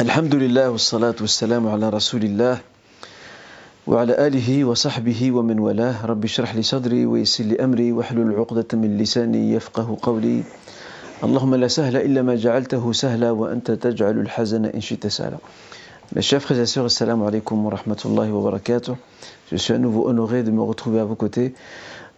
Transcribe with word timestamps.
الحمد 0.00 0.34
لله 0.34 0.70
والصلاة 0.70 1.14
والسلام 1.20 1.68
على 1.68 1.88
رسول 1.88 2.24
الله 2.24 2.58
وعلى 3.86 4.26
آله 4.26 4.64
وصحبه 4.64 5.32
ومن 5.32 5.58
والاه 5.60 6.06
رب 6.06 6.24
اشرح 6.24 6.54
لي 6.56 6.62
صدري 6.62 7.04
ويسر 7.06 7.44
لي 7.44 7.60
أمري 7.60 7.92
واحلل 7.92 8.32
عقدة 8.32 8.70
من 8.80 8.96
لساني 8.96 9.52
يفقه 9.52 9.98
قولي 10.02 10.42
اللهم 11.24 11.54
لا 11.54 11.68
سهل 11.68 11.96
إلا 11.96 12.22
ما 12.22 12.34
جعلته 12.34 12.92
سهلا 12.92 13.30
وأنت 13.30 13.70
تجعل 13.70 14.16
الحزن 14.24 14.64
إن 14.72 14.80
شئت 14.80 15.06
سهلا 15.06 15.36
Mes 16.16 16.22
chers 16.22 16.40
frères 16.40 16.58
et 16.58 16.66
sœurs, 16.66 16.86
assalamu 16.86 17.28
alaikum 17.28 17.62
wa 17.66 17.76
rahmatullahi 17.76 18.30
wa 18.30 18.40
barakatuh. 18.50 18.96
Je 19.52 19.56
suis 19.56 19.74
à 19.74 19.78
nouveau 19.78 20.08
honoré 20.08 20.42
de 20.42 20.50
me 20.50 20.62
retrouver 20.62 20.98
à 21.00 21.04
vos 21.04 21.14
côtés 21.14 21.52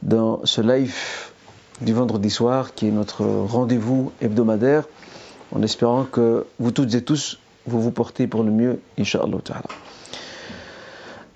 dans 0.03 0.47
ce 0.47 0.61
live 0.61 0.97
du 1.81 1.93
vendredi 1.93 2.31
soir 2.31 2.75
qui 2.75 2.87
est 2.87 2.93
notre 2.93 3.25
rendez-vous 3.25 4.13
hebdomadaire 4.23 4.85
en 5.51 5.63
espérant 5.63 6.05
que 6.05 6.47
vous 6.61 6.71
toutes 6.71 6.95
et 6.95 7.03
tous 7.03 7.42
vous 7.67 7.81
vous 7.81 7.91
portez 7.91 8.27
pour 8.27 8.43
le 8.43 8.51
mieux, 8.51 8.81
Inch'Allah. 8.99 9.39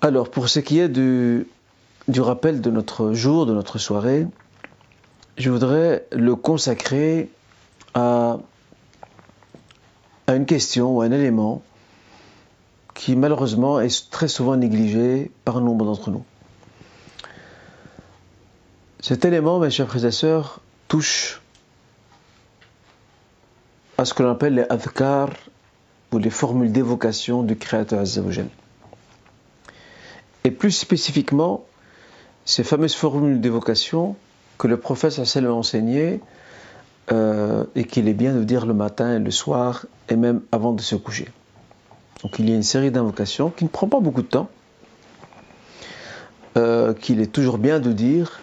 Alors, 0.01 0.29
pour 0.29 0.49
ce 0.49 0.59
qui 0.59 0.79
est 0.79 0.89
du, 0.89 1.47
rappel 2.17 2.61
de 2.61 2.69
notre 2.69 3.13
jour, 3.13 3.45
de 3.45 3.53
notre 3.53 3.77
soirée, 3.77 4.27
je 5.37 5.49
voudrais 5.49 6.05
le 6.11 6.35
consacrer 6.35 7.29
à, 7.93 8.37
à 10.27 10.35
une 10.35 10.45
question 10.45 10.97
ou 10.97 11.01
un 11.01 11.11
élément 11.11 11.61
qui 12.93 13.15
malheureusement 13.15 13.79
est 13.79 14.09
très 14.09 14.27
souvent 14.27 14.55
négligé 14.55 15.31
par 15.45 15.61
nombre 15.61 15.85
d'entre 15.85 16.09
nous. 16.09 16.25
Cet 18.99 19.23
élément, 19.23 19.59
mes 19.59 19.69
chers 19.69 19.87
frères 19.87 20.05
et 20.05 20.11
sœurs, 20.11 20.59
touche 20.87 21.41
à 23.97 24.05
ce 24.05 24.13
que 24.13 24.23
l'on 24.23 24.31
appelle 24.31 24.55
les 24.55 24.65
adhkar 24.69 25.29
ou 26.11 26.17
les 26.17 26.29
formules 26.29 26.71
d'évocation 26.71 27.43
du 27.43 27.55
Créateur 27.55 27.99
Azzawajal. 27.99 28.47
Et 30.43 30.51
plus 30.51 30.71
spécifiquement, 30.71 31.65
ces 32.45 32.63
fameuses 32.63 32.95
formules 32.95 33.41
d'évocation 33.41 34.15
que 34.57 34.67
le 34.67 34.77
prophète 34.77 35.19
a 35.19 35.53
enseigné 35.53 36.21
euh, 37.11 37.65
et 37.75 37.83
qu'il 37.83 38.07
est 38.07 38.13
bien 38.13 38.33
de 38.33 38.43
dire 38.43 38.65
le 38.65 38.73
matin 38.73 39.15
et 39.15 39.19
le 39.19 39.31
soir 39.31 39.85
et 40.09 40.15
même 40.15 40.41
avant 40.51 40.73
de 40.73 40.81
se 40.81 40.95
coucher. 40.95 41.27
Donc 42.23 42.39
il 42.39 42.49
y 42.49 42.53
a 42.53 42.55
une 42.55 42.63
série 42.63 42.91
d'invocations 42.91 43.49
qui 43.49 43.63
ne 43.65 43.69
prend 43.69 43.87
pas 43.87 43.99
beaucoup 43.99 44.21
de 44.21 44.27
temps, 44.27 44.49
euh, 46.57 46.93
qu'il 46.93 47.21
est 47.21 47.31
toujours 47.31 47.57
bien 47.57 47.79
de 47.79 47.91
dire. 47.91 48.41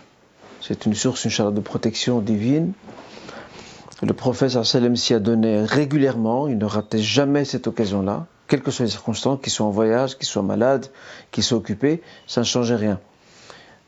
C'est 0.61 0.87
une 0.87 0.95
source, 0.95 1.25
une 1.25 1.31
charge 1.31 1.53
de 1.53 1.61
protection 1.61 2.21
divine. 2.21 2.73
Le 4.05 4.13
prophète 4.13 4.63
s'y 4.97 5.15
a 5.15 5.19
donné 5.19 5.63
régulièrement, 5.65 6.47
il 6.47 6.59
ne 6.59 6.67
ratait 6.67 6.99
jamais 6.99 7.47
cette 7.47 7.67
occasion-là, 7.67 8.27
quelles 8.49 8.61
que 8.61 8.71
soient 8.71 8.85
les 8.85 8.91
circonstances, 8.91 9.41
qu'il 9.41 9.51
soit 9.51 9.65
en 9.65 9.71
voyage, 9.71 10.19
qu'il 10.19 10.27
soit 10.27 10.43
malade, 10.43 10.89
qu'il 11.31 11.43
soit 11.43 11.57
occupé, 11.57 12.03
ça 12.27 12.43
ne 12.43 12.45
changeait 12.45 12.77
rien. 12.77 13.01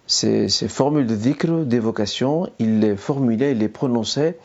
Ces, 0.06 0.48
formules 0.68 1.06
de 1.06 1.16
dhikr, 1.16 1.66
d'évocation, 1.66 2.48
il 2.58 2.80
les 2.80 2.96
formulait, 2.96 3.52
il 3.52 3.58
les 3.58 3.68
prononçait 3.68 4.38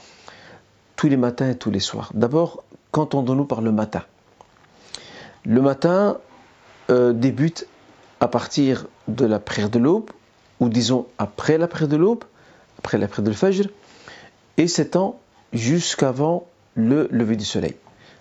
tous 0.98 1.08
les 1.08 1.16
matins 1.16 1.52
et 1.52 1.56
tous 1.56 1.72
les 1.72 1.80
soirs. 1.80 2.12
D'abord, 2.14 2.66
qu'entendons-nous 2.92 3.46
par 3.46 3.62
le 3.62 3.72
matin? 3.72 4.04
Le 5.46 5.62
matin 5.62 6.18
euh, 6.90 7.14
débute 7.14 7.66
à 8.20 8.28
partir 8.28 8.88
de 9.08 9.26
la 9.26 9.40
prière 9.40 9.70
de 9.70 9.80
l'aube, 9.80 10.10
ou 10.60 10.68
disons 10.68 11.06
après 11.18 11.58
la 11.58 11.70
prière 11.70 11.88
de 11.88 11.96
l'aube, 11.96 12.26
après 12.78 12.98
la 12.98 13.08
prière 13.08 13.26
de 13.26 13.32
Fajr, 13.32 13.70
et 14.58 14.68
s'étend 14.68 15.18
jusqu'avant 15.54 16.48
le 16.76 17.08
lever 17.12 17.36
du 17.36 17.46
soleil. 17.46 17.76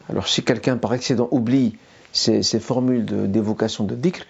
Alors 0.09 0.29
si 0.29 0.43
quelqu'un 0.43 0.77
par 0.77 0.93
accident 0.93 1.29
oublie 1.31 1.77
ces, 2.13 2.43
formules 2.59 3.05
d'évocation 3.31 3.85
de, 3.85 3.95
dhikr, 3.95 4.25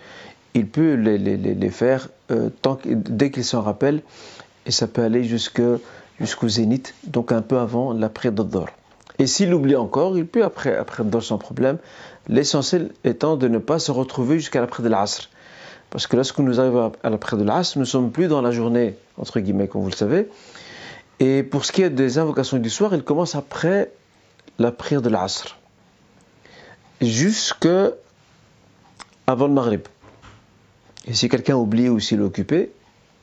il 0.55 0.67
peut 0.67 0.95
les, 0.95 1.71
faire 1.71 2.09
euh, 2.31 2.51
dès 2.85 3.31
qu'il 3.31 3.45
s'en 3.45 3.63
rappelle, 3.63 4.03
et 4.67 4.71
ça 4.71 4.87
peut 4.87 5.03
aller 5.03 5.25
jusqu'au 5.25 6.49
zénith, 6.49 6.95
donc 7.07 7.33
un 7.33 7.43
peu 7.43 7.59
avant 7.59 7.93
la 7.93 8.09
prière. 8.09 8.35
Et 9.19 9.27
s'il 9.27 9.53
oublie 9.55 9.77
encore, 9.77 10.17
il 10.19 10.27
peut 10.27 10.45
après, 10.45 10.77
après 10.77 11.03
Adhar 11.03 11.23
sans 11.23 11.39
problème, 11.39 11.79
l'essentiel 12.29 12.91
étant 13.05 13.37
de 13.37 13.49
ne 13.49 13.59
pas 13.59 13.79
se 13.79 13.93
retrouver 13.93 14.39
jusqu'à 14.39 14.61
la 14.61 14.67
de. 14.67 15.31
Parce 15.91 16.07
que 16.07 16.17
lorsque 16.17 16.39
nous 16.39 16.61
arrivons 16.61 16.93
à 17.03 17.11
la 17.11 17.19
de 17.19 17.45
nous 17.45 17.81
ne 17.81 17.85
sommes 17.85 18.13
plus 18.13 18.29
dans 18.29 18.41
la 18.41 18.51
journée, 18.51 18.95
entre 19.19 19.41
guillemets, 19.41 19.67
comme 19.67 19.83
vous 19.83 19.91
le 19.91 19.95
savez, 19.95 20.29
et 21.21 21.43
pour 21.43 21.67
ce 21.67 21.73
qui 21.73 21.83
est 21.83 21.91
des 21.91 22.19
invocations 22.19 22.57
du 22.59 22.71
soir, 22.71 22.95
il 22.95 23.03
commence 23.03 23.35
après 23.35 23.93
la 24.59 24.73
prière 24.73 25.03
de 25.03 25.11
l'Asr, 25.11 25.59
jusque 27.01 27.69
avant 29.27 29.47
le 29.47 29.53
Maghrib. 29.53 29.83
Et 31.07 31.15
si 31.15 31.29
quelqu'un 31.29 31.57
oublie 31.57 31.89
ou 31.89 32.01
s'il 32.01 32.21
est 32.21 32.25
occupé, 32.25 32.73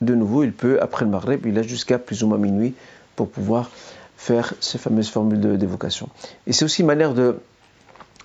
de 0.02 0.14
nouveau, 0.14 0.44
il 0.44 0.54
peut, 0.54 0.80
après 0.82 1.06
le 1.06 1.12
Maghrib, 1.12 1.46
il 1.48 1.58
a 1.58 1.64
jusqu'à 1.64 1.98
plus 1.98 2.24
ou 2.24 2.28
moins 2.28 2.38
minuit 2.38 2.76
pour 3.16 3.30
pouvoir 3.30 3.72
faire 4.16 4.54
ces 4.60 4.78
fameuses 4.78 5.10
formules 5.10 5.58
d'évocation. 5.58 6.10
Et 6.46 6.54
c'est 6.54 6.66
aussi 6.66 6.82
une 6.82 6.88
manière 6.88 7.14
de, 7.14 7.40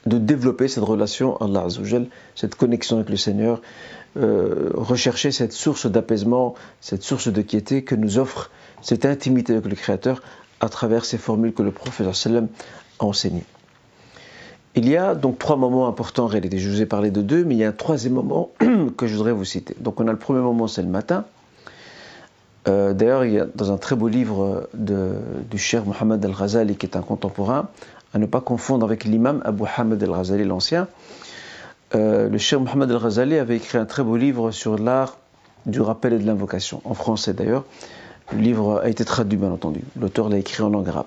développer 0.05 0.69
cette 0.69 0.85
relation 0.85 1.37
à 1.37 1.45
Allah 1.45 1.69
cette 2.35 2.57
connexion 2.57 2.97
avec 2.97 3.09
le 3.09 3.17
Seigneur, 3.17 3.63
euh, 4.17 4.71
rechercher 4.75 5.33
cette 5.33 5.53
source 5.53 5.87
d'apaisement, 5.87 6.55
cette 6.83 7.03
source 7.03 7.29
de 7.29 7.41
quiété 7.41 7.83
que 7.83 7.95
nous 7.95 8.19
offre 8.19 8.51
cette 8.83 9.07
intimité 9.07 9.55
avec 9.55 9.67
le 9.67 9.75
Créateur 9.75 10.23
à 10.61 10.69
travers 10.69 11.07
ces 11.07 11.17
formules 11.17 11.55
que 11.55 11.63
le 11.63 11.71
prophète 11.71 12.13
sallam 12.15 12.49
a 12.99 13.05
enseignées. 13.07 13.45
Il 14.75 14.89
y 14.89 14.97
a 14.97 15.15
donc 15.15 15.39
trois 15.39 15.57
moments 15.57 15.87
importants 15.87 16.25
en 16.25 16.29
réalité. 16.29 16.59
Je 16.59 16.69
vous 16.69 16.83
ai 16.83 16.87
parlé 16.87 17.11
de 17.11 17.23
deux, 17.23 17.45
mais 17.45 17.55
il 17.55 17.59
y 17.59 17.65
a 17.65 17.69
un 17.69 17.73
troisième 17.73 18.13
moment 18.13 18.51
que 18.97 19.07
je 19.07 19.15
voudrais 19.17 19.33
vous 19.33 19.45
citer. 19.45 19.75
Donc 19.81 19.99
on 19.99 20.07
a 20.07 20.13
le 20.13 20.19
premier 20.19 20.41
moment, 20.41 20.67
c'est 20.69 20.83
le 20.83 20.89
matin. 20.89 21.25
Euh, 22.69 22.93
D'ailleurs, 22.93 23.25
il 23.25 23.33
y 23.33 23.41
a 23.41 23.47
dans 23.55 23.73
un 23.73 23.79
très 23.79 23.97
beau 23.97 24.09
livre 24.09 24.69
du 24.75 25.59
cher 25.59 25.85
Mohammed 25.87 26.25
al-Ghazali, 26.25 26.77
qui 26.77 26.87
est 26.87 26.97
un 26.97 27.03
contemporain, 27.03 27.69
à 28.13 28.19
ne 28.19 28.27
pas 28.27 28.41
confondre 28.41 28.85
avec 28.85 29.05
l'imam 29.05 29.41
Abu 29.45 29.65
Hamid 29.77 30.03
al-Ghazali 30.03 30.45
l'ancien. 30.45 30.87
Euh, 31.95 32.29
le 32.29 32.39
cher 32.39 32.61
Mohammed 32.61 32.91
al-Ghazali 32.91 33.37
avait 33.37 33.57
écrit 33.57 33.79
un 33.79 33.85
très 33.85 34.03
beau 34.03 34.17
livre 34.17 34.51
sur 34.51 34.79
l'art 34.79 35.19
du 35.67 35.81
rappel 35.81 36.15
et 36.15 36.19
de 36.19 36.27
l'invocation, 36.27 36.81
en 36.85 36.95
français 36.95 37.35
d'ailleurs. 37.35 37.65
Le 38.33 38.39
livre 38.39 38.81
a 38.83 38.89
été 38.89 39.05
traduit, 39.05 39.37
bien 39.37 39.51
entendu. 39.51 39.83
L'auteur 40.01 40.29
l'a 40.29 40.39
écrit 40.39 40.63
en 40.63 40.71
langue 40.71 40.89
arabe. 40.89 41.07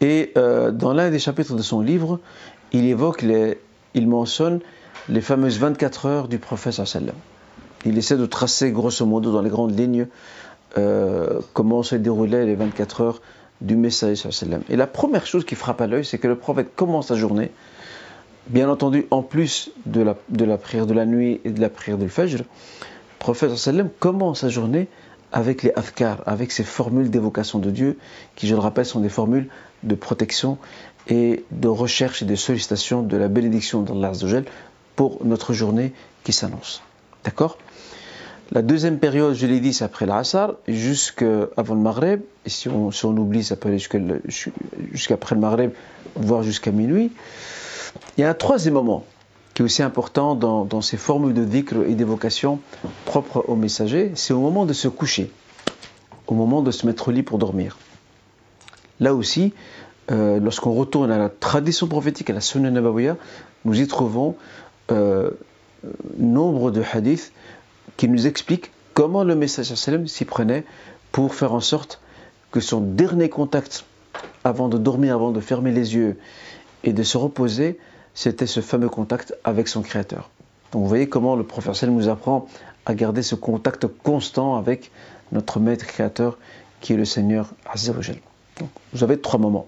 Et 0.00 0.32
euh, 0.38 0.70
dans 0.70 0.94
l'un 0.94 1.10
des 1.10 1.18
chapitres 1.18 1.54
de 1.54 1.62
son 1.62 1.80
livre, 1.80 2.18
il 2.72 2.86
évoque, 2.86 3.20
les, 3.22 3.58
il 3.94 4.08
mentionne 4.08 4.60
les 5.08 5.20
fameuses 5.20 5.58
24 5.58 6.06
heures 6.06 6.28
du 6.28 6.38
prophète 6.38 6.72
sallam. 6.72 7.14
Il 7.84 7.98
essaie 7.98 8.16
de 8.16 8.26
tracer 8.26 8.72
grosso 8.72 9.04
modo 9.04 9.32
dans 9.32 9.42
les 9.42 9.50
grandes 9.50 9.78
lignes 9.78 10.06
euh, 10.78 11.40
comment 11.52 11.82
se 11.82 11.96
déroulaient 11.96 12.46
les 12.46 12.54
24 12.54 13.00
heures 13.02 13.22
du 13.60 13.76
message 13.76 14.28
sallam. 14.30 14.62
Et 14.70 14.76
la 14.76 14.86
première 14.86 15.26
chose 15.26 15.44
qui 15.44 15.54
frappe 15.54 15.80
à 15.82 15.86
l'œil, 15.86 16.04
c'est 16.04 16.18
que 16.18 16.28
le 16.28 16.36
prophète 16.36 16.74
commence 16.74 17.08
sa 17.08 17.16
journée, 17.16 17.50
bien 18.50 18.68
entendu 18.68 19.06
en 19.10 19.22
plus 19.22 19.70
de 19.86 20.02
la, 20.02 20.56
prière 20.56 20.86
de 20.86 20.94
la 20.94 21.06
nuit 21.06 21.40
et 21.44 21.50
de 21.50 21.60
la 21.60 21.70
prière 21.70 21.98
de 21.98 22.08
Fajr, 22.08 22.38
le 22.38 22.44
prophète 23.18 23.56
sallam 23.56 23.88
commence 23.98 24.40
sa 24.40 24.48
journée 24.48 24.88
avec 25.32 25.62
les 25.62 25.72
afkar, 25.76 26.22
avec 26.26 26.50
ces 26.50 26.64
formules 26.64 27.10
d'évocation 27.10 27.60
de 27.60 27.70
Dieu, 27.70 27.98
qui, 28.34 28.48
je 28.48 28.54
le 28.54 28.60
rappelle, 28.60 28.84
sont 28.84 29.00
des 29.00 29.08
formules 29.08 29.48
de 29.84 29.94
protection 29.94 30.58
et 31.06 31.44
de 31.52 31.68
recherche 31.68 32.22
et 32.22 32.24
de 32.24 32.34
sollicitation 32.34 33.02
de 33.02 33.16
la 33.16 33.28
bénédiction 33.28 33.82
d'Allah 33.82 34.12
pour 34.96 35.24
notre 35.24 35.52
journée 35.52 35.92
qui 36.24 36.32
s'annonce. 36.32 36.82
D'accord? 37.24 37.56
La 38.50 38.62
deuxième 38.62 38.98
période, 38.98 39.34
je 39.34 39.46
l'ai 39.46 39.60
dit, 39.60 39.72
c'est 39.72 39.84
après 39.84 40.06
l'Asar, 40.06 40.54
jusqu'avant 40.66 41.74
le 41.74 41.80
Maghreb, 41.80 42.22
et 42.44 42.50
si 42.50 42.68
on, 42.68 42.90
si 42.90 43.04
on 43.04 43.16
oublie, 43.16 43.44
ça 43.44 43.54
peut 43.54 43.68
aller 43.68 43.78
jusqu'après 44.90 45.36
le 45.36 45.40
Maghreb, 45.40 45.70
voire 46.16 46.42
jusqu'à 46.42 46.72
minuit. 46.72 47.12
Il 48.16 48.22
y 48.22 48.24
a 48.24 48.30
un 48.30 48.34
troisième 48.34 48.74
moment, 48.74 49.04
qui 49.54 49.62
est 49.62 49.64
aussi 49.64 49.82
important 49.82 50.34
dans, 50.34 50.80
ces 50.80 50.96
formules 50.96 51.34
de 51.34 51.44
dhikr 51.44 51.84
et 51.86 51.94
d'évocation 51.94 52.60
propres 53.04 53.44
aux 53.48 53.56
messagers, 53.56 54.12
c'est 54.14 54.32
au 54.32 54.40
moment 54.40 54.66
de 54.66 54.72
se 54.72 54.88
coucher, 54.88 55.30
au 56.26 56.34
moment 56.34 56.62
de 56.62 56.70
se 56.70 56.86
mettre 56.86 57.08
au 57.08 57.10
lit 57.10 57.22
pour 57.22 57.38
dormir. 57.38 57.78
Là 58.98 59.14
aussi, 59.14 59.52
euh, 60.10 60.40
lorsqu'on 60.40 60.72
retourne 60.72 61.10
à 61.10 61.18
la 61.18 61.28
tradition 61.28 61.86
prophétique, 61.86 62.30
à 62.30 62.32
la 62.32 62.40
Sunnah 62.40 62.70
Nabawiya, 62.70 63.16
nous 63.64 63.80
y 63.80 63.86
trouvons 63.86 64.36
euh, 64.90 65.30
nombre 66.18 66.70
de 66.70 66.82
hadiths 66.92 67.32
qui 67.96 68.08
nous 68.08 68.26
expliquent 68.26 68.72
comment 68.94 69.24
le 69.24 69.34
messager 69.34 69.76
s'y 70.06 70.24
prenait 70.24 70.64
pour 71.12 71.34
faire 71.34 71.54
en 71.54 71.60
sorte 71.60 72.00
que 72.50 72.60
son 72.60 72.80
dernier 72.80 73.28
contact 73.28 73.84
avant 74.44 74.68
de 74.68 74.78
dormir, 74.78 75.14
avant 75.14 75.30
de 75.30 75.40
fermer 75.40 75.70
les 75.70 75.94
yeux 75.94 76.18
et 76.84 76.92
de 76.92 77.02
se 77.02 77.16
reposer, 77.16 77.78
c'était 78.14 78.46
ce 78.46 78.60
fameux 78.60 78.88
contact 78.88 79.34
avec 79.44 79.68
son 79.68 79.82
Créateur. 79.82 80.30
Donc 80.72 80.82
vous 80.82 80.88
voyez 80.88 81.08
comment 81.08 81.36
le 81.36 81.44
prophète 81.44 81.82
nous 81.84 82.08
apprend 82.08 82.46
à 82.86 82.94
garder 82.94 83.22
ce 83.22 83.34
contact 83.34 83.86
constant 83.86 84.56
avec 84.56 84.90
notre 85.32 85.60
maître 85.60 85.86
créateur 85.86 86.38
qui 86.80 86.94
est 86.94 86.96
le 86.96 87.04
Seigneur 87.04 87.50
Azzawajal. 87.70 88.16
Donc 88.58 88.70
vous 88.92 89.04
avez 89.04 89.20
trois 89.20 89.38
moments. 89.38 89.66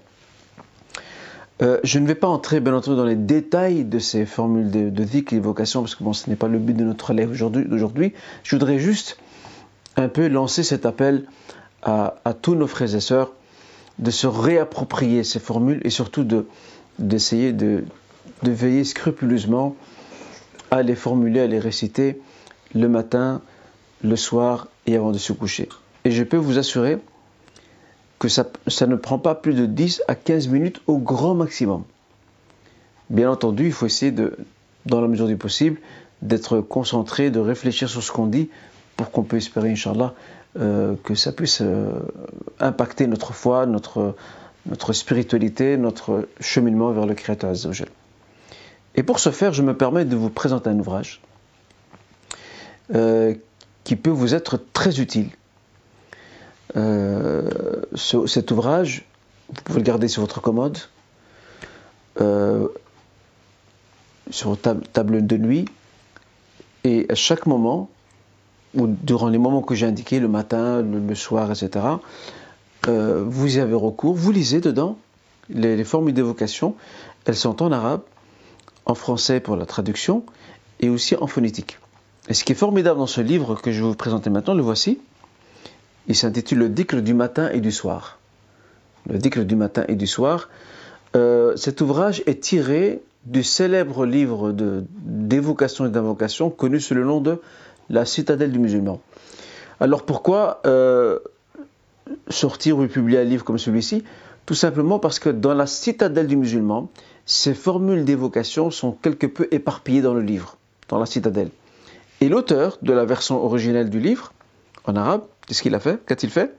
Euh, 1.60 1.78
je 1.84 1.98
ne 1.98 2.06
vais 2.06 2.14
pas 2.14 2.28
entrer, 2.28 2.60
bien 2.60 2.74
entendu, 2.74 2.96
dans 2.96 3.04
les 3.04 3.16
détails 3.16 3.84
de 3.84 3.98
ces 3.98 4.26
formules 4.26 4.70
de, 4.70 4.90
de 4.90 5.02
et 5.02 5.40
parce 5.40 5.94
que 5.94 6.02
bon, 6.02 6.12
ce 6.12 6.28
n'est 6.28 6.36
pas 6.36 6.48
le 6.48 6.58
but 6.58 6.74
de 6.74 6.84
notre 6.84 7.10
élève 7.10 7.30
aujourd'hui. 7.30 8.14
Je 8.42 8.56
voudrais 8.56 8.78
juste 8.78 9.18
un 9.96 10.08
peu 10.08 10.26
lancer 10.28 10.62
cet 10.62 10.86
appel 10.86 11.24
à, 11.82 12.14
tous 12.40 12.54
nos 12.54 12.66
frères 12.66 12.94
et 12.94 13.00
sœurs 13.00 13.32
de 13.98 14.10
se 14.10 14.26
réapproprier 14.26 15.24
ces 15.24 15.38
formules 15.38 15.80
et 15.84 15.90
surtout 15.90 16.26
d'essayer 16.98 17.52
de, 17.52 17.84
de 18.42 18.50
veiller 18.50 18.84
scrupuleusement 18.84 19.76
à 20.70 20.82
les 20.82 20.94
formuler, 20.94 21.40
à 21.40 21.46
les 21.46 21.58
réciter 21.58 22.20
le 22.74 22.88
matin, 22.88 23.42
le 24.02 24.16
soir 24.16 24.68
et 24.86 24.96
avant 24.96 25.12
de 25.12 25.18
se 25.18 25.32
coucher. 25.32 25.68
Et 26.04 26.10
je 26.10 26.24
peux 26.24 26.36
vous 26.36 26.58
assurer 26.58 26.98
que 28.18 28.28
ça, 28.28 28.46
ne 28.86 28.96
prend 28.96 29.18
pas 29.18 29.34
plus 29.34 29.54
de 29.54 29.66
10 29.66 30.04
à 30.06 30.14
15 30.14 30.48
minutes 30.48 30.80
au 30.86 30.98
grand 30.98 31.34
maximum. 31.34 31.82
Bien 33.10 33.30
entendu, 33.30 33.66
il 33.66 33.72
faut 33.72 33.86
essayer 33.86 34.12
de, 34.12 34.36
dans 34.86 35.00
la 35.00 35.08
mesure 35.08 35.26
du 35.26 35.36
possible, 35.36 35.80
d'être 36.22 36.60
concentré, 36.60 37.30
de 37.30 37.40
réfléchir 37.40 37.88
sur 37.88 38.02
ce 38.02 38.12
qu'on 38.12 38.26
dit 38.26 38.48
pour 38.96 39.10
qu'on 39.10 39.24
puisse 39.24 39.46
espérer, 39.46 39.70
Inch'Allah, 39.70 40.14
euh, 40.58 40.94
que 41.02 41.14
ça 41.14 41.32
puisse 41.32 41.62
euh, 41.62 41.98
impacter 42.60 43.08
notre 43.08 43.32
foi, 43.32 43.66
notre, 43.66 44.14
spiritualité, 44.92 45.76
notre 45.76 46.28
cheminement 46.40 46.92
vers 46.92 47.06
le 47.06 47.14
Créateur 47.14 47.50
Azzawajal. 47.50 47.88
Et 48.94 49.02
pour 49.02 49.18
ce 49.18 49.30
faire, 49.30 49.52
je 49.52 49.62
me 49.62 49.76
permets 49.76 50.04
de 50.04 50.16
vous 50.16 50.30
présenter 50.30 50.70
un 50.70 50.78
ouvrage 50.78 51.20
euh, 52.94 53.34
qui 53.84 53.96
peut 53.96 54.10
vous 54.10 54.34
être 54.34 54.60
très 54.72 55.00
utile. 55.00 55.30
Euh, 56.76 57.82
cet 57.96 58.50
ouvrage, 58.50 59.04
vous 59.48 59.62
pouvez 59.64 59.78
le 59.80 59.84
garder 59.84 60.08
sur 60.08 60.20
votre 60.22 60.40
commode, 60.40 60.78
euh, 62.20 62.68
sur 64.30 64.50
votre 64.50 64.80
table, 64.92 65.26
de 65.26 65.36
nuit, 65.36 65.64
et 66.84 67.06
à 67.08 67.14
chaque 67.14 67.46
moment, 67.46 67.88
ou 68.74 68.86
durant 68.86 69.28
les 69.28 69.38
moments 69.38 69.62
que 69.62 69.74
j'ai 69.74 69.86
indiqués, 69.86 70.20
le 70.20 70.28
matin, 70.28 70.82
le, 70.82 71.14
soir, 71.14 71.50
etc., 71.50 71.86
vous 72.86 73.56
y 73.56 73.60
avez 73.60 73.74
recours, 73.74 74.14
vous 74.14 74.32
lisez 74.32 74.60
dedans 74.60 74.98
les, 75.48 75.76
les 75.76 75.84
formules 75.84 76.14
d'évocation, 76.14 76.74
elles 77.26 77.36
sont 77.36 77.62
en 77.62 77.70
arabe, 77.70 78.02
en 78.87 78.94
français 78.94 79.40
pour 79.40 79.56
la 79.56 79.67
traduction, 79.67 80.25
et 80.81 80.88
aussi 80.88 81.17
en 81.17 81.26
phonétique. 81.26 81.79
Et 82.29 82.34
ce 82.34 82.44
qui 82.44 82.52
est 82.52 82.56
formidable 82.56 82.99
dans 82.99 83.06
ce 83.06 83.20
livre 83.20 83.55
que 83.55 83.73
je 83.73 83.82
vais 83.82 83.88
vous 83.88 83.94
présenter 83.94 84.31
maintenant, 84.31 84.55
le 84.55 84.62
voici. 84.62 85.00
Il 86.08 86.17
s'intitule 86.17 86.58
Le 86.58 86.69
Dicre 86.69 86.96
du 86.96 87.14
matin 87.14 87.49
et 87.50 87.61
du 87.61 87.73
soir. 87.73 88.19
Le 89.08 89.19
Dicre 89.19 89.40
du 89.40 89.56
matin 89.56 89.84
et 89.88 89.94
du 89.94 90.06
soir. 90.06 90.49
Euh, 91.14 91.56
cet 91.56 91.81
ouvrage 91.81 92.23
est 92.26 92.43
tiré 92.43 93.02
du 93.25 93.44
célèbre 93.44 94.05
livre 94.05 94.52
d'évocation 94.52 95.87
et 95.87 95.90
d'invocation 95.90 96.50
connu 96.50 96.81
sous 96.81 96.94
le 96.94 97.05
nom 97.05 97.20
de 97.20 97.40
La 97.88 98.05
citadelle 98.05 98.50
du 98.50 98.58
musulman. 98.58 99.00
Alors 99.79 100.05
pourquoi 100.05 100.61
euh, 100.67 101.19
sortir 102.29 102.79
ou 102.79 102.87
publier 102.87 103.19
un 103.19 103.25
livre 103.25 103.44
comme 103.44 103.58
celui-ci? 103.58 104.02
Tout 104.46 104.55
simplement 104.55 104.99
parce 104.99 105.19
que 105.19 105.29
dans 105.29 105.55
la 105.55 105.67
citadelle 105.67 106.26
du 106.26 106.37
musulman, 106.37 106.88
ces 107.26 107.54
formules 107.54 108.04
d'évocation 108.04 108.70
sont 108.70 108.92
quelque 108.92 109.26
peu 109.26 109.48
éparpillées 109.50 110.02
dans 110.02 110.14
le 110.14 110.22
livre, 110.22 110.56
dans 110.88 110.98
la 110.98 111.06
citadelle. 111.06 111.50
Et 112.20 112.28
l'auteur 112.28 112.78
de 112.82 112.92
la 112.92 113.04
version 113.04 113.44
originelle 113.44 113.90
du 113.90 114.00
livre, 114.00 114.32
en 114.84 114.96
arabe, 114.96 115.24
qu'est-ce 115.46 115.62
qu'il 115.62 115.74
a 115.74 115.80
fait? 115.80 116.04
Qu'a-t-il 116.06 116.30
fait? 116.30 116.54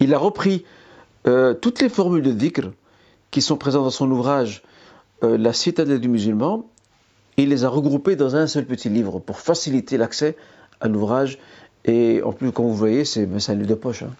Il 0.00 0.14
a 0.14 0.18
repris 0.18 0.64
euh, 1.26 1.54
toutes 1.54 1.80
les 1.80 1.88
formules 1.88 2.22
de 2.22 2.32
dhikr 2.32 2.70
qui 3.30 3.42
sont 3.42 3.56
présentes 3.56 3.84
dans 3.84 3.90
son 3.90 4.10
ouvrage 4.10 4.62
euh, 5.24 5.36
La 5.36 5.52
citadelle 5.52 6.00
du 6.00 6.08
musulman, 6.08 6.64
et 7.36 7.42
il 7.42 7.48
les 7.48 7.64
a 7.64 7.68
regroupées 7.68 8.16
dans 8.16 8.36
un 8.36 8.46
seul 8.46 8.66
petit 8.66 8.88
livre 8.88 9.18
pour 9.18 9.40
faciliter 9.40 9.96
l'accès 9.96 10.36
à 10.80 10.88
l'ouvrage. 10.88 11.38
Et 11.84 12.22
en 12.22 12.32
plus, 12.32 12.52
comme 12.52 12.66
vous 12.66 12.74
voyez, 12.74 13.04
c'est 13.04 13.28
un 13.48 13.54
livre 13.54 13.68
de 13.68 13.74
poche. 13.74 14.02
Hein. 14.02 14.10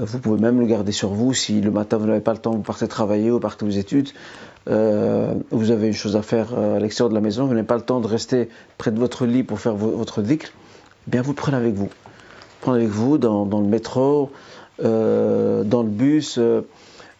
Euh, 0.00 0.04
vous 0.04 0.18
pouvez 0.18 0.40
même 0.40 0.60
le 0.60 0.66
garder 0.66 0.92
sur 0.92 1.10
vous 1.10 1.34
si 1.34 1.60
le 1.60 1.70
matin 1.70 1.96
vous 1.96 2.06
n'avez 2.06 2.20
pas 2.20 2.32
le 2.32 2.38
temps, 2.38 2.52
vous 2.52 2.62
partez 2.62 2.88
travailler 2.88 3.30
ou 3.30 3.40
partez 3.40 3.64
aux 3.64 3.70
études. 3.70 4.10
Euh, 4.68 5.34
vous 5.50 5.70
avez 5.70 5.88
une 5.88 5.94
chose 5.94 6.16
à 6.16 6.22
faire 6.22 6.48
euh, 6.56 6.76
à 6.76 6.80
l'extérieur 6.80 7.10
de 7.10 7.14
la 7.14 7.20
maison, 7.20 7.46
vous 7.46 7.54
n'avez 7.54 7.66
pas 7.66 7.76
le 7.76 7.82
temps 7.82 8.00
de 8.00 8.06
rester 8.06 8.48
près 8.78 8.90
de 8.90 8.98
votre 8.98 9.26
lit 9.26 9.42
pour 9.42 9.60
faire 9.60 9.74
votre 9.74 10.22
dhikr, 10.22 10.48
eh 11.06 11.10
bien 11.10 11.22
vous 11.22 11.32
le 11.32 11.36
prenez 11.36 11.56
avec 11.56 11.74
vous. 11.74 11.90
Prenez 12.62 12.78
avec 12.78 12.88
vous 12.88 13.18
dans, 13.18 13.44
le 13.44 13.66
métro, 13.66 14.30
dans 14.82 15.82
le 15.82 15.88
bus, 15.88 16.40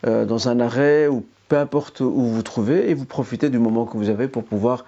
dans 0.03 0.49
un 0.49 0.61
arrêt, 0.61 1.07
ou 1.07 1.27
peu 1.49 1.59
importe 1.59 2.01
où 2.01 2.11
vous 2.11 2.35
vous 2.35 2.43
trouvez, 2.43 2.89
et 2.89 2.95
vous 2.95 3.05
profitez 3.05 3.51
du 3.51 3.59
moment 3.59 3.85
que 3.85 3.99
vous 3.99 4.09
avez 4.09 4.27
pour 4.27 4.45
pouvoir 4.45 4.87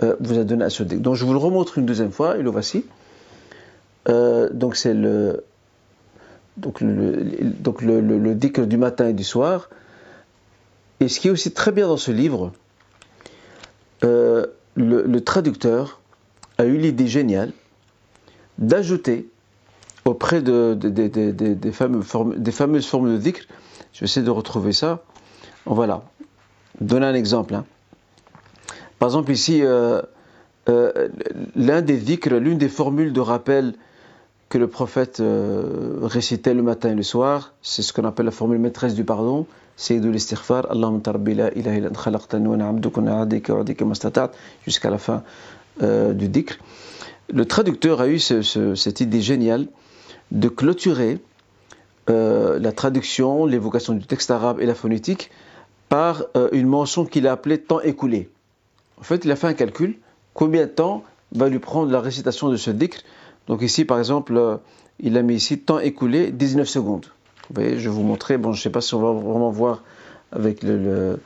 vous 0.00 0.38
adonner 0.38 0.64
à 0.64 0.70
ce 0.70 0.84
dhikr. 0.84 1.00
Donc 1.00 1.16
je 1.16 1.24
vous 1.24 1.32
le 1.32 1.40
remontre 1.40 1.78
une 1.78 1.86
deuxième 1.86 2.12
fois, 2.12 2.38
et 2.38 2.42
le 2.42 2.50
voici. 2.50 2.84
donc 4.06 4.76
c'est 4.76 4.94
le, 4.94 5.42
donc 6.56 6.80
le, 6.80 7.24
donc 7.60 7.82
le, 7.82 8.00
le 8.00 8.34
dhikr 8.34 8.66
du 8.66 8.76
matin 8.76 9.08
et 9.08 9.12
du 9.12 9.24
soir. 9.24 9.68
Et 11.00 11.08
ce 11.08 11.20
qui 11.20 11.28
est 11.28 11.30
aussi 11.30 11.52
très 11.52 11.72
bien 11.72 11.86
dans 11.86 11.96
ce 11.98 12.10
livre, 12.10 12.52
euh, 14.04 14.46
le, 14.74 15.20
traducteur 15.20 16.00
a 16.58 16.64
eu 16.64 16.76
l'idée 16.76 17.06
géniale 17.06 17.52
d'ajouter 18.58 19.28
auprès 20.04 20.40
de, 20.40 20.74
des, 20.74 21.72
fameuses 21.72 22.06
formes 22.06 22.34
de 22.34 23.18
dhikr, 23.18 23.42
je 23.92 24.00
vais 24.00 24.04
essayer 24.04 24.24
de 24.24 24.30
retrouver 24.30 24.72
ça, 24.72 25.02
voilà, 25.66 26.04
donner 26.80 27.06
un 27.06 27.14
exemple. 27.14 27.54
Hein. 27.54 27.64
Par 28.98 29.08
exemple 29.08 29.32
ici, 29.32 29.62
euh, 29.62 30.00
euh, 30.68 31.08
l'un 31.54 31.82
des 31.82 31.98
dhikr, 31.98 32.34
l'une 32.34 32.58
des 32.58 32.68
formules 32.68 33.12
de 33.12 33.20
rappel 33.20 33.74
que 34.48 34.58
le 34.58 34.68
prophète 34.68 35.22
récitait 36.02 36.54
le 36.54 36.62
matin 36.62 36.90
et 36.90 36.94
le 36.94 37.02
soir, 37.02 37.52
c'est 37.62 37.82
ce 37.82 37.92
qu'on 37.92 38.04
appelle 38.04 38.26
la 38.26 38.32
formule 38.32 38.58
maîtresse 38.58 38.94
du 38.94 39.04
pardon, 39.04 39.46
Sayyidul 39.76 40.16
Istighfar, 40.16 40.70
Allahumma 40.70 41.00
tarbi 41.00 41.34
la 41.34 41.52
ilaha 41.52 41.76
illa 41.76 41.90
wa 41.90 42.56
na'abduka 42.56 43.00
wa 43.00 43.12
wa 43.12 43.60
adika 43.60 43.84
mastata'at, 43.84 44.30
jusqu'à 44.64 44.88
la 44.90 44.98
fin 44.98 45.22
euh, 45.82 46.14
du 46.14 46.28
dhikr. 46.28 46.56
Le 47.28 47.44
traducteur 47.44 48.00
a 48.00 48.08
eu 48.08 48.18
ce, 48.18 48.40
ce, 48.40 48.74
cette 48.74 49.00
idée 49.00 49.20
géniale 49.20 49.66
de 50.30 50.48
clôturer 50.48 51.18
euh, 52.08 52.58
la 52.58 52.72
traduction, 52.72 53.44
l'évocation 53.44 53.92
du 53.92 54.06
texte 54.06 54.30
arabe 54.30 54.60
et 54.60 54.66
la 54.66 54.74
phonétique 54.74 55.30
par 55.90 56.24
euh, 56.36 56.48
une 56.52 56.66
mention 56.66 57.04
qu'il 57.04 57.26
a 57.26 57.32
appelée 57.32 57.58
temps 57.58 57.80
écoulé. 57.80 58.30
En 58.98 59.02
fait, 59.02 59.24
il 59.26 59.30
a 59.30 59.36
fait 59.36 59.48
un 59.48 59.54
calcul, 59.54 59.98
combien 60.32 60.62
de 60.62 60.70
temps 60.70 61.04
va 61.32 61.48
lui 61.50 61.58
prendre 61.58 61.92
la 61.92 62.00
récitation 62.00 62.48
de 62.48 62.56
ce 62.56 62.70
dhikr. 62.70 63.00
Donc 63.48 63.62
ici, 63.62 63.84
par 63.84 63.98
exemple, 63.98 64.36
euh, 64.36 64.56
il 65.00 65.16
a 65.16 65.22
mis 65.22 65.34
ici 65.34 65.58
temps 65.58 65.78
écoulé 65.78 66.30
19 66.30 66.68
secondes. 66.68 67.06
Vous 67.48 67.54
voyez, 67.62 67.78
je 67.78 67.88
vais 67.88 67.94
vous 67.94 68.02
montrer. 68.02 68.38
Bon, 68.38 68.52
je 68.52 68.58
ne 68.58 68.62
sais 68.62 68.70
pas 68.70 68.80
si 68.80 68.94
on 68.94 69.00
va 69.00 69.12
vraiment 69.12 69.50
voir 69.50 69.82
avec 70.32 70.62
le, 70.62 71.20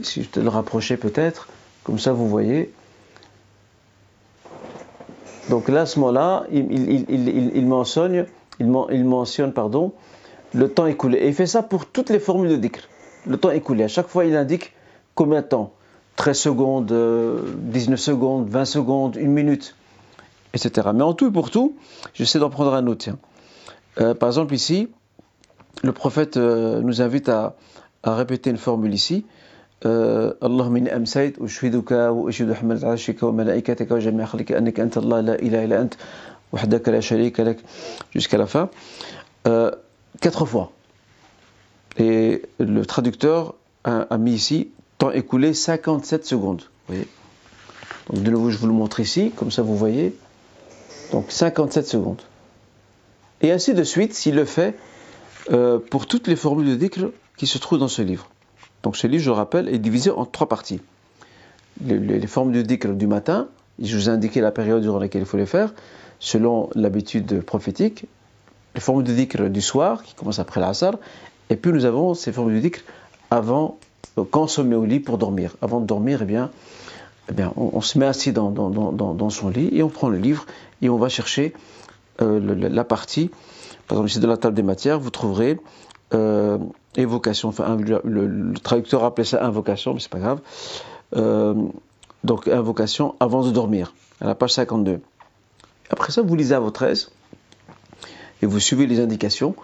si 0.00 0.22
je 0.22 0.28
te 0.28 0.40
le 0.40 0.48
rapprocher 0.48 0.96
peut-être. 0.96 1.48
Comme 1.82 1.98
ça, 1.98 2.12
vous 2.12 2.28
voyez. 2.28 2.72
Donc 5.48 5.68
là, 5.68 5.82
à 5.82 5.86
ce 5.86 5.98
moment-là, 6.00 6.44
il, 6.52 7.66
mentionne, 7.66 8.26
pardon, 9.52 9.92
le 10.54 10.68
temps 10.68 10.86
écoulé. 10.86 11.18
Et 11.18 11.28
il 11.28 11.34
fait 11.34 11.46
ça 11.46 11.62
pour 11.62 11.86
toutes 11.86 12.10
les 12.10 12.18
formules 12.18 12.50
de 12.50 12.56
dhikr. 12.56 12.80
Le 13.26 13.36
temps 13.38 13.50
écoulé. 13.50 13.84
À 13.84 13.88
chaque 13.88 14.08
fois, 14.08 14.26
il 14.26 14.36
indique 14.36 14.74
combien 15.14 15.40
de 15.40 15.46
temps 15.46 15.72
13 16.16 16.38
secondes, 16.38 16.86
19 16.86 16.92
euh, 16.92 17.96
secondes, 17.96 18.48
20 18.48 18.64
secondes, 18.64 19.16
une 19.16 19.32
minute, 19.32 19.74
etc. 20.54 20.88
Mais 20.94 21.02
en 21.02 21.14
tout 21.14 21.28
et 21.28 21.32
pour 21.32 21.50
tout, 21.50 21.76
j'essaie 22.14 22.38
d'en 22.38 22.50
prendre 22.50 22.74
un 22.74 22.86
autre. 22.86 23.04
Tiens. 23.04 23.18
Euh, 24.00 24.14
par 24.14 24.28
exemple, 24.28 24.54
ici, 24.54 24.88
le 25.82 25.92
prophète 25.92 26.36
euh, 26.36 26.80
nous 26.80 27.02
invite 27.02 27.28
à, 27.28 27.56
répéter 28.04 28.50
une 28.50 28.56
formule 28.56 28.94
ici. 28.94 29.26
Euh, 29.84 30.32
Allahumma 30.40 30.78
inni 30.78 30.90
amsayt 30.90 31.34
ushhiduka 31.38 32.12
wa 32.12 32.28
ushhidu 32.28 32.52
hamalat 32.52 32.92
arshika 32.92 33.26
wa 33.26 33.32
malaikataka 33.32 33.94
wa 33.94 34.00
jami'a 34.00 34.26
khalqika 34.26 34.56
annaka 34.56 34.82
anta 34.82 35.00
Allah 35.00 35.22
la 35.22 35.40
ilaha 35.40 35.64
illa 35.64 35.80
ant 35.82 35.90
wahdaka 36.52 36.90
la 36.90 37.00
sharika 37.00 37.44
lak 37.44 37.58
jusqu'à 38.10 38.38
la 38.38 38.46
fin. 38.46 38.70
Euh, 39.46 39.70
quatre 40.20 40.46
fois. 40.46 40.72
Et 41.98 42.42
le 42.58 42.86
traducteur 42.86 43.54
a, 43.84 44.18
mis 44.18 44.34
ici 44.34 44.70
temps 44.98 45.10
écoulé 45.10 45.54
57 45.54 46.24
secondes. 46.24 46.62
Donc 46.88 48.22
de 48.22 48.30
nouveau, 48.30 48.50
je 48.50 48.58
vous 48.58 48.66
le 48.66 48.72
montre 48.72 49.00
ici, 49.00 49.32
comme 49.36 49.50
ça 49.50 49.62
vous 49.62 49.76
voyez. 49.76 50.16
Donc 51.12 51.26
57 51.30 51.86
secondes. 51.86 52.22
Et 53.40 53.52
ainsi 53.52 53.74
de 53.74 53.84
suite, 53.84 54.14
s'il 54.14 54.34
le 54.34 54.44
fait 54.44 54.76
euh, 55.50 55.78
pour 55.78 56.06
toutes 56.06 56.26
les 56.26 56.36
formules 56.36 56.68
de 56.68 56.74
dhikr 56.74 57.06
qui 57.36 57.46
se 57.46 57.58
trouvent 57.58 57.78
dans 57.78 57.88
ce 57.88 58.02
livre. 58.02 58.28
Donc 58.82 58.96
ce 58.96 59.06
livre, 59.06 59.22
je 59.22 59.30
le 59.30 59.36
rappelle, 59.36 59.68
est 59.68 59.78
divisé 59.78 60.10
en 60.10 60.24
trois 60.24 60.48
parties. 60.48 60.80
Les, 61.84 62.26
formes 62.26 62.52
de 62.52 62.62
dhikr 62.62 62.88
du 62.88 63.06
matin, 63.06 63.48
je 63.80 63.96
vous 63.96 64.08
ai 64.08 64.12
indiqué 64.12 64.40
la 64.40 64.50
période 64.50 64.82
durant 64.82 64.98
laquelle 64.98 65.22
il 65.22 65.26
faut 65.26 65.36
les 65.36 65.46
faire, 65.46 65.72
selon 66.18 66.68
l'habitude 66.74 67.40
prophétique. 67.42 68.06
Les 68.74 68.80
formes 68.80 69.04
de 69.04 69.12
dhikr 69.12 69.48
du 69.48 69.60
soir, 69.60 70.02
qui 70.02 70.14
commencent 70.14 70.40
après 70.40 70.60
l'asr, 70.60 70.96
et 71.50 71.56
puis 71.56 71.72
nous 71.72 71.84
avons 71.84 72.14
ces 72.14 72.32
formes 72.32 72.52
de 72.52 72.58
dhikr 72.58 72.80
avant, 73.30 73.78
quand 74.30 74.42
on 74.42 74.48
se 74.48 74.60
met 74.60 74.76
au 74.76 74.84
lit 74.84 75.00
pour 75.00 75.18
dormir. 75.18 75.56
Avant 75.62 75.80
de 75.80 75.86
dormir, 75.86 76.20
eh 76.22 76.24
bien, 76.24 76.50
eh 77.30 77.32
bien 77.32 77.52
on, 77.56 77.80
se 77.80 77.98
met 77.98 78.06
assis 78.06 78.32
dans, 78.32 78.50
dans, 78.50 79.30
son 79.30 79.48
lit 79.48 79.70
et 79.72 79.82
on 79.82 79.88
prend 79.88 80.08
le 80.08 80.18
livre 80.18 80.46
et 80.82 80.88
on 80.88 80.96
va 80.96 81.08
chercher 81.08 81.54
la 82.20 82.84
partie. 82.84 83.30
Par 83.86 83.98
exemple, 83.98 84.10
ici 84.10 84.20
dans 84.20 84.28
la 84.28 84.36
table 84.36 84.54
des 84.54 84.62
matières, 84.62 84.98
vous 84.98 85.10
trouverez 85.10 85.58
évocation, 86.98 87.48
enfin 87.48 87.76
le, 87.76 88.52
traducteur 88.62 89.04
appelait 89.04 89.24
ça 89.24 89.44
invocation, 89.44 89.94
mais 89.94 90.00
c'est 90.00 90.10
pas 90.10 90.18
grave. 90.18 90.40
Euh, 91.16 91.54
donc 92.24 92.48
invocation 92.48 93.14
avant 93.20 93.44
de 93.44 93.50
dormir, 93.50 93.94
à 94.20 94.26
la 94.26 94.34
page 94.34 94.52
52. 94.52 95.00
Après 95.90 96.12
ça, 96.12 96.22
vous 96.22 96.34
lisez 96.34 96.54
à 96.54 96.60
votre 96.60 96.82
aise 96.82 97.10
et 98.42 98.46
vous 98.46 98.60
suivez 98.60 98.86
les 98.86 99.00
indications. 99.00 99.54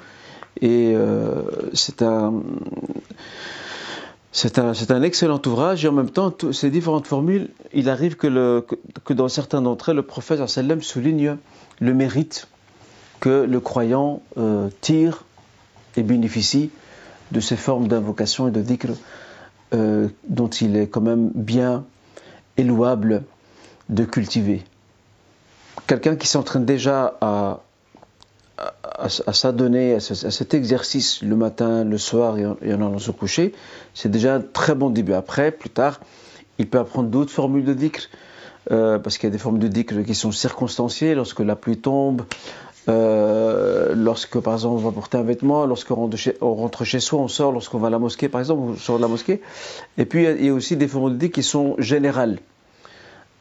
Et 0.61 0.92
euh, 0.94 1.42
c'est 1.73 2.02
un, 2.02 2.35
c'est 4.37 4.59
un, 4.59 5.03
excellent 5.03 5.41
ouvrage 5.47 5.85
et 5.85 5.88
en 5.88 5.93
même 5.93 6.11
temps, 6.11 6.35
ces 6.50 6.69
différentes 6.69 7.07
formules, 7.07 7.50
il 7.73 7.88
arrive 7.88 8.17
que, 8.17 8.67
dans 9.11 9.29
certains 9.29 9.62
d'entre 9.62 9.91
elles, 9.91 9.97
le 9.97 10.03
prophète 10.03 10.45
sallam 10.49 10.83
souligne 10.83 11.37
le 11.79 11.95
mérite 11.95 12.49
que 13.21 13.45
le 13.45 13.61
croyant 13.61 14.23
euh, 14.37 14.71
tire 14.81 15.23
et 15.97 16.03
bénéficie 16.03 16.71
de 17.31 17.38
ces 17.38 17.57
formes 17.57 17.87
d'invocation 17.87 18.49
et 18.49 18.50
de 18.50 18.61
dhikr 18.61 18.88
euh, 19.73 20.09
dont 20.29 20.49
il 20.49 20.76
est 20.76 20.88
quand 20.88 21.00
même 21.00 21.31
bien 21.37 21.85
et 22.57 22.64
louable 22.64 23.23
de 23.88 24.05
cultiver. 24.05 24.64
Quelqu'un 25.87 26.17
qui 26.17 26.26
s'entraîne 26.26 26.64
déjà 26.64 27.17
à, 27.21 27.61
à, 29.05 29.33
s'adonner 29.33 29.95
à, 29.95 30.01
cet 30.01 30.55
exercice 30.55 31.23
le 31.23 31.37
matin, 31.37 31.85
le 31.85 31.99
soir 31.99 32.39
et 32.39 32.47
en, 32.47 32.57
allant 32.63 32.99
se 32.99 33.11
coucher, 33.11 33.53
c'est 33.93 34.11
déjà 34.11 34.37
un 34.37 34.41
très 34.41 34.75
bon 34.75 34.91
début. 34.91 35.13
Après, 35.13 35.51
plus 35.51 35.71
tard, 35.71 36.01
il 36.59 36.69
peut 36.69 36.79
apprendre 36.79 37.11
d'autres 37.11 37.31
formules 37.31 37.65
de 37.65 37.75
dhikr, 37.75 38.09
euh, 38.71 38.99
parce 38.99 39.19
qu'il 39.19 39.29
y 39.29 39.33
a 39.33 39.33
des 39.33 39.39
formules 39.39 39.63
de 39.63 39.69
dhikr 39.69 40.05
qui 40.05 40.15
sont 40.15 40.33
circonstanciées, 40.33 41.15
lorsque 41.15 41.41
la 41.41 41.55
pluie 41.55 41.77
tombe, 41.77 42.23
euh, 42.89 43.95
lorsque, 43.95 44.39
par 44.41 44.55
exemple, 44.55 44.77
on 44.77 44.89
va 44.89 44.93
porter 44.93 45.19
un 45.19 45.23
vêtement, 45.23 45.67
lorsqu'on 45.67 45.97
rentre, 45.97 46.17
chez, 46.17 46.37
on 46.41 46.55
rentre 46.55 46.85
chez 46.85 47.01
soi, 47.01 47.21
on 47.21 47.29
sort, 47.29 47.53
lorsqu'on 47.53 47.79
va 47.79 47.89
à 47.89 47.91
la 47.91 47.99
mosquée, 47.99 48.31
par 48.31 48.41
exemple, 48.41 48.63
on 48.63 48.77
sort 48.77 48.97
de 48.97 49.03
la 49.03 49.09
mosquée. 49.09 49.43
Et 49.99 50.07
puis, 50.07 50.25
il 50.25 50.47
y 50.47 50.49
a 50.49 50.55
aussi 50.55 50.77
des 50.77 50.89
formalités 50.89 51.31
qui 51.31 51.43
sont 51.43 51.75
générales. 51.79 52.39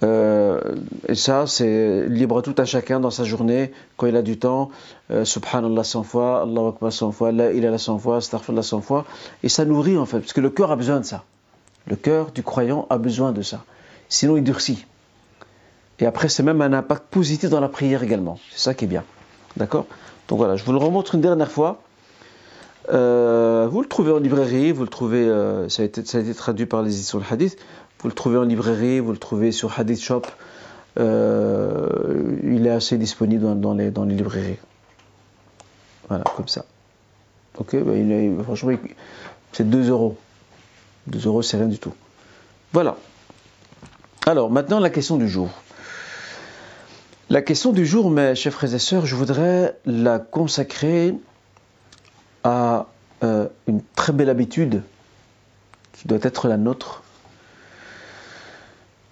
Euh, 0.02 0.60
et 1.08 1.16
ça, 1.16 1.46
c'est 1.48 2.08
libre 2.08 2.42
tout 2.42 2.56
à 2.58 2.66
chacun 2.66 3.00
dans 3.00 3.12
sa 3.12 3.24
journée, 3.24 3.72
quand 3.98 4.08
il 4.08 4.16
a 4.16 4.22
du 4.22 4.38
temps. 4.38 4.70
Euh, 5.12 5.24
Subhanallah 5.24 5.84
100 5.84 6.04
fois, 6.04 6.42
Allah 6.42 6.70
Akbar 6.70 6.92
100 6.92 7.12
fois, 7.12 7.32
La 7.32 7.52
ilaha 7.52 7.78
100 7.78 8.00
fois, 8.00 8.18
Astaghfirullah 8.18 8.64
100 8.64 8.82
fois. 8.82 9.06
Et 9.44 9.50
ça 9.50 9.66
nourrit 9.66 9.98
en 9.98 10.06
fait, 10.06 10.20
parce 10.20 10.34
que 10.34 10.42
le 10.42 10.50
cœur 10.50 10.72
a 10.72 10.76
besoin 10.76 11.00
de 11.00 11.06
ça. 11.06 11.24
Le 11.88 11.96
cœur 11.96 12.32
du 12.32 12.44
croyant 12.44 12.88
a 12.90 12.98
besoin 12.98 13.32
de 13.32 13.42
ça. 13.42 13.64
Sinon, 14.10 14.38
il 14.38 14.44
durcit. 14.44 14.86
Et 16.00 16.06
après, 16.06 16.28
c'est 16.28 16.44
même 16.44 16.62
un 16.62 16.74
impact 16.74 17.06
positif 17.10 17.50
dans 17.50 17.60
la 17.60 17.70
prière 17.70 18.04
également. 18.04 18.40
C'est 18.52 18.60
ça 18.60 18.74
qui 18.74 18.86
est 18.86 18.88
bien. 18.88 19.04
D'accord? 19.56 19.86
Donc 20.28 20.38
voilà, 20.38 20.56
je 20.56 20.64
vous 20.66 20.72
le 20.72 20.80
remontre 20.80 21.16
une 21.16 21.22
dernière 21.22 21.52
fois. 21.52 21.82
Euh, 22.90 23.68
vous 23.72 23.82
le 23.82 23.88
trouvez 23.88 24.12
en 24.12 24.18
librairie, 24.18 24.74
vous 24.74 24.84
le 24.84 24.90
trouvez, 24.90 25.26
ça, 25.70 25.84
a 25.84 25.86
été, 25.86 26.04
ça, 26.04 26.18
a 26.18 26.22
été, 26.22 26.34
traduit 26.34 26.66
par 26.66 26.82
les 26.82 26.94
éditions 26.94 27.20
de 27.20 27.24
Hadith, 27.30 27.58
vous 28.04 28.10
le 28.10 28.16
trouvez 28.16 28.38
en 28.38 28.44
librairie, 28.44 29.00
vous 29.00 29.14
le 29.14 29.18
trouvez 29.18 29.54
sur 29.54 29.80
Hadith 29.80 30.02
Shop, 30.02 30.24
euh, 31.00 32.38
il 32.44 32.68
est 32.68 32.72
assez 32.72 32.98
disponible 32.98 33.60
dans, 33.62 33.74
les, 33.74 33.92
librairies. 34.14 34.58
Voilà, 36.10 36.26
comme 36.36 36.50
ça. 36.50 36.66
Ok, 37.58 37.78
ben 37.78 37.96
il 37.96 38.12
est, 38.12 38.44
franchement, 38.44 38.74
c'est 39.54 39.70
2 39.70 39.90
euros. 39.90 40.18
2 41.08 41.28
euros, 41.28 41.42
c'est 41.42 41.56
rien 41.56 41.68
du 41.68 41.80
tout. 41.80 41.94
Voilà. 42.74 42.98
Alors, 44.28 44.52
maintenant, 44.52 44.82
la 44.82 44.90
question 44.90 45.16
du 45.16 45.30
jour. 45.30 45.50
La 47.30 47.42
question 47.42 47.72
du 47.72 47.86
jour, 47.86 48.10
mes 48.10 48.36
chers 48.36 48.52
frères 48.52 48.76
et 48.76 48.80
sœurs, 48.80 49.06
je 49.06 49.16
voudrais 49.16 49.78
la 49.86 50.20
consacrer 50.20 51.16
à 52.44 52.88
euh, 53.24 53.48
une 53.68 53.82
très 53.96 54.12
belle 54.12 54.30
habitude 54.30 54.84
qui 55.94 56.10
doit 56.10 56.20
être 56.22 56.50
la 56.50 56.58
nôtre 56.58 57.03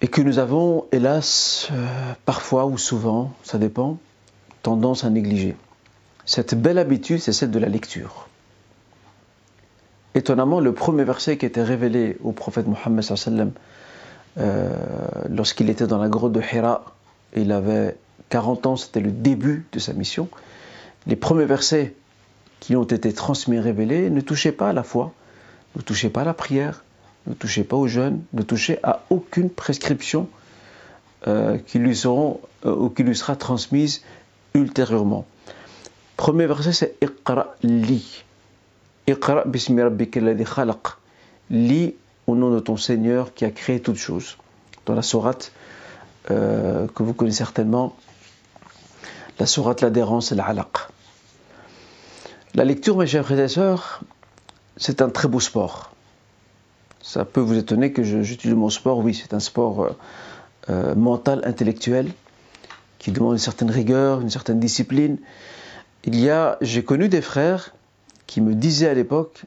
et 0.02 0.08
que 0.08 0.20
nous 0.20 0.40
avons, 0.40 0.86
hélas, 0.90 1.68
euh, 1.70 1.86
parfois 2.26 2.66
ou 2.66 2.76
souvent, 2.76 3.32
ça 3.44 3.56
dépend, 3.56 3.98
tendance 4.64 5.04
à 5.04 5.10
négliger. 5.10 5.56
Cette 6.26 6.56
belle 6.60 6.78
habitude, 6.78 7.20
c'est 7.20 7.32
celle 7.32 7.52
de 7.52 7.58
la 7.60 7.68
lecture. 7.68 8.28
Étonnamment, 10.14 10.58
le 10.58 10.72
premier 10.72 11.04
verset 11.04 11.38
qui 11.38 11.46
était 11.46 11.62
révélé 11.62 12.18
au 12.22 12.32
prophète 12.32 12.66
Mohammed 12.66 13.52
euh, 14.38 14.70
lorsqu'il 15.30 15.70
était 15.70 15.86
dans 15.86 15.98
la 15.98 16.08
grotte 16.08 16.32
de 16.32 16.40
Hira, 16.40 16.84
il 17.36 17.52
avait 17.52 17.96
40 18.28 18.66
ans, 18.66 18.76
c'était 18.76 19.00
le 19.00 19.12
début 19.12 19.66
de 19.72 19.78
sa 19.78 19.92
mission. 19.92 20.28
Les 21.06 21.16
premiers 21.16 21.44
versets 21.44 21.94
qui 22.60 22.74
ont 22.74 22.84
été 22.84 23.12
transmis 23.12 23.56
et 23.56 23.60
révélés 23.60 24.10
ne 24.10 24.20
touchaient 24.20 24.52
pas 24.52 24.72
la 24.72 24.82
foi, 24.82 25.12
ne 25.76 25.82
touchaient 25.82 26.10
pas 26.10 26.24
la 26.24 26.34
prière, 26.34 26.82
ne 27.26 27.34
touchaient 27.34 27.64
pas 27.64 27.76
aux 27.76 27.88
jeunes, 27.88 28.22
ne 28.32 28.42
touchaient 28.42 28.80
à 28.82 29.04
aucune 29.10 29.50
prescription 29.50 30.28
euh, 31.26 31.58
qui, 31.58 31.78
lui 31.78 32.00
euh, 32.04 32.34
ou 32.64 32.90
qui 32.90 33.02
lui 33.02 33.16
sera 33.16 33.36
transmise 33.36 34.02
ultérieurement. 34.54 35.24
Premier 36.16 36.46
verset, 36.46 36.72
c'est 36.72 36.96
Iqra 37.02 37.54
li. 37.62 38.24
Iqra 39.06 39.44
bismi 39.44 39.82
khalaq. 40.44 40.78
Lis 41.50 41.94
au 42.26 42.34
nom 42.34 42.50
de 42.50 42.60
ton 42.60 42.76
Seigneur 42.76 43.34
qui 43.34 43.44
a 43.44 43.50
créé 43.50 43.80
toutes 43.80 43.96
choses. 43.96 44.36
Dans 44.86 44.94
la 44.94 45.02
sourate 45.02 45.52
euh, 46.30 46.86
que 46.94 47.02
vous 47.02 47.14
connaissez 47.14 47.38
certainement, 47.38 47.96
la 49.38 49.46
sourate 49.46 49.80
l'adhérence 49.80 50.32
et 50.32 50.34
l'alaq. 50.34 50.88
La 52.54 52.64
lecture, 52.64 52.96
mes 52.96 53.06
chers 53.06 53.24
frères 53.24 53.40
et 53.40 53.48
sœurs, 53.48 54.02
c'est 54.76 55.02
un 55.02 55.08
très 55.08 55.28
beau 55.28 55.40
sport. 55.40 55.91
Ça 57.02 57.24
peut 57.24 57.40
vous 57.40 57.58
étonner 57.58 57.92
que 57.92 58.02
j'utilise 58.02 58.56
mon 58.56 58.70
sport, 58.70 58.98
oui, 58.98 59.12
c'est 59.12 59.34
un 59.34 59.40
sport 59.40 59.82
euh, 59.82 59.90
euh, 60.70 60.94
mental, 60.94 61.42
intellectuel, 61.44 62.12
qui 62.98 63.10
demande 63.10 63.32
une 63.32 63.38
certaine 63.38 63.70
rigueur, 63.70 64.20
une 64.20 64.30
certaine 64.30 64.60
discipline. 64.60 65.18
Il 66.04 66.18
y 66.18 66.30
a, 66.30 66.56
j'ai 66.60 66.84
connu 66.84 67.08
des 67.08 67.20
frères 67.20 67.74
qui 68.26 68.40
me 68.40 68.54
disaient 68.54 68.88
à 68.88 68.94
l'époque, 68.94 69.42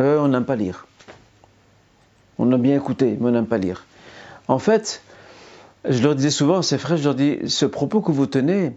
euh, 0.00 0.18
on 0.20 0.28
n'aime 0.28 0.44
pas 0.44 0.56
lire. 0.56 0.86
On 2.38 2.50
a 2.52 2.58
bien 2.58 2.76
écouté, 2.76 3.16
mais 3.20 3.28
on 3.28 3.32
n'aime 3.32 3.46
pas 3.46 3.58
lire. 3.58 3.84
En 4.48 4.60
fait, 4.60 5.02
je 5.88 6.02
leur 6.02 6.14
disais 6.14 6.30
souvent 6.30 6.58
à 6.58 6.62
ces 6.62 6.78
frères, 6.78 6.96
je 6.96 7.04
leur 7.04 7.14
dis, 7.14 7.38
ce 7.46 7.66
propos 7.66 8.00
que 8.00 8.12
vous 8.12 8.26
tenez, 8.26 8.76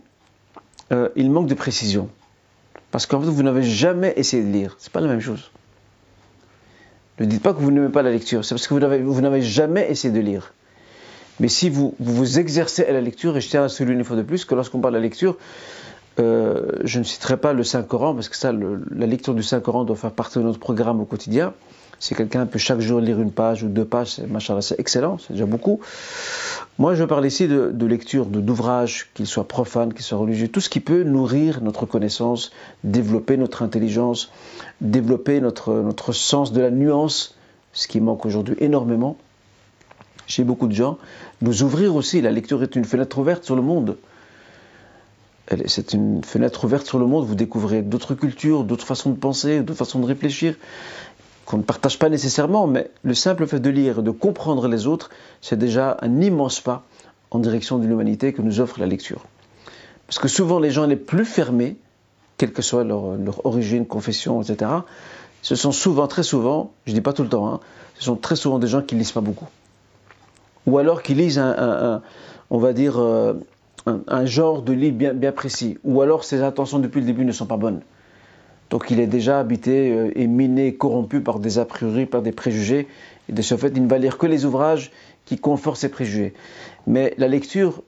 euh, 0.92 1.10
il 1.16 1.30
manque 1.32 1.48
de 1.48 1.54
précision. 1.54 2.10
Parce 2.92 3.06
qu'en 3.06 3.22
fait, 3.22 3.28
vous 3.28 3.44
n'avez 3.44 3.64
jamais 3.64 4.14
essayé 4.16 4.44
de 4.44 4.50
lire. 4.50 4.76
C'est 4.80 4.92
pas 4.92 5.02
la 5.02 5.08
même 5.08 5.20
chose. 5.20 5.52
Ne 7.20 7.26
dites 7.26 7.42
pas 7.42 7.54
que 7.54 7.60
vous 7.60 7.72
n'aimez 7.72 7.90
pas 7.90 8.04
la 8.04 8.12
lecture, 8.12 8.46
c'est 8.46 8.54
parce 8.54 8.68
que 8.68 8.74
vous 8.74 9.22
n'avez 9.22 9.42
jamais 9.42 9.90
essayé 9.90 10.14
de 10.14 10.20
lire. 10.20 10.54
Mais 11.40 11.48
si 11.48 11.70
vous 11.70 11.96
vous, 12.00 12.40
exercez 12.40 12.86
à 12.86 12.92
la 12.92 13.02
lecture, 13.02 13.38
et 13.38 13.42
je 13.42 13.50
tiens 13.50 13.64
à 13.64 13.70
souligner 13.70 14.00
une 14.00 14.04
fois 14.04 14.18
de 14.18 14.24
plus 14.24 14.46
que 14.46 14.56
lorsqu'on 14.56 14.80
parle 14.80 14.94
de 14.94 15.00
la 15.00 15.04
lecture, 15.04 15.38
euh, 16.20 16.72
je 16.84 16.98
ne 17.00 17.04
citerai 17.04 17.38
pas 17.38 17.54
le 17.54 17.64
Saint-Coran, 17.64 18.16
parce 18.16 18.30
que 18.30 18.36
ça, 18.36 18.52
la 18.52 19.06
lecture 19.06 19.36
du 19.36 19.44
Saint-Coran 19.44 19.84
doit 19.84 19.96
faire 19.96 20.12
partie 20.12 20.40
de 20.40 20.44
notre 20.44 20.60
programme 20.60 21.00
au 21.00 21.06
quotidien. 21.06 21.54
Si 22.00 22.14
quelqu'un 22.14 22.46
peut 22.46 22.60
chaque 22.60 22.80
jour 22.80 23.00
lire 23.00 23.20
une 23.20 23.32
page 23.32 23.64
ou 23.64 23.70
deux 23.70 23.86
pages, 23.86 24.20
c'est 24.62 24.80
excellent, 24.80 25.18
c'est 25.18 25.34
déjà 25.34 25.46
beaucoup. 25.48 25.80
Moi, 26.78 26.94
je 26.94 27.04
parle 27.04 27.26
ici 27.26 27.48
de, 27.48 27.86
lecture, 27.86 28.28
d'ouvrages, 28.28 29.10
qu'ils 29.16 29.26
soient 29.26 29.48
profanes, 29.48 29.94
qu'ils 29.94 30.04
soient 30.04 30.20
religieux, 30.20 30.48
tout 30.48 30.62
ce 30.62 30.70
qui 30.70 30.80
peut 30.80 31.02
nourrir 31.02 31.62
notre 31.62 31.88
connaissance, 31.88 32.52
développer 32.84 33.36
notre 33.36 33.64
intelligence, 33.64 34.32
développer 34.82 35.42
notre, 35.42 35.74
notre 35.74 36.12
sens 36.12 36.52
de 36.52 36.62
la 36.62 36.72
nuance, 36.72 37.36
ce 37.74 37.88
qui 37.88 38.00
manque 38.00 38.26
aujourd'hui 38.26 38.56
énormément 38.60 39.18
chez 40.28 40.44
beaucoup 40.44 40.68
de 40.68 40.74
gens. 40.74 40.98
Nous 41.42 41.64
ouvrir 41.64 41.96
aussi, 41.96 42.22
la 42.22 42.32
lecture 42.32 42.62
est 42.62 42.76
une 42.76 42.86
fenêtre 42.86 43.18
ouverte 43.18 43.44
sur 43.44 43.56
le 43.56 43.62
monde. 43.62 43.98
C'est 45.66 45.94
une 45.94 46.24
fenêtre 46.24 46.66
ouverte 46.66 46.86
sur 46.86 47.00
le 47.00 47.06
monde, 47.06 47.26
vous 47.26 47.36
découvrez 47.36 47.82
d'autres 47.82 48.16
cultures, 48.16 48.66
d'autres 48.66 48.86
façons 48.86 49.12
de 49.12 49.16
penser, 49.16 49.62
d'autres 49.62 49.80
façons 49.80 50.00
de 50.00 50.06
réfléchir 50.06 50.56
qu'on 51.46 51.58
ne 51.58 51.64
partage 51.64 51.98
pas 51.98 52.10
nécessairement, 52.10 52.68
mais 52.68 52.92
le 53.04 53.14
simple 53.14 53.48
fait 53.48 53.62
de 53.62 53.70
lire 53.70 54.00
et 54.00 54.02
de 54.04 54.12
comprendre 54.12 54.68
les 54.68 54.86
autres, 54.86 55.10
c'est 55.40 55.58
déjà 55.58 55.98
un 56.02 56.20
immense 56.20 56.60
pas 56.60 56.84
en 57.32 57.40
direction 57.40 57.78
de 57.78 57.88
l'humanité 57.88 58.34
que 58.34 58.42
nous 58.42 58.60
offre 58.60 58.82
la 58.82 58.86
lecture. 58.86 59.24
Parce 60.08 60.20
que 60.20 60.28
souvent 60.28 60.60
les 60.60 60.72
gens 60.72 60.86
les 60.86 60.98
plus 60.98 61.24
fermés, 61.24 61.78
quelle 62.38 62.54
que 62.54 62.62
soit 62.62 62.84
leur, 62.84 63.46
origine, 63.46 63.86
confession, 63.86 64.42
etc., 64.42 64.72
ce 65.42 65.56
sont 65.56 65.72
souvent, 65.72 66.08
très 66.08 66.24
souvent, 66.24 66.72
je 66.86 66.92
ne 66.92 66.98
dis 66.98 67.02
pas 67.02 67.14
tout 67.14 67.24
le 67.24 67.30
temps, 67.30 67.48
hein, 67.48 67.60
ce 67.96 68.06
sont 68.06 68.16
très 68.16 68.36
souvent 68.36 68.60
des 68.60 68.68
gens 68.68 68.82
qui 68.82 68.96
ne 68.96 69.00
lisent 69.00 69.12
pas 69.12 69.22
beaucoup. 69.22 69.48
Ou 70.66 70.78
alors 70.78 71.02
qui 71.02 71.14
lisent 71.14 71.40
un, 71.40 72.02
on 72.50 72.58
va 72.58 72.74
dire, 72.74 73.00
euh, 73.00 73.34
un, 73.86 74.26
genre 74.26 74.62
de 74.62 74.74
livre 74.74 75.14
bien, 75.14 75.32
précis. 75.32 75.78
Ou 75.84 76.02
alors 76.02 76.24
ses 76.24 76.42
intentions 76.42 76.80
depuis 76.80 77.00
le 77.00 77.06
début 77.06 77.26
ne 77.26 77.32
sont 77.32 77.46
pas 77.46 77.58
bonnes. 77.58 77.82
Donc 78.70 78.92
il 78.92 79.00
est 79.00 79.08
déjà 79.08 79.40
habité 79.40 79.92
euh, 79.92 80.12
et 80.16 80.28
miné, 80.28 80.76
corrompu 80.76 81.22
par 81.22 81.40
des 81.40 81.58
a 81.58 81.66
priori, 81.66 82.06
par 82.06 82.22
des 82.22 82.34
préjugés. 82.34 82.88
Et 83.30 83.34
de 83.34 83.42
ce 83.42 83.56
fait, 83.56 83.72
il 83.76 83.84
ne 83.84 83.90
va 83.90 83.98
lire 83.98 84.18
que 84.18 84.28
les 84.28 84.46
ouvrages 84.46 84.92
qui 85.26 85.38
confortent 85.38 85.80
ses 85.80 85.90
préjugés. 85.90 86.34
Mais 86.86 87.14
la 87.18 87.28
lecture, 87.28 87.82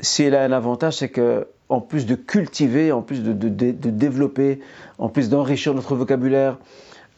si 0.00 0.22
elle 0.22 0.34
a 0.34 0.42
un 0.42 0.52
avantage, 0.52 0.98
c'est 0.98 1.08
que 1.08 1.46
en 1.70 1.80
plus 1.80 2.04
de 2.04 2.16
cultiver, 2.16 2.92
en 2.92 3.00
plus 3.00 3.22
de, 3.22 3.32
développer, 3.32 4.60
en 4.98 5.08
plus 5.08 5.30
d'enrichir 5.30 5.72
notre 5.72 5.94
vocabulaire, 5.94 6.58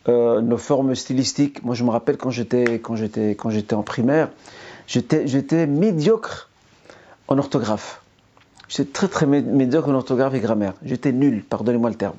euh, 0.08 0.40
nos 0.42 0.58
formes 0.58 0.94
stylistiques. 0.94 1.64
Moi, 1.64 1.74
je 1.74 1.84
me 1.84 1.90
rappelle 1.90 2.18
quand 2.18 2.30
j'étais 2.30 2.78
quand 2.78 2.94
j'étais 2.94 3.30
quand 3.30 3.50
j'étais 3.50 3.74
en 3.74 3.82
primaire, 3.82 4.28
j'étais 4.86 5.26
j'étais 5.26 5.66
médiocre 5.66 6.50
en 7.28 7.38
orthographe. 7.38 8.02
J'étais 8.68 8.92
très 8.92 9.08
très 9.08 9.26
médiocre 9.26 9.88
en 9.88 9.94
orthographe 9.94 10.34
et 10.34 10.40
grammaire. 10.40 10.74
J'étais 10.84 11.12
nul, 11.12 11.42
pardonnez-moi 11.48 11.90
le 11.90 11.96
terme. 11.96 12.16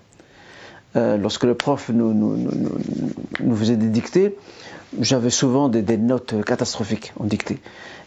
Euh, 0.95 1.17
lorsque 1.17 1.43
le 1.43 1.55
prof 1.55 1.89
nous, 1.89 2.13
nous, 2.13 2.35
nous, 2.35 2.51
nous, 3.39 3.55
faisait 3.55 3.77
des 3.77 3.87
dictées, 3.87 4.37
j'avais 4.99 5.31
souvent 5.31 5.69
des, 5.69 5.81
des, 5.81 5.97
notes 5.97 6.43
catastrophiques 6.45 7.13
en 7.19 7.25
dictée. 7.25 7.59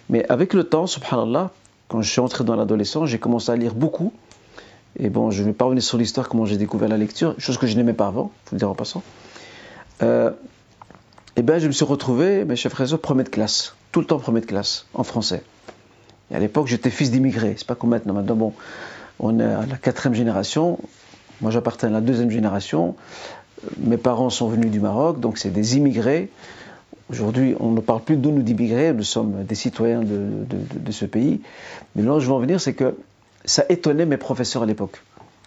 Mais 0.09 0.25
avec 0.29 0.55
le 0.55 0.63
temps, 0.63 0.87
subhanallah, 0.87 1.51
quand 1.89 2.03
je 2.03 2.11
suis 2.11 2.21
entré 2.21 2.45
dans 2.45 2.57
l'adolescence, 2.57 3.09
j'ai 3.09 3.19
commencé 3.19 3.51
à 3.51 3.57
lire 3.57 3.75
beaucoup. 3.75 4.13
Et 4.99 5.11
bon, 5.11 5.31
je 5.31 5.43
ne 5.43 5.49
vais 5.49 5.53
pas 5.53 5.67
revenir 5.67 5.83
sur 5.83 5.99
l'histoire, 5.99 6.29
comment 6.29 6.47
j'ai 6.47 6.57
découvert 6.57 6.89
la 6.89 6.97
lecture, 6.97 7.35
chose 7.39 7.59
que 7.59 7.67
je 7.67 7.77
n'aimais 7.77 7.93
pas 7.93 8.07
avant, 8.07 8.33
il 8.35 8.49
faut 8.49 8.55
le 8.57 8.59
dire 8.59 8.71
en 8.71 8.75
passant. 8.75 9.03
Euh, 10.03 10.31
et 11.37 11.43
bien, 11.43 11.59
je 11.59 11.67
me 11.67 11.73
suis 11.73 11.85
retrouvé, 11.85 12.45
mes 12.45 12.57
chers 12.57 12.73
frères, 12.73 12.99
premier 12.99 13.25
de 13.25 13.29
classe, 13.29 13.77
tout 13.93 14.01
le 14.01 14.07
temps 14.07 14.19
premier 14.19 14.41
de 14.41 14.47
classe, 14.47 14.87
en 14.95 15.05
français. 15.05 15.43
Et 16.31 16.35
à 16.35 16.39
l'époque, 16.39 16.67
j'étais 16.67 16.91
fils 16.91 17.11
d'immigrés, 17.11 17.55
c'est 17.59 17.67
pas 17.67 17.75
comme 17.75 17.91
maintenant. 17.91 18.15
Maintenant, 18.15 18.37
bon, 18.37 18.53
on 19.21 19.39
est 19.39 19.45
à 19.45 19.67
la 19.67 19.77
quatrième 19.77 20.15
génération, 20.15 20.79
moi 21.43 21.51
j'appartiens 21.51 21.91
à 21.91 21.93
la 21.93 22.01
deuxième 22.01 22.31
génération, 22.31 22.97
mes 23.79 23.97
parents 23.97 24.31
sont 24.31 24.49
venus 24.49 24.71
du 24.71 24.81
Maroc, 24.81 25.21
donc 25.21 25.39
c'est 25.39 25.51
des 25.51 25.77
immigrés. 25.77 26.31
Aujourd'hui, 27.09 27.55
on 27.61 27.71
ne 27.71 27.81
parle 27.81 28.03
plus 28.03 28.17
de 28.17 28.29
nous 28.29 28.43
d'immigrés, 28.43 28.93
nous 28.93 29.05
sommes 29.05 29.45
des 29.45 29.55
citoyens 29.55 30.03
de, 30.03 30.91
ce 30.91 31.05
pays. 31.05 31.41
Mais 31.95 32.03
là 32.03 32.15
où 32.15 32.21
je 32.21 32.27
veux 32.27 32.33
en 32.33 32.41
venir, 32.41 32.61
c'est 32.61 32.75
que 32.75 32.97
ça 33.45 33.65
étonnait 33.69 34.07
mes 34.07 34.17
professeurs 34.17 34.65
à 34.65 34.67
l'époque. 34.67 35.01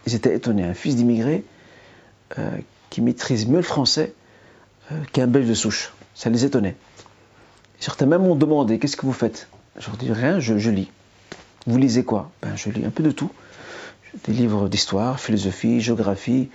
Ils 0.08 0.16
étaient 0.16 0.34
étonnés. 0.34 0.63
Un 0.63 0.74
fils 0.74 0.96
d'immigré 0.96 1.44
euh, 2.38 2.50
qui 2.89 3.01
maîtrise 3.01 3.46
mieux 3.46 3.58
le 3.58 3.63
français 3.63 4.13
euh, 4.92 4.96
qu'un 5.12 5.28
belge 5.28 5.50
de 5.50 5.54
souche. 5.54 5.94
Ça 6.16 6.30
les 6.30 6.46
étonnait. 6.46 6.78
certains 7.80 8.06
même 8.06 8.22
m'ont 8.22 8.36
demandé 8.36 8.80
Qu'est-ce 8.80 8.96
que 8.96 9.06
vous 9.06 9.13
faites? 9.13 9.50
Je 9.78 9.88
leur 9.88 9.98
dis 9.98 10.12
Rien, 10.13 10.39
je, 10.39 10.70
lis. 10.70 10.89
Vous 11.68 11.78
lisez 11.78 12.06
quoi? 12.06 12.32
Ben, 12.42 12.56
Je 12.56 12.70
lis 12.70 12.86
un 12.86 12.89
peu 12.89 13.04
de 13.04 13.12
tout. 13.12 13.32
Des 14.25 14.34
livres 14.34 14.70
d'histoire, 14.70 15.20
philosophie, 15.20 15.82
géographie, 15.82 16.50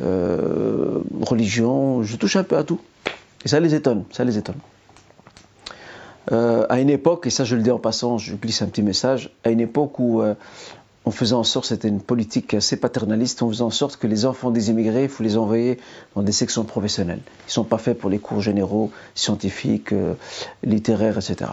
euh, 0.00 1.00
religion, 1.20 2.04
je 2.04 2.16
touche 2.16 2.36
un 2.36 2.44
peu 2.44 2.56
à 2.56 2.62
tout. 2.62 2.80
Et 3.44 3.48
ça 3.48 3.60
les 3.60 3.74
étonne, 3.74 4.04
ça 4.10 4.24
les 4.24 4.38
étonne. 4.38 4.58
Euh, 6.32 6.66
à 6.68 6.80
une 6.80 6.90
époque, 6.90 7.26
et 7.26 7.30
ça 7.30 7.44
je 7.44 7.56
le 7.56 7.62
dis 7.62 7.70
en 7.70 7.78
passant, 7.78 8.18
je 8.18 8.34
glisse 8.34 8.62
un 8.62 8.66
petit 8.66 8.82
message, 8.82 9.30
à 9.44 9.50
une 9.50 9.60
époque 9.60 9.98
où 9.98 10.20
euh, 10.20 10.34
on 11.06 11.10
faisait 11.10 11.34
en 11.34 11.44
sorte, 11.44 11.66
c'était 11.66 11.88
une 11.88 12.02
politique 12.02 12.52
assez 12.52 12.76
paternaliste, 12.76 13.40
on 13.42 13.48
faisait 13.48 13.62
en 13.62 13.70
sorte 13.70 13.96
que 13.96 14.06
les 14.06 14.26
enfants 14.26 14.50
des 14.50 14.68
immigrés, 14.68 15.04
il 15.04 15.08
faut 15.08 15.22
les 15.22 15.38
envoyer 15.38 15.78
dans 16.14 16.22
des 16.22 16.32
sections 16.32 16.64
professionnelles. 16.64 17.20
Ils 17.44 17.48
ne 17.48 17.52
sont 17.52 17.64
pas 17.64 17.78
faits 17.78 17.98
pour 17.98 18.10
les 18.10 18.18
cours 18.18 18.42
généraux, 18.42 18.90
scientifiques, 19.14 19.92
euh, 19.92 20.14
littéraires, 20.62 21.16
etc. 21.16 21.50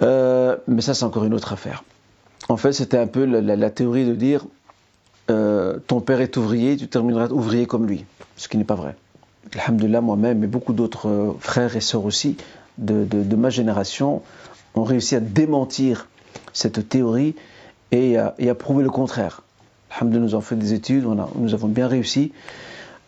mais 0.00 0.80
ça, 0.80 0.94
c'est 0.94 1.04
encore 1.04 1.24
une 1.24 1.34
autre 1.34 1.52
affaire. 1.52 1.84
En 2.48 2.56
fait, 2.56 2.72
c'était 2.72 2.98
un 2.98 3.06
peu 3.06 3.24
la, 3.26 3.54
la, 3.54 3.70
théorie 3.70 4.06
de 4.06 4.14
dire 4.14 4.44
ton 5.28 6.00
père 6.00 6.20
est 6.20 6.36
ouvrier, 6.36 6.76
tu 6.76 6.88
termineras 6.88 7.28
ouvrier 7.28 7.66
comme 7.66 7.86
lui, 7.86 8.04
ce 8.36 8.48
qui 8.48 8.56
n'est 8.56 8.64
pas 8.64 8.74
vrai. 8.74 8.96
Alhamdulillah, 9.54 10.00
moi-même 10.00 10.44
et 10.44 10.46
beaucoup 10.46 10.72
d'autres 10.72 11.08
euh, 11.08 11.32
frères 11.40 11.76
et 11.76 11.80
sœurs 11.80 12.04
aussi 12.04 12.36
de, 12.78 13.36
ma 13.36 13.50
génération 13.50 14.22
ont 14.74 14.84
réussi 14.84 15.16
à 15.16 15.20
démentir 15.20 16.08
cette 16.52 16.88
théorie 16.88 17.34
et 17.92 18.16
à, 18.16 18.54
prouver 18.54 18.84
le 18.84 18.90
contraire. 18.90 19.42
Alhamdulillah, 19.90 20.24
nous 20.24 20.34
avons 20.34 20.42
fait 20.42 20.56
des 20.56 20.72
études, 20.72 21.04
nous 21.34 21.54
avons 21.54 21.68
bien 21.68 21.88
réussi. 21.88 22.32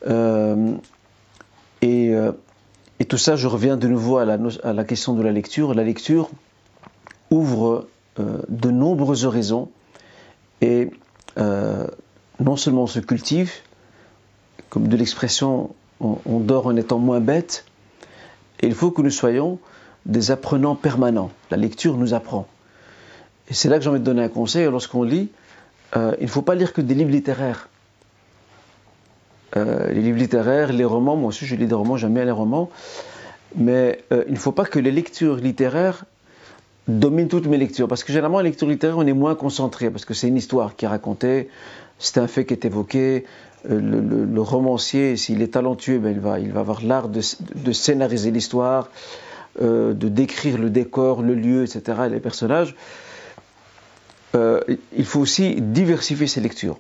Euh, 0.07 0.75
euh, 1.85 2.33
et, 2.99 3.05
tout 3.05 3.17
ça, 3.17 3.37
je 3.37 3.47
reviens 3.47 3.77
de 3.77 3.89
nouveau 3.89 4.19
à 4.19 4.25
la, 4.27 4.85
question 4.85 5.15
de 5.15 5.23
la 5.23 5.31
lecture. 5.31 5.73
La 5.73 5.85
lecture 5.85 6.29
ouvre 7.31 7.87
de 8.19 8.71
nombreuses 8.71 9.25
raisons 9.25 9.71
et 10.61 10.91
non 11.37 12.57
seulement 12.57 12.87
se 12.87 12.99
cultive, 12.99 13.53
comme 14.69 14.89
de 14.89 14.97
l'expression 14.97 15.71
on, 16.03 16.41
dort 16.41 16.67
en 16.67 16.77
étant 16.77 16.99
moins 16.99 17.21
bête. 17.21 17.65
Il 18.61 18.75
faut 18.75 18.91
que 18.91 19.03
nous 19.03 19.11
soyons 19.11 19.59
des 20.07 20.31
apprenants 20.31 20.75
permanents. 20.75 21.31
La 21.51 21.57
lecture 21.57 21.97
nous 21.97 22.15
apprend. 22.15 22.47
Et 23.49 23.55
c'est 23.55 23.69
là 23.69 23.79
que 23.79 23.85
j'ai 23.85 23.91
envie 23.91 24.01
de 24.01 24.05
donner 24.05 24.23
un 24.23 24.29
conseil. 24.29 24.65
Lorsqu'on 24.65 25.03
lit, 25.03 25.31
euh, 25.97 26.15
il 26.19 26.25
ne 26.25 26.31
faut 26.31 26.43
pas 26.43 26.55
lire 26.55 26.73
que 26.73 26.81
des 26.81 26.95
livres 26.95 27.11
littéraires. 27.11 27.69
Euh, 29.57 29.93
les 29.93 30.01
livres 30.01 30.19
littéraires, 30.19 30.73
les 30.73 30.85
romans, 30.85 31.15
moi 31.15 31.29
aussi 31.29 31.45
je 31.45 31.55
lis 31.55 31.67
des 31.67 31.75
romans, 31.75 31.97
j'aime 31.97 32.15
bien 32.15 32.25
les 32.25 32.31
romans. 32.31 32.71
Mais 33.55 34.03
euh, 34.13 34.25
il 34.27 34.33
ne 34.33 34.39
faut 34.39 34.53
pas 34.53 34.65
que 34.65 34.79
les 34.79 34.91
lectures 34.91 35.37
littéraires 35.37 36.05
dominent 36.89 37.29
toutes 37.29 37.47
mes 37.47 37.59
lectures. 37.59 37.89
Parce 37.89 38.03
que 38.05 38.13
généralement, 38.13 38.39
en 38.39 38.43
lecture 38.43 38.69
littéraire, 38.69 38.99
on 38.99 39.07
est 39.07 39.13
moins 39.13 39.35
concentré. 39.35 39.91
Parce 39.91 40.05
que 40.05 40.15
c'est 40.15 40.29
une 40.29 40.37
histoire 40.37 40.75
qui 40.77 40.85
est 40.85 40.89
racontée, 40.89 41.49
c'est 42.03 42.19
un 42.19 42.27
fait 42.27 42.45
qui 42.45 42.53
est 42.53 42.65
évoqué, 42.65 43.25
euh, 43.71 44.27
le, 44.27 44.41
romancier, 44.41 45.17
s'il 45.17 45.41
est 45.41 45.55
talentueux, 45.55 45.99
ben 45.99 46.11
il, 46.11 46.51
va, 46.51 46.61
avoir 46.61 46.85
l'art 46.85 47.09
de, 47.09 47.21
scénariser 47.73 48.33
l'histoire, 48.33 48.89
euh, 49.61 49.95
de 49.95 50.09
décrire 50.09 50.59
le 50.59 50.69
décor, 50.69 51.23
le 51.23 51.35
lieu, 51.35 51.63
etc., 51.63 52.03
et 52.07 52.09
les 52.09 52.19
personnages. 52.19 52.75
Euh, 54.35 54.61
il 54.97 55.05
faut 55.05 55.21
aussi 55.21 55.61
diversifier 55.61 56.27
ses 56.27 56.41
lectures, 56.41 56.79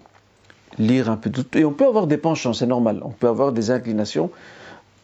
lire 0.78 1.08
un 1.08 1.16
peu 1.16 1.30
tout. 1.30 1.46
Et 1.56 1.64
on 1.64 1.72
peut 1.72 1.86
avoir 1.86 2.08
des 2.08 2.16
penchants, 2.16 2.52
c'est 2.52 2.66
normal. 2.66 3.00
On 3.04 3.10
peut 3.10 3.28
avoir 3.28 3.52
des 3.52 3.70
inclinations 3.70 4.30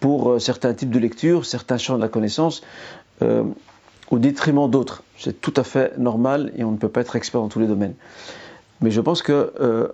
pour 0.00 0.40
certains 0.40 0.74
types 0.74 0.90
de 0.90 0.98
lecture, 0.98 1.44
certains 1.44 1.78
champs 1.78 1.96
de 1.96 2.02
la 2.02 2.09
connaissance, 2.09 2.62
au 3.20 4.18
détriment 4.18 4.70
d'autres. 4.70 5.02
C'est 5.18 5.40
tout 5.40 5.52
à 5.57 5.64
fait 5.64 5.98
normal 5.98 6.52
et 6.57 6.64
on 6.64 6.70
ne 6.70 6.76
peut 6.76 6.88
pas 6.88 7.00
être 7.00 7.16
expert 7.16 7.40
dans 7.40 7.48
tous 7.48 7.59
les 7.59 7.66
domaines. 7.66 7.94
Mais 8.81 8.92
je 8.92 9.00
pense 9.00 9.22
que 9.22 9.92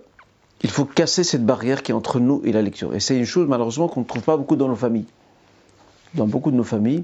il 0.61 0.69
faut 0.69 0.85
casser 0.85 1.23
cette 1.23 1.45
barrière 1.45 1.83
qui 1.83 1.91
est 1.91 1.95
entre 1.95 2.19
nous 2.19 2.41
et 2.45 2.51
la 2.51 2.61
lecture. 2.61 2.95
Et 2.95 2.99
c'est 2.99 3.17
une 3.17 3.25
chose 3.25 3.47
malheureusement 3.47 3.87
qu'on 3.87 4.01
ne 4.01 4.05
trouve 4.05 4.23
pas 4.23 4.37
beaucoup 4.37 4.55
dans 4.55 4.67
nos 4.67 4.75
familles. 4.75 5.05
Dans 6.13 6.27
beaucoup 6.27 6.51
de 6.51 6.55
nos 6.55 6.63
familles, 6.63 7.03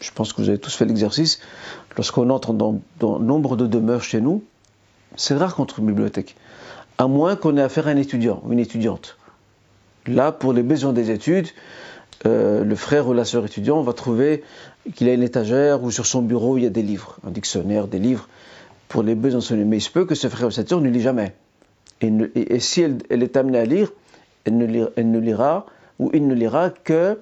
je 0.00 0.10
pense 0.10 0.32
que 0.32 0.42
vous 0.42 0.48
avez 0.48 0.58
tous 0.58 0.74
fait 0.74 0.84
l'exercice, 0.84 1.40
lorsqu'on 1.96 2.30
entre 2.30 2.52
dans, 2.52 2.80
nombre 3.00 3.56
de 3.56 3.66
demeures 3.66 4.02
chez 4.02 4.20
nous, 4.20 4.42
c'est 5.16 5.34
rare 5.34 5.54
qu'on 5.54 5.66
trouve 5.66 5.84
une 5.84 5.92
bibliothèque. 5.92 6.34
À 6.98 7.06
moins 7.06 7.36
qu'on 7.36 7.56
ait 7.56 7.62
affaire 7.62 7.88
à 7.88 7.90
un 7.90 7.96
étudiant 7.96 8.42
ou 8.44 8.52
une 8.52 8.58
étudiante. 8.58 9.16
Là, 10.06 10.32
pour 10.32 10.52
les 10.52 10.62
besoins 10.62 10.92
des 10.92 11.10
études, 11.10 11.48
euh, 12.26 12.64
le 12.64 12.76
frère 12.76 13.08
ou 13.08 13.12
la 13.12 13.24
sœur 13.24 13.44
étudiant 13.44 13.82
va 13.82 13.92
trouver 13.92 14.42
qu'il 14.94 15.08
a 15.08 15.14
une 15.14 15.22
étagère 15.22 15.82
ou 15.82 15.90
sur 15.90 16.06
son 16.06 16.22
bureau 16.22 16.58
il 16.58 16.64
y 16.64 16.66
a 16.66 16.70
des 16.70 16.82
livres, 16.82 17.16
un 17.26 17.30
dictionnaire, 17.30 17.86
des 17.86 17.98
livres 17.98 18.28
pour 18.88 19.02
les 19.02 19.14
besoins 19.14 19.40
de 19.40 19.64
Mais 19.64 19.78
il 19.78 19.80
se 19.80 19.90
peut 19.90 20.04
que 20.04 20.14
ce 20.14 20.28
frère 20.28 20.48
ou 20.48 20.50
cette 20.50 20.68
sœur 20.68 20.80
ne 20.80 20.88
lit 20.88 21.00
jamais. 21.00 21.34
Et, 22.34 22.60
si 22.60 22.82
elle, 22.82 23.22
est 23.22 23.36
amenée 23.36 23.58
à 23.58 23.64
lire, 23.64 23.92
elle 24.44 24.56
ne, 24.58 25.18
lira, 25.18 25.66
ou 25.98 26.10
il 26.12 26.26
ne 26.26 26.34
lira 26.34 26.70
que 26.70 27.18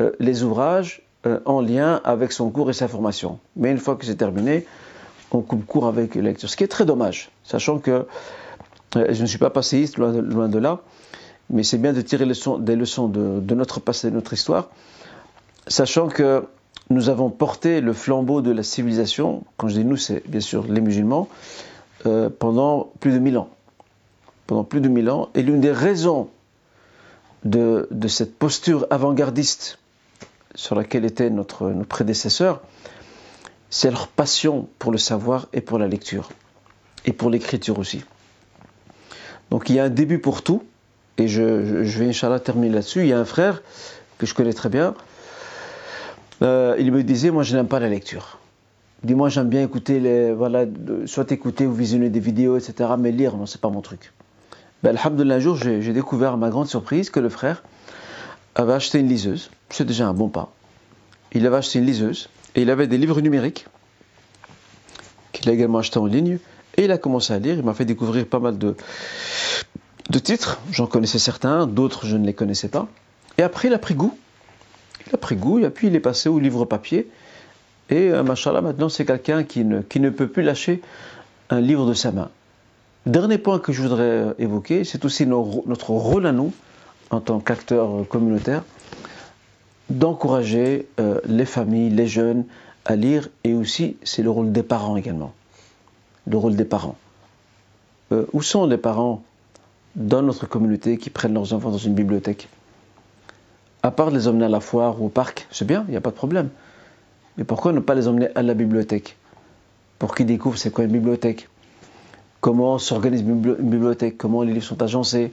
euh, 0.00 0.10
les 0.18 0.42
ouvrages 0.42 1.02
euh, 1.26 1.38
en 1.44 1.60
lien 1.60 2.00
avec 2.04 2.32
son 2.32 2.50
cours 2.50 2.70
et 2.70 2.72
sa 2.72 2.88
formation. 2.88 3.38
Mais 3.56 3.70
une 3.70 3.78
fois 3.78 3.96
que 3.96 4.04
c'est 4.04 4.16
terminé, 4.16 4.66
on 5.30 5.42
coupe 5.42 5.64
court 5.64 5.86
avec 5.86 6.14
la 6.16 6.22
lecture. 6.22 6.48
Ce 6.48 6.56
qui 6.56 6.64
est 6.64 6.68
très 6.68 6.84
dommage, 6.84 7.30
sachant 7.44 7.78
que 7.78 8.06
euh, 8.96 9.06
je 9.10 9.22
ne 9.22 9.26
suis 9.26 9.38
pas 9.38 9.50
passéiste, 9.50 9.98
loin 9.98 10.48
de, 10.48 10.58
là, 10.58 10.80
mais 11.48 11.62
c'est 11.62 11.78
bien 11.78 11.92
de 11.92 12.00
tirer 12.00 12.24
des 12.24 12.76
leçons 12.76 13.08
de, 13.08 13.54
notre 13.54 13.80
passé, 13.80 14.10
de 14.10 14.14
notre 14.14 14.32
histoire, 14.32 14.70
sachant 15.68 16.08
que 16.08 16.44
nous 16.88 17.08
avons 17.08 17.30
porté 17.30 17.80
le 17.80 17.92
flambeau 17.92 18.40
de 18.40 18.50
la 18.50 18.64
civilisation, 18.64 19.44
quand 19.56 19.68
je 19.68 19.74
dis 19.74 19.84
nous, 19.84 19.96
c'est 19.96 20.28
bien 20.28 20.40
sûr 20.40 20.64
les 20.68 20.80
musulmans, 20.80 21.28
pendant 22.38 22.90
plus 22.98 23.12
de 23.12 23.18
mille 23.18 23.38
ans 23.38 23.50
pendant 24.50 24.64
plus 24.64 24.80
de 24.80 24.88
mille 24.88 25.08
ans. 25.10 25.28
Et 25.36 25.42
l'une 25.42 25.60
des 25.60 25.70
raisons 25.70 26.28
de, 27.44 27.86
cette 28.08 28.36
posture 28.36 28.84
avant-gardiste 28.90 29.78
sur 30.56 30.74
laquelle 30.74 31.04
étaient 31.04 31.30
notre, 31.30 31.70
nos 31.70 31.84
prédécesseurs, 31.84 32.60
c'est 33.70 33.92
leur 33.92 34.08
passion 34.08 34.68
pour 34.80 34.90
le 34.90 34.98
savoir 34.98 35.46
et 35.52 35.60
pour 35.60 35.78
la 35.78 35.86
lecture, 35.86 36.30
et 37.04 37.12
pour 37.12 37.30
l'écriture 37.30 37.78
aussi. 37.78 38.02
Donc 39.50 39.70
il 39.70 39.76
y 39.76 39.78
a 39.78 39.84
un 39.84 39.88
début 39.88 40.18
pour 40.18 40.42
tout, 40.42 40.64
et 41.16 41.28
je, 41.28 41.42
vais 41.42 42.08
Inch'Allah 42.08 42.40
terminer 42.40 42.74
là-dessus. 42.74 43.02
Il 43.02 43.06
y 43.06 43.12
a 43.12 43.20
un 43.20 43.24
frère 43.24 43.62
que 44.18 44.26
je 44.26 44.34
connais 44.34 44.52
très 44.52 44.68
bien, 44.68 44.96
euh, 46.42 46.74
il 46.76 46.90
me 46.90 47.04
disait, 47.04 47.30
moi 47.30 47.44
je 47.44 47.54
n'aime 47.54 47.68
pas 47.68 47.78
la 47.78 47.88
lecture. 47.88 48.40
Il 49.04 49.06
dit, 49.06 49.14
moi 49.14 49.28
j'aime 49.28 49.48
bien 49.48 49.62
écouter, 49.62 50.00
les, 50.00 50.32
voilà, 50.32 50.64
soit 51.06 51.30
écouter 51.30 51.68
ou 51.68 51.72
visionner 51.72 52.10
des 52.10 52.18
vidéos, 52.18 52.56
etc., 52.56 52.90
mais 52.98 53.12
lire, 53.12 53.36
non, 53.36 53.46
c'est 53.46 53.60
pas 53.60 53.70
mon 53.70 53.80
truc. 53.80 54.12
Ben, 54.82 54.96
Alhamdulillah, 54.96 55.34
un 55.34 55.40
jour, 55.40 55.56
j'ai 55.56 55.92
découvert 55.92 56.32
à 56.32 56.36
ma 56.38 56.48
grande 56.48 56.66
surprise 56.66 57.10
que 57.10 57.20
le 57.20 57.28
frère 57.28 57.62
avait 58.54 58.72
acheté 58.72 58.98
une 58.98 59.08
liseuse. 59.08 59.50
C'est 59.68 59.84
déjà 59.84 60.06
un 60.08 60.14
bon 60.14 60.28
pas. 60.28 60.52
Il 61.32 61.46
avait 61.46 61.56
acheté 61.56 61.78
une 61.78 61.86
liseuse 61.86 62.30
et 62.54 62.62
il 62.62 62.70
avait 62.70 62.86
des 62.86 62.96
livres 62.96 63.20
numériques 63.20 63.66
qu'il 65.32 65.50
a 65.50 65.52
également 65.52 65.78
acheté 65.78 65.98
en 65.98 66.06
ligne. 66.06 66.38
Et 66.76 66.84
il 66.84 66.92
a 66.92 66.98
commencé 66.98 67.32
à 67.34 67.38
lire. 67.38 67.56
Il 67.56 67.62
m'a 67.62 67.74
fait 67.74 67.84
découvrir 67.84 68.26
pas 68.26 68.38
mal 68.38 68.56
de, 68.56 68.74
titres. 70.18 70.58
J'en 70.72 70.86
connaissais 70.86 71.18
certains, 71.18 71.66
d'autres 71.66 72.06
je 72.06 72.16
ne 72.16 72.24
les 72.24 72.34
connaissais 72.34 72.68
pas. 72.68 72.88
Et 73.36 73.42
après, 73.42 73.68
il 73.68 73.74
a 73.74 73.78
pris 73.78 73.94
goût. 73.94 74.16
Il 75.06 75.14
a 75.14 75.18
pris 75.18 75.36
goût 75.36 75.58
et 75.58 75.68
puis 75.68 75.88
il 75.88 75.94
est 75.94 76.00
passé 76.00 76.30
au 76.30 76.38
livre 76.38 76.64
papier. 76.64 77.06
Et 77.90 78.10
euh, 78.10 78.22
machallah, 78.22 78.62
maintenant 78.62 78.88
c'est 78.88 79.04
quelqu'un 79.04 79.44
qui 79.44 79.64
ne 79.64 80.10
peut 80.10 80.28
plus 80.28 80.42
lâcher 80.42 80.80
un 81.50 81.60
livre 81.60 81.86
de 81.86 81.92
sa 81.92 82.12
main. 82.12 82.30
Dernier 83.06 83.38
point 83.38 83.58
que 83.58 83.72
je 83.72 83.82
voudrais 83.82 84.02
euh, 84.02 84.34
évoquer, 84.38 84.84
c'est 84.84 85.04
aussi 85.04 85.26
notre 85.26 85.90
rôle 85.90 86.26
à 86.26 86.32
nous, 86.32 86.52
en 87.10 87.20
tant 87.20 87.40
qu'acteurs 87.40 88.00
euh, 88.00 88.04
communautaires, 88.04 88.62
d'encourager 89.88 90.86
les 91.26 91.44
familles, 91.44 91.90
les 91.90 92.06
jeunes 92.06 92.44
à 92.84 92.94
lire, 92.94 93.28
et 93.42 93.54
aussi 93.54 93.96
c'est 94.04 94.22
le 94.22 94.30
rôle 94.30 94.52
des 94.52 94.62
parents 94.62 94.96
également. 94.96 95.32
Le 96.28 96.36
rôle 96.36 96.54
des 96.54 96.64
parents. 96.64 96.94
où 98.32 98.40
sont 98.40 98.66
les 98.66 98.76
parents 98.76 99.24
dans 99.96 100.22
notre 100.22 100.46
communauté 100.46 100.96
qui 100.96 101.10
prennent 101.10 101.34
leurs 101.34 101.54
enfants 101.54 101.72
dans 101.72 101.78
une 101.78 101.94
bibliothèque? 101.94 102.48
À 103.82 103.90
part 103.90 104.10
les 104.10 104.28
emmener 104.28 104.44
à 104.44 104.48
la 104.48 104.60
foire 104.60 105.02
ou 105.02 105.06
au 105.06 105.08
parc, 105.08 105.48
c'est 105.50 105.66
bien, 105.66 105.84
il 105.88 105.90
n'y 105.90 105.96
a 105.96 106.00
pas 106.00 106.10
de 106.10 106.14
problème. 106.14 106.50
Mais 107.36 107.44
pourquoi 107.44 107.72
ne 107.72 107.80
pas 107.80 107.96
les 107.96 108.06
emmener 108.06 108.28
à 108.36 108.42
la 108.42 108.54
bibliothèque? 108.54 109.16
Pour 109.98 110.14
qu'ils 110.14 110.26
découvrent 110.26 110.58
c'est 110.58 110.70
quoi 110.70 110.84
une 110.84 110.92
bibliothèque? 110.92 111.48
Comment 112.40 112.78
s'organise 112.78 113.20
une 113.20 113.40
bibliothèque? 113.40 114.16
Comment 114.16 114.42
les 114.42 114.52
livres 114.52 114.64
sont 114.64 114.82
agencés? 114.82 115.30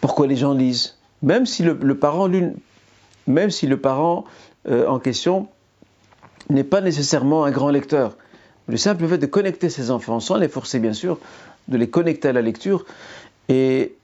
Pourquoi 0.00 0.26
les 0.26 0.36
gens 0.36 0.52
lisent? 0.52 0.96
Même 1.22 1.46
si 1.46 1.62
le, 1.62 1.76
parent, 1.96 2.28
euh, 4.68 4.86
en 4.88 4.98
question 4.98 5.48
n'est 6.50 6.64
pas 6.64 6.80
nécessairement 6.80 7.44
un 7.44 7.50
grand 7.50 7.70
lecteur. 7.70 8.16
Le 8.66 8.76
simple 8.76 9.06
fait 9.06 9.18
de 9.18 9.26
connecter 9.26 9.70
ses 9.70 9.90
enfants, 9.90 10.20
sans 10.20 10.36
les 10.36 10.48
forcer 10.48 10.78
bien 10.78 10.92
sûr, 10.92 11.18
de 11.68 11.76
les 11.76 11.88
connecter 11.88 12.28
à 12.28 12.32
la 12.32 12.42
lecture. 12.42 12.84
Et, 13.48 13.96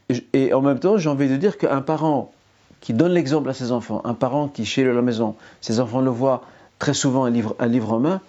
en 0.53 0.61
même 0.61 0.79
temps, 0.79 0.97
j'ai 0.99 1.09
envie 1.09 1.29
de 1.29 1.37
dire 1.37 1.59
qu'un 1.59 1.81
parent 1.81 2.33
qui 2.81 2.93
donne 2.93 3.13
l'exemple 3.13 3.49
à 3.49 3.55
ses 3.55 3.73
enfants, 3.73 4.03
un 4.05 4.15
parent 4.15 4.49
qui 4.49 4.65
chez 4.65 4.85
la 4.85 5.03
maison, 5.03 5.37
ses 5.61 5.81
enfants 5.81 6.01
le 6.01 6.11
voient, 6.11 6.43
très 6.79 6.95
souvent 6.95 7.25
un 7.25 7.31
livre, 7.31 7.57
un 7.59 7.67
livre 7.67 7.93
en 7.93 7.99
main, 8.01 8.21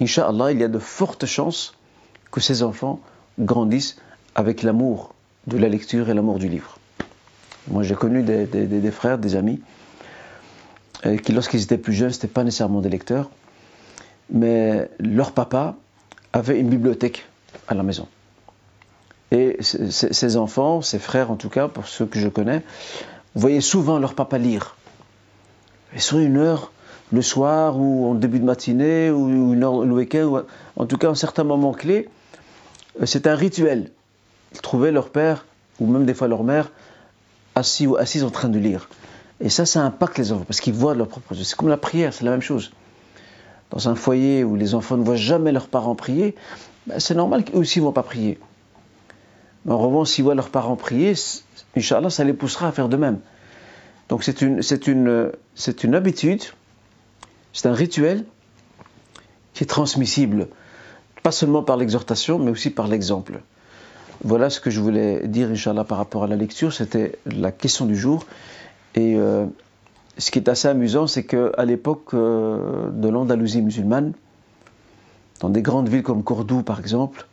Inch'Allah, 0.00 0.52
il 0.52 0.60
y 0.60 0.64
a 0.64 0.68
de 0.68 0.78
fortes 0.78 1.26
chances 1.26 1.74
que 2.32 2.40
ces 2.40 2.64
enfants 2.64 2.98
grandissent 3.38 3.96
avec 4.34 4.64
l'amour 4.64 5.14
de 5.46 5.58
la 5.58 5.68
lecture 5.68 6.10
et 6.10 6.14
l'amour 6.14 6.38
du 6.38 6.48
livre. 6.48 6.78
Moi, 7.68 7.84
j'ai 7.84 7.94
connu 7.94 8.22
des, 8.22 8.90
frères, 8.90 9.18
des 9.18 9.36
amis, 9.36 9.60
euh, 11.06 11.16
qui, 11.16 11.32
lorsqu'ils 11.32 11.62
étaient 11.62 11.78
plus 11.78 11.92
jeunes, 11.92 12.10
n'étaient 12.10 12.26
pas 12.26 12.42
nécessairement 12.42 12.80
des 12.80 12.88
lecteurs, 12.88 13.30
mais 14.30 14.90
leur 14.98 15.32
papa 15.32 15.76
avait 16.32 16.58
une 16.58 16.68
bibliothèque 16.68 17.26
à 17.68 17.74
la 17.74 17.84
maison. 17.84 18.08
Et 19.30 19.58
ces 19.62 20.36
enfants, 20.36 20.82
ces 20.82 20.98
frères 20.98 21.30
en 21.30 21.36
tout 21.36 21.48
cas, 21.48 21.68
pour 21.68 21.86
ceux 21.86 22.04
que 22.04 22.18
je 22.18 22.28
connais, 22.28 22.62
voyaient 23.34 23.62
souvent 23.62 23.98
leur 23.98 24.14
papa 24.14 24.38
lire. 24.38 24.76
Et 25.94 26.00
sur 26.00 26.18
une 26.18 26.36
heure, 26.36 26.72
le 27.12 27.22
soir 27.22 27.78
ou 27.78 28.10
en 28.10 28.14
début 28.14 28.40
de 28.40 28.44
matinée 28.44 29.10
ou 29.10 29.28
une 29.52 29.64
heure 29.64 29.84
le 29.84 29.94
week-end, 29.94 30.42
en 30.76 30.86
tout 30.86 30.98
cas 30.98 31.08
un 31.08 31.14
certain 31.14 31.44
moment 31.44 31.72
clé, 31.72 32.08
c'est 33.04 33.26
un 33.26 33.34
rituel. 33.34 33.90
Ils 34.54 34.60
trouvaient 34.60 34.92
leur 34.92 35.10
père 35.10 35.46
ou 35.80 35.86
même 35.86 36.04
des 36.04 36.14
fois 36.14 36.28
leur 36.28 36.44
mère 36.44 36.70
assis 37.54 37.86
ou 37.86 37.96
assise 37.96 38.24
en 38.24 38.30
train 38.30 38.48
de 38.48 38.58
lire. 38.58 38.88
Et 39.40 39.48
ça, 39.48 39.66
ça 39.66 39.82
impacte 39.82 40.18
les 40.18 40.32
enfants 40.32 40.44
parce 40.44 40.60
qu'ils 40.60 40.74
voient 40.74 40.94
leur 40.94 41.08
propre 41.08 41.34
C'est 41.34 41.56
comme 41.56 41.68
la 41.68 41.76
prière, 41.76 42.12
c'est 42.12 42.24
la 42.24 42.30
même 42.30 42.42
chose. 42.42 42.72
Dans 43.70 43.88
un 43.88 43.94
foyer 43.94 44.44
où 44.44 44.56
les 44.56 44.74
enfants 44.74 44.96
ne 44.96 45.04
voient 45.04 45.16
jamais 45.16 45.52
leurs 45.52 45.68
parents 45.68 45.94
prier, 45.94 46.34
ben, 46.86 47.00
c'est 47.00 47.14
normal 47.14 47.44
qu'eux 47.44 47.58
aussi 47.58 47.80
ne 47.80 47.86
vont 47.86 47.92
pas 47.92 48.02
prier. 48.02 48.38
Mais 49.64 49.72
en 49.72 49.78
revanche, 49.78 50.10
s'ils 50.10 50.24
voient 50.24 50.34
leurs 50.34 50.50
parents 50.50 50.76
prier, 50.76 51.14
Inch'Allah, 51.76 52.10
ça 52.10 52.24
les 52.24 52.34
poussera 52.34 52.68
à 52.68 52.72
faire 52.72 52.88
de 52.88 52.96
même. 52.96 53.20
Donc 54.08 54.24
c'est 54.24 54.42
une, 54.42 54.60
une, 54.86 55.32
c'est 55.54 55.84
une 55.84 55.94
habitude 55.94 56.42
c'est 57.52 57.68
un 57.68 57.74
rituel 57.74 58.24
qui 59.54 59.64
est 59.64 59.66
transmissible, 59.66 60.48
pas 61.22 61.32
seulement 61.32 61.62
par 61.62 61.76
l'exhortation, 61.76 62.38
mais 62.38 62.50
aussi 62.50 62.70
par 62.70 62.88
l'exemple. 62.88 63.40
Voilà 64.24 64.50
ce 64.50 64.60
que 64.60 64.70
je 64.70 64.80
voulais 64.80 65.26
dire, 65.26 65.50
Inch'Allah, 65.50 65.84
par 65.84 65.98
rapport 65.98 66.24
à 66.24 66.26
la 66.26 66.36
lecture. 66.36 66.72
C'était 66.72 67.18
la 67.26 67.50
question 67.50 67.86
du 67.86 67.96
jour. 67.96 68.24
Et 68.94 69.16
euh, 69.16 69.46
ce 70.18 70.30
qui 70.30 70.38
est 70.38 70.48
assez 70.48 70.68
amusant, 70.68 71.06
c'est 71.06 71.24
qu'à 71.24 71.64
l'époque 71.64 72.14
euh, 72.14 72.90
de 72.90 73.08
l'Andalousie 73.08 73.62
musulmane, 73.62 74.12
dans 75.40 75.48
des 75.48 75.62
grandes 75.62 75.88
villes 75.88 76.04
comme 76.04 76.22
Cordoue, 76.22 76.62
par 76.62 76.78
exemple, 76.78 77.26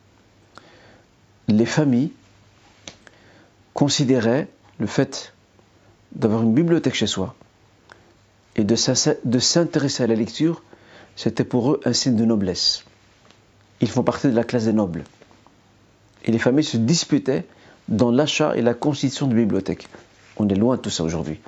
les 1.46 1.66
familles 1.66 2.12
considéraient 3.72 4.48
le 4.78 4.86
fait 4.86 5.32
d'avoir 6.12 6.42
une 6.42 6.54
bibliothèque 6.54 6.94
chez 6.94 7.06
soi, 7.06 7.34
et 8.56 8.64
de 8.64 8.74
s'intéresser 8.74 10.02
à 10.02 10.06
la 10.08 10.16
lecture, 10.16 10.62
c'était 11.14 11.44
pour 11.44 11.72
eux 11.72 11.80
un 11.84 11.92
signe 11.92 12.16
de 12.16 12.24
noblesse. 12.24 12.84
Ils 13.80 13.88
font 13.88 14.02
partie 14.02 14.28
de 14.28 14.34
la 14.34 14.44
classe 14.44 14.64
des 14.64 14.72
nobles. 14.72 15.04
Et 16.24 16.32
les 16.32 16.38
familles 16.38 16.64
se 16.64 16.76
disputaient 16.76 17.44
dans 17.88 18.10
l'achat 18.10 18.56
et 18.56 18.62
la 18.62 18.74
constitution 18.74 19.26
de 19.26 19.34
bibliothèques. 19.34 19.88
On 20.36 20.48
est 20.48 20.54
loin 20.54 20.76
de 20.76 20.80
tout 20.80 20.90
ça 20.90 21.02
aujourd'hui. 21.02 21.40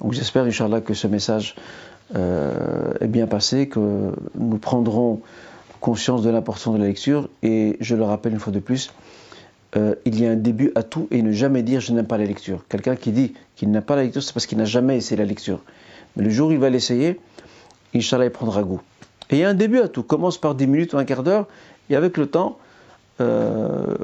Donc 0.00 0.12
j'espère, 0.12 0.44
Inch'Allah, 0.44 0.80
que 0.80 0.94
ce 0.94 1.06
message 1.06 1.56
euh, 2.14 2.92
est 3.00 3.08
bien 3.08 3.26
passé, 3.26 3.68
que 3.68 4.12
nous 4.34 4.58
prendrons 4.58 5.20
conscience 5.80 6.22
de 6.22 6.30
l'importance 6.30 6.74
de 6.74 6.80
la 6.80 6.86
lecture. 6.86 7.28
Et 7.42 7.76
je 7.80 7.96
le 7.96 8.04
rappelle 8.04 8.32
une 8.32 8.38
fois 8.38 8.52
de 8.52 8.60
plus, 8.60 8.92
euh, 9.76 9.94
il 10.04 10.20
y 10.20 10.26
a 10.26 10.30
un 10.30 10.36
début 10.36 10.72
à 10.74 10.82
tout 10.82 11.08
et 11.10 11.22
ne 11.22 11.32
jamais 11.32 11.62
dire 11.62 11.80
je 11.80 11.92
n'aime 11.92 12.06
pas 12.06 12.18
la 12.18 12.24
lecture. 12.24 12.64
Quelqu'un 12.68 12.96
qui 12.96 13.12
dit 13.12 13.34
qu'il 13.56 13.70
n'aime 13.70 13.82
pas 13.82 13.96
la 13.96 14.04
lecture, 14.04 14.22
c'est 14.22 14.32
parce 14.32 14.46
qu'il 14.46 14.58
n'a 14.58 14.64
jamais 14.64 14.96
essayé 14.96 15.16
la 15.16 15.26
lecture. 15.26 15.62
Mais 16.16 16.24
le 16.24 16.30
jour 16.30 16.48
où 16.48 16.52
il 16.52 16.58
va 16.58 16.70
l'essayer, 16.70 17.20
Inch'Allah, 17.94 18.26
il 18.26 18.30
prendra 18.30 18.62
goût. 18.62 18.80
Et 19.30 19.36
il 19.36 19.38
y 19.40 19.44
a 19.44 19.48
un 19.48 19.54
début 19.54 19.78
à 19.78 19.88
tout. 19.88 20.02
Commence 20.02 20.38
par 20.38 20.54
10 20.54 20.66
minutes 20.66 20.92
ou 20.94 20.98
un 20.98 21.04
quart 21.04 21.22
d'heure, 21.22 21.46
et 21.90 21.96
avec 21.96 22.16
le 22.16 22.26
temps, 22.26 22.58
euh, 23.20 23.94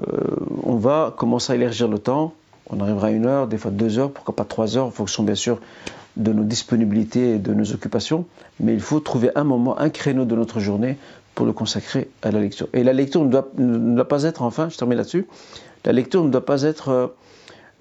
on 0.62 0.76
va 0.76 1.14
commencer 1.16 1.52
à 1.52 1.56
élargir 1.56 1.88
le 1.88 1.98
temps. 1.98 2.34
On 2.70 2.80
arrivera 2.80 3.08
à 3.08 3.10
une 3.10 3.26
heure, 3.26 3.46
des 3.46 3.58
fois 3.58 3.70
deux 3.70 3.98
heures, 3.98 4.10
pourquoi 4.10 4.34
pas 4.34 4.44
trois 4.44 4.76
heures, 4.76 4.86
en 4.86 4.90
fonction 4.90 5.22
bien 5.22 5.34
sûr 5.34 5.60
de 6.16 6.32
nos 6.32 6.44
disponibilités 6.44 7.34
et 7.34 7.38
de 7.38 7.52
nos 7.52 7.72
occupations. 7.72 8.24
Mais 8.60 8.72
il 8.74 8.80
faut 8.80 9.00
trouver 9.00 9.30
un 9.34 9.44
moment, 9.44 9.78
un 9.78 9.90
créneau 9.90 10.24
de 10.24 10.34
notre 10.34 10.60
journée 10.60 10.96
pour 11.34 11.46
le 11.46 11.52
consacrer 11.52 12.08
à 12.22 12.30
la 12.30 12.40
lecture. 12.40 12.68
Et 12.72 12.84
la 12.84 12.92
lecture 12.92 13.24
ne 13.24 13.30
doit, 13.30 14.08
pas 14.08 14.22
être, 14.22 14.42
enfin, 14.42 14.68
je 14.68 14.76
termine 14.76 14.96
là-dessus, 14.96 15.26
la 15.84 15.92
lecture 15.92 16.24
ne 16.24 16.30
doit 16.30 16.44
pas 16.44 16.62
être 16.62 16.88
euh, 16.88 17.06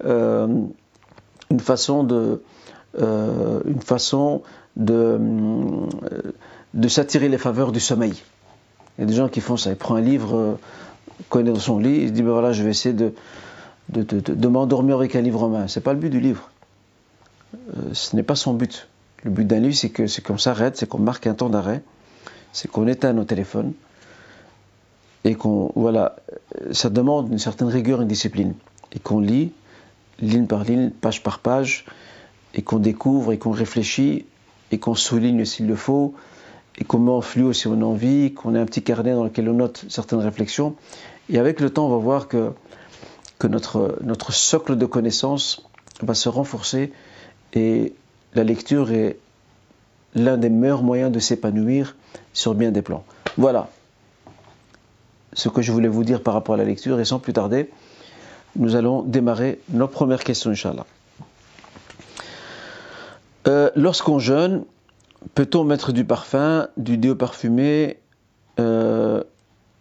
euh, 0.04 0.46
une 1.50 1.60
façon 1.60 2.02
de, 2.02 2.42
une 2.98 3.80
façon 3.80 4.42
de, 4.76 5.18
de 6.74 6.88
s'attirer 6.88 7.28
les 7.28 7.38
faveurs 7.38 7.72
du 7.72 7.80
sommeil. 7.80 8.14
Il 8.98 9.00
y 9.00 9.04
a 9.04 9.06
des 9.06 9.14
gens 9.14 9.28
qui 9.28 9.40
font 9.40 9.56
ça. 9.56 9.70
Ils 9.70 9.76
prennent 9.76 9.96
un 9.96 10.00
livre, 10.00 10.36
euh, 10.36 10.54
connaît 11.28 11.52
dans 11.52 11.58
son 11.58 11.78
lit, 11.78 12.02
il 12.02 12.08
se 12.08 12.12
dit 12.12 12.22
ben 12.22 12.32
voilà, 12.32 12.52
je 12.52 12.62
vais 12.62 12.70
essayer 12.70 12.94
de, 12.94 13.12
m'endormir 14.48 14.96
avec 14.96 15.16
un 15.16 15.20
livre 15.20 15.42
en 15.42 15.48
main. 15.48 15.68
C'est 15.68 15.80
pas 15.80 15.92
le 15.92 15.98
but 15.98 16.10
du 16.10 16.20
livre. 16.20 16.50
ce 17.92 18.14
n'est 18.14 18.22
pas 18.22 18.36
son 18.36 18.54
but. 18.54 18.88
Le 19.22 19.30
but 19.30 19.46
d'un 19.46 19.60
livre, 19.60 19.74
c'est 19.74 20.20
qu'on 20.22 20.38
s'arrête, 20.38 20.76
c'est 20.76 20.88
qu'on 20.88 20.98
marque 20.98 21.26
un 21.26 21.34
temps 21.34 21.48
d'arrêt, 21.48 21.82
c'est 22.52 22.70
qu'on 22.70 22.86
éteint 22.86 23.12
nos 23.14 23.24
téléphones 23.24 23.72
et 25.24 25.34
qu'on 25.34 25.72
voilà, 25.74 26.16
ça 26.72 26.90
demande 26.90 27.32
une 27.32 27.38
certaine 27.38 27.68
rigueur, 27.68 28.02
une 28.02 28.08
discipline 28.08 28.52
et 28.92 28.98
qu'on 28.98 29.20
lit 29.20 29.52
ligne 30.20 30.46
par 30.46 30.64
ligne, 30.64 30.90
page 30.90 31.22
par 31.22 31.38
page, 31.38 31.84
et 32.54 32.62
qu'on 32.62 32.78
découvre 32.78 33.32
et 33.32 33.38
qu'on 33.38 33.50
réfléchit 33.50 34.26
et 34.70 34.78
qu'on 34.78 34.94
souligne 34.94 35.44
s'il 35.44 35.66
le 35.66 35.76
faut 35.76 36.14
et 36.78 36.86
en 36.92 37.20
flux 37.20 37.54
si 37.54 37.66
on 37.68 37.80
a 37.80 37.84
envie, 37.84 38.34
qu'on 38.34 38.54
ait 38.54 38.58
un 38.58 38.66
petit 38.66 38.82
carnet 38.82 39.12
dans 39.12 39.24
lequel 39.24 39.48
on 39.48 39.54
note 39.54 39.84
certaines 39.88 40.20
réflexions. 40.20 40.74
Et 41.28 41.38
avec 41.38 41.60
le 41.60 41.70
temps, 41.70 41.86
on 41.86 41.90
va 41.90 41.98
voir 41.98 42.28
que, 42.28 42.50
que 43.38 43.46
notre, 43.46 43.98
notre 44.02 44.32
socle 44.32 44.76
de 44.76 44.86
connaissances 44.86 45.66
va 46.02 46.14
se 46.14 46.28
renforcer 46.28 46.92
et 47.52 47.94
la 48.34 48.44
lecture 48.44 48.90
est 48.90 49.18
l'un 50.14 50.36
des 50.36 50.50
meilleurs 50.50 50.82
moyens 50.82 51.12
de 51.12 51.18
s'épanouir 51.18 51.96
sur 52.32 52.54
bien 52.54 52.70
des 52.70 52.82
plans. 52.82 53.04
Voilà 53.36 53.68
ce 55.34 55.48
que 55.48 55.62
je 55.62 55.72
voulais 55.72 55.88
vous 55.88 56.04
dire 56.04 56.22
par 56.22 56.34
rapport 56.34 56.54
à 56.54 56.58
la 56.58 56.64
lecture 56.64 56.98
et 57.00 57.04
sans 57.04 57.18
plus 57.18 57.32
tarder, 57.32 57.70
nous 58.56 58.76
allons 58.76 59.02
démarrer 59.02 59.60
nos 59.70 59.88
premières 59.88 60.22
questions, 60.22 60.50
Inch'Allah. 60.50 60.86
Euh, 63.46 63.70
lorsqu'on 63.74 64.18
jeûne, 64.18 64.64
peut-on 65.34 65.64
mettre 65.64 65.92
du 65.92 66.04
parfum, 66.04 66.68
du 66.76 66.98
déo 66.98 67.14
parfumé 67.14 67.98
euh, 68.60 69.22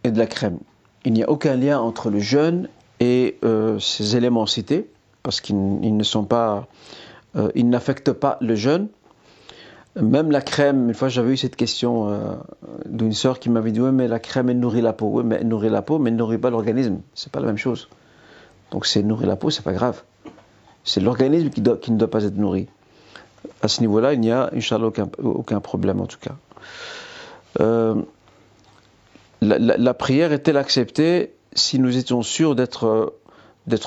et 0.04 0.12
de 0.12 0.18
la 0.18 0.26
crème? 0.26 0.60
Il 1.06 1.14
n'y 1.14 1.24
a 1.24 1.30
aucun 1.30 1.56
lien 1.56 1.80
entre 1.80 2.10
le 2.10 2.20
jeûne 2.20 2.70
et 3.00 3.38
euh, 3.44 3.80
ces 3.80 4.16
éléments 4.16 4.46
cités, 4.46 4.90
parce 5.22 5.42
qu'ils 5.42 5.56
ne 5.98 6.04
sont 6.04 6.24
pas, 6.24 6.68
euh, 7.36 7.50
ils 7.56 7.70
n'affectent 7.70 8.14
pas 8.14 8.38
le 8.42 8.56
jeûne. 8.56 8.88
Même 9.96 10.32
la 10.32 10.42
crème, 10.42 10.88
une 10.88 10.96
fois 10.96 11.08
j'avais 11.08 11.34
eu 11.34 11.38
cette 11.38 11.56
question 11.56 12.40
d'une 12.86 13.14
sœur 13.14 13.40
qui 13.40 13.52
m'avait 13.52 13.72
dit 13.72 13.80
oui 13.80 13.92
mais 13.92 14.08
la 14.08 14.18
crème 14.18 14.50
elle 14.50 14.60
nourrit 14.60 14.82
la 14.82 14.92
peau, 14.92 15.06
oui 15.06 15.24
mais 15.24 15.38
elle 15.40 15.48
nourrit 15.48 15.70
la 15.70 15.84
peau 15.84 16.00
mais 16.00 16.10
elle 16.10 16.16
nourrit 16.16 16.40
pas 16.40 16.50
l'organisme, 16.50 17.02
c'est 17.14 17.32
pas 17.32 17.40
la 17.40 17.46
même 17.46 17.58
chose. 17.58 17.90
Donc 18.72 18.88
c'est 18.88 19.04
nourrir 19.04 19.28
la 19.28 19.36
peau, 19.36 19.52
c'est 19.52 19.62
pas 19.62 19.74
grave. 19.74 20.02
C'est 20.84 21.00
l'organisme 21.00 21.50
qui, 21.50 21.62
ne 21.62 21.98
doit 21.98 22.10
pas 22.10 22.24
être 22.24 22.38
nourri. 22.38 22.68
À 23.62 23.68
ce 23.68 23.82
niveau-là, 23.82 24.14
il 24.14 24.20
n'y 24.20 24.32
a, 24.32 24.50
Inch'Allah, 24.54 24.88
aucun, 24.88 25.10
aucun 25.22 25.60
problème 25.60 26.02
en 26.02 26.06
tout 26.06 26.20
cas. 26.20 26.36
Euh, 27.60 28.02
la, 29.42 29.94
prière 29.94 30.32
est-elle 30.32 30.58
acceptée 30.58 31.34
si 31.54 31.80
nous 31.80 31.98
étions 31.98 32.22
sûrs 32.22 32.56
d'être 32.56 33.12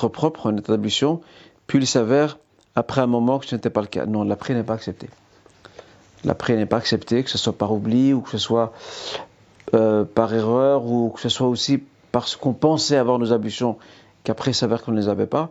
propres 0.09 0.49
en 0.49 0.53
d'ablution, 0.53 1.21
puis 1.65 1.79
il 1.79 1.87
s'avère 1.87 2.37
après 2.75 3.01
un 3.01 3.07
moment 3.07 3.39
que 3.39 3.45
ce 3.45 3.55
n'était 3.55 3.69
pas 3.69 3.81
le 3.81 3.87
cas? 3.87 4.05
Non, 4.05 4.23
la 4.23 4.35
prière 4.35 4.59
n'est 4.59 4.65
pas 4.65 4.75
acceptée. 4.75 5.09
La 6.23 6.35
prière 6.35 6.59
n'est 6.59 6.65
pas 6.65 6.77
acceptée, 6.77 7.23
que 7.23 7.29
ce 7.29 7.37
soit 7.37 7.57
par 7.57 7.71
oubli 7.71 8.13
ou 8.13 8.21
que 8.21 8.29
ce 8.29 8.37
soit 8.37 8.73
euh, 9.73 10.05
par 10.05 10.33
erreur 10.33 10.85
ou 10.85 11.09
que 11.09 11.19
ce 11.19 11.29
soit 11.29 11.47
aussi 11.47 11.83
parce 12.11 12.35
qu'on 12.35 12.53
pensait 12.53 12.97
avoir 12.97 13.19
nos 13.19 13.33
ablutions 13.33 13.77
qu'après 14.23 14.51
il 14.51 14.53
s'avère 14.53 14.83
qu'on 14.83 14.91
ne 14.91 14.99
les 14.99 15.09
avait 15.09 15.27
pas. 15.27 15.49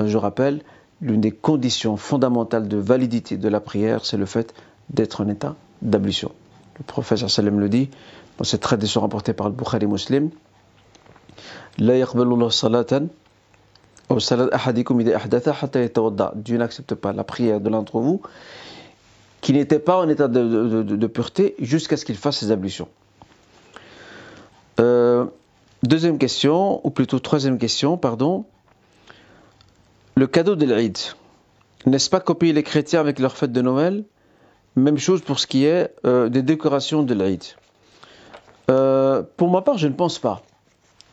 Euh, 0.00 0.06
je 0.06 0.16
rappelle, 0.16 0.62
l'une 1.00 1.20
des 1.20 1.30
conditions 1.30 1.96
fondamentales 1.96 2.68
de 2.68 2.76
validité 2.76 3.36
de 3.36 3.48
la 3.48 3.60
prière, 3.60 4.04
c'est 4.04 4.16
le 4.16 4.26
fait 4.26 4.54
d'être 4.90 5.22
en 5.22 5.28
état 5.28 5.56
d'ablution. 5.82 6.32
Le 6.78 6.84
professeur 6.84 7.30
Salem 7.30 7.60
le 7.60 7.68
dit 7.68 7.90
dans 8.38 8.44
cette 8.44 8.60
tradition 8.60 9.00
rapportée 9.00 9.32
par 9.32 9.48
le 9.48 9.54
Bukhari 9.54 9.86
Muslim. 9.86 10.30
Dieu 16.34 16.58
n'accepte 16.58 16.94
pas 16.94 17.12
la 17.12 17.24
prière 17.24 17.60
de 17.60 17.70
l'un 17.70 17.84
vous 18.00 18.20
qui 19.40 19.52
n'était 19.52 19.78
pas 19.78 19.96
en 19.96 20.08
état 20.08 20.28
de, 20.28 21.06
pureté 21.06 21.54
jusqu'à 21.60 21.96
ce 21.96 22.04
qu'il 22.04 22.16
fasse 22.16 22.38
ses 22.38 22.50
ablutions. 22.50 22.88
Euh, 24.80 25.26
deuxième 25.82 26.18
question, 26.18 26.86
ou 26.86 26.90
plutôt 26.90 27.18
troisième 27.18 27.58
question, 27.58 27.96
pardon. 27.96 28.44
Le 30.20 30.26
cadeau 30.26 30.54
de 30.54 30.66
l'Aïd. 30.66 30.98
N'est-ce 31.86 32.10
pas 32.10 32.20
copier 32.20 32.52
les 32.52 32.62
chrétiens 32.62 33.00
avec 33.00 33.20
leur 33.20 33.38
fête 33.38 33.52
de 33.52 33.62
Noël? 33.62 34.04
Même 34.76 34.98
chose 34.98 35.22
pour 35.22 35.38
ce 35.38 35.46
qui 35.46 35.64
est 35.64 35.94
euh, 36.04 36.28
des 36.28 36.42
décorations 36.42 37.02
de 37.02 37.14
l'Aïd. 37.14 37.42
Euh, 38.70 39.22
pour 39.38 39.48
ma 39.48 39.62
part, 39.62 39.78
je 39.78 39.88
ne 39.88 39.94
pense 39.94 40.18
pas. 40.18 40.42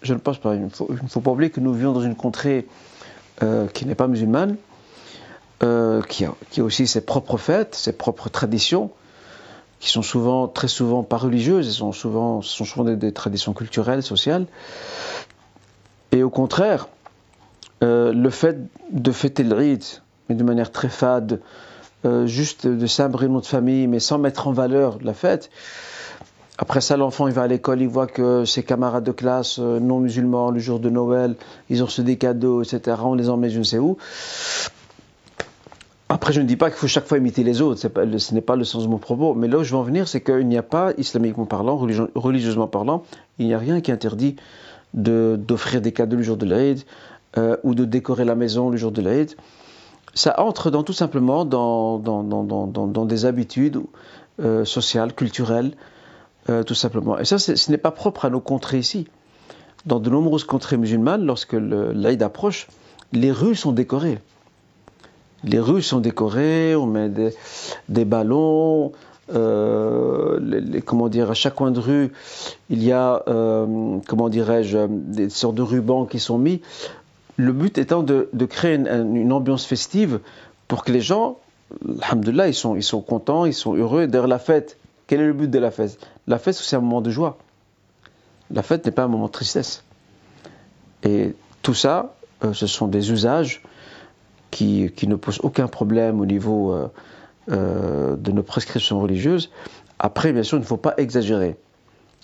Je 0.02 0.13
ne 0.13 0.20
pense 0.20 0.39
pas. 0.39 0.56
Il 0.56 0.63
ne 0.63 0.70
faut, 1.08 1.22
pas 1.22 1.32
oublier 1.32 1.50
que 1.50 1.62
nous 1.62 1.72
vivons 1.74 1.93
dans 1.93 2.02
une 2.02 2.15
contrée 2.15 2.67
qui 3.74 3.86
n'est 3.86 3.96
pas 3.96 4.08
musulmane, 4.08 4.58
euh, 5.63 6.02
qui, 6.02 6.26
a, 6.26 6.34
aussi 6.62 6.86
ses 6.86 7.00
propres 7.00 7.38
fêtes, 7.38 7.76
ses 7.76 7.93
propres 7.93 8.28
traditions, 8.28 8.91
qui 9.80 9.89
sont 9.89 10.02
souvent, 10.02 10.50
très 10.50 10.67
souvent 10.67 11.04
pas 11.04 11.15
religieuses, 11.15 11.78
sont 11.78 11.93
souvent, 11.93 12.41
sont 12.41 12.65
souvent 12.65 12.84
des 12.84 13.13
traditions 13.13 13.54
culturelles, 13.54 14.04
sociales. 14.04 14.48
Et 16.12 16.24
au 16.24 16.30
contraire, 16.30 16.89
euh, 17.83 18.11
le 18.13 18.29
fait 18.29 18.57
de 18.91 19.11
fêter 19.11 19.43
le 19.43 19.55
rite, 19.55 20.01
mais 20.29 20.35
de 20.35 20.43
manière 20.43 20.71
très 20.71 20.89
fade, 20.89 21.41
euh, 22.05 22.25
juste 22.25 22.67
de 22.67 22.87
sabrer 22.87 23.27
notre 23.27 23.47
famille, 23.47 23.87
mais 23.87 23.99
sans 23.99 24.17
mettre 24.17 24.47
en 24.47 24.51
valeur 24.51 24.97
la 25.01 25.13
fête, 25.13 25.49
après 26.59 26.81
ça, 26.81 26.97
l'enfant, 26.97 27.27
il 27.27 27.33
va 27.33 27.43
à 27.43 27.47
l'école, 27.47 27.81
il 27.81 27.87
voit 27.87 28.07
que 28.07 28.43
ses 28.43 28.63
camarades 28.63 29.03
de 29.03 29.11
classe 29.11 29.59
euh, 29.59 29.79
non 29.79 29.99
musulmans, 29.99 30.49
le 30.49 30.57
jour 30.59 30.79
de 30.79 30.89
Noël, 30.89 31.35
ils 31.69 31.83
ont 31.83 31.85
reçu 31.85 32.01
des 32.01 32.17
cadeaux, 32.17 32.63
etc. 32.63 32.97
On 33.03 33.13
les 33.13 33.29
emmène 33.29 33.51
je 33.51 33.59
ne 33.59 33.63
sais 33.63 33.77
où. 33.77 33.97
Après, 36.09 36.33
je 36.33 36.41
ne 36.41 36.47
dis 36.47 36.55
pas 36.55 36.71
qu'il 36.71 36.79
faut 36.79 36.87
chaque 36.87 37.05
fois 37.05 37.19
imiter 37.19 37.43
les 37.43 37.61
autres, 37.61 37.79
ce 37.79 38.33
n'est 38.33 38.41
pas 38.41 38.55
le 38.55 38.63
sens 38.63 38.83
de 38.83 38.87
mon 38.87 38.97
propos, 38.97 39.35
mais 39.35 39.47
là 39.47 39.59
où 39.59 39.63
je 39.63 39.71
veux 39.71 39.77
en 39.77 39.83
venir, 39.83 40.07
c'est 40.07 40.21
qu'il 40.21 40.47
n'y 40.47 40.57
a 40.57 40.63
pas, 40.63 40.93
islamiquement 40.97 41.45
parlant, 41.45 41.77
religieusement 42.15 42.67
parlant, 42.67 43.03
il 43.37 43.45
n'y 43.45 43.53
a 43.53 43.59
rien 43.59 43.81
qui 43.81 43.91
interdit 43.91 44.37
d'offrir 44.93 45.81
des 45.81 45.91
cadeaux 45.91 46.15
le 46.15 46.23
jour 46.23 46.37
de 46.37 46.45
l'Aïd 46.45 46.81
euh, 47.38 47.58
ou 47.63 47.76
de 47.76 47.86
décorer 47.86 48.26
la 48.26 48.36
maison 48.36 48.69
le 48.69 48.78
jour 48.78 48.91
de 48.91 49.02
l'Aïd. 49.02 49.36
Ça 50.13 50.39
entre 50.39 50.71
dans, 50.71 50.84
tout 50.84 50.93
simplement 50.93 51.45
dans, 51.45 52.00
dans, 52.00 52.23
dans 52.23 53.06
des 53.06 53.26
habitudes 53.26 53.80
euh, 54.39 54.65
sociales, 54.65 55.13
culturelles, 55.13 55.73
euh, 56.50 56.63
tout 56.63 56.73
simplement. 56.73 57.19
Et 57.19 57.26
ça, 57.26 57.38
ce 57.38 57.71
n'est 57.71 57.78
pas 57.78 57.91
propre 57.91 58.26
à 58.26 58.30
nos 58.30 58.39
contrées 58.39 58.80
ici. 58.80 59.08
Dans 59.86 60.00
de 60.00 60.10
nombreuses 60.10 60.45
contrées 60.45 60.78
musulmanes, 60.78 61.26
lorsque 61.26 61.54
l'Aïd 61.54 62.23
approche, 62.23 62.67
les 63.13 63.32
rues 63.32 63.56
sont 63.56 63.71
décorées. 63.71 64.19
Les 65.43 65.60
rues 65.60 65.84
sont 65.84 66.00
décorées, 66.00 66.76
on 66.76 66.88
met 66.88 67.10
des, 67.10 67.30
des 67.88 68.06
ballons, 68.06 68.93
comment 69.30 71.10
dire, 71.10 71.30
à 71.30 71.34
chaque 71.36 71.56
coin 71.56 71.71
de 71.71 71.80
rue, 71.80 72.12
il 72.69 72.84
y 72.84 72.91
a, 72.91 73.23
comment 74.08 74.30
dirais-je, 74.30 74.88
des 74.89 75.30
sortes 75.30 75.56
de 75.56 75.62
rubans 75.62 76.06
qui 76.06 76.19
sont 76.19 76.39
mis. 76.39 76.62
Le 77.38 77.54
but 77.54 77.78
étant 77.78 78.04
de, 78.04 78.28
créer 78.50 78.76
une, 78.76 79.32
ambiance 79.32 79.65
festive 79.65 80.19
pour 80.67 80.84
que 80.84 80.91
les 80.91 81.02
gens, 81.02 81.38
alhamdoulilah, 82.02 82.47
ils 82.47 82.54
sont, 82.54 82.76
ils 82.76 82.84
sont 82.84 83.02
contents, 83.02 83.45
ils 83.45 83.54
sont 83.54 83.76
heureux. 83.76 84.08
D'ailleurs, 84.08 84.28
la 84.28 84.39
fête, 84.39 84.78
quel 85.06 85.21
est 85.21 85.28
le 85.28 85.34
but 85.34 85.50
de 85.50 85.60
la 85.60 85.71
fête? 85.71 86.00
La 86.26 86.39
fête, 86.39 86.56
c'est 86.56 86.76
un 86.76 86.82
moment 86.82 87.02
de 87.02 87.12
joie. 87.12 87.38
La 88.50 88.63
fête 88.63 88.86
n'est 88.86 88.91
pas 88.91 89.04
un 89.04 89.08
moment 89.08 89.28
de 89.28 89.32
tristesse. 89.32 89.84
Et 91.04 91.36
tout 91.62 91.76
ça, 91.76 92.15
euh, 92.43 92.54
ce 92.54 92.65
sont 92.65 92.88
des 92.88 93.12
usages 93.12 93.62
qui, 94.52 94.91
qui, 94.95 95.08
ne 95.08 95.15
posent 95.15 95.39
aucun 95.43 95.67
problème 95.67 96.19
au 96.19 96.26
niveau 96.26 96.73
euh, 96.73 96.88
euh, 97.52 98.15
de 98.15 98.32
nos 98.32 98.43
prescriptions 98.43 99.00
religieuses. 99.00 99.52
Après, 100.00 100.34
bien 100.34 100.43
sûr, 100.43 100.58
il 100.58 100.62
ne 100.62 100.65
faut 100.65 100.78
pas 100.78 100.93
exagérer. 100.97 101.58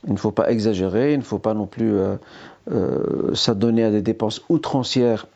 Il 0.08 0.14
ne 0.14 0.18
faut 0.18 0.32
pas 0.32 0.50
exagérer, 0.52 1.14
il 1.14 1.20
ne 1.20 1.24
faut 1.24 1.40
pas 1.40 1.54
non 1.54 1.66
plus 1.66 1.96
euh, 1.96 2.16
euh 2.72 3.34
s'adonner 3.36 3.84
à 3.84 3.92
des 3.92 4.02
dépenses 4.02 4.42
outrancières 4.50 5.28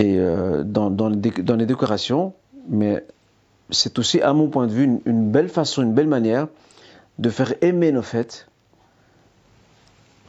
euh, 0.00 0.62
dans, 0.62 1.08
les 1.08 1.66
décorations, 1.66 2.34
mais 2.68 3.04
c'est 3.70 3.98
aussi, 3.98 4.20
à 4.20 4.32
mon 4.32 4.48
point 4.48 4.66
de 4.66 4.72
vue, 4.72 5.00
une, 5.04 5.30
belle 5.30 5.48
façon, 5.48 5.82
une 5.82 5.94
belle 5.94 6.06
manière 6.06 6.48
de 7.18 7.30
faire 7.30 7.54
aimer 7.62 7.92
nos 7.92 8.02
fêtes, 8.02 8.46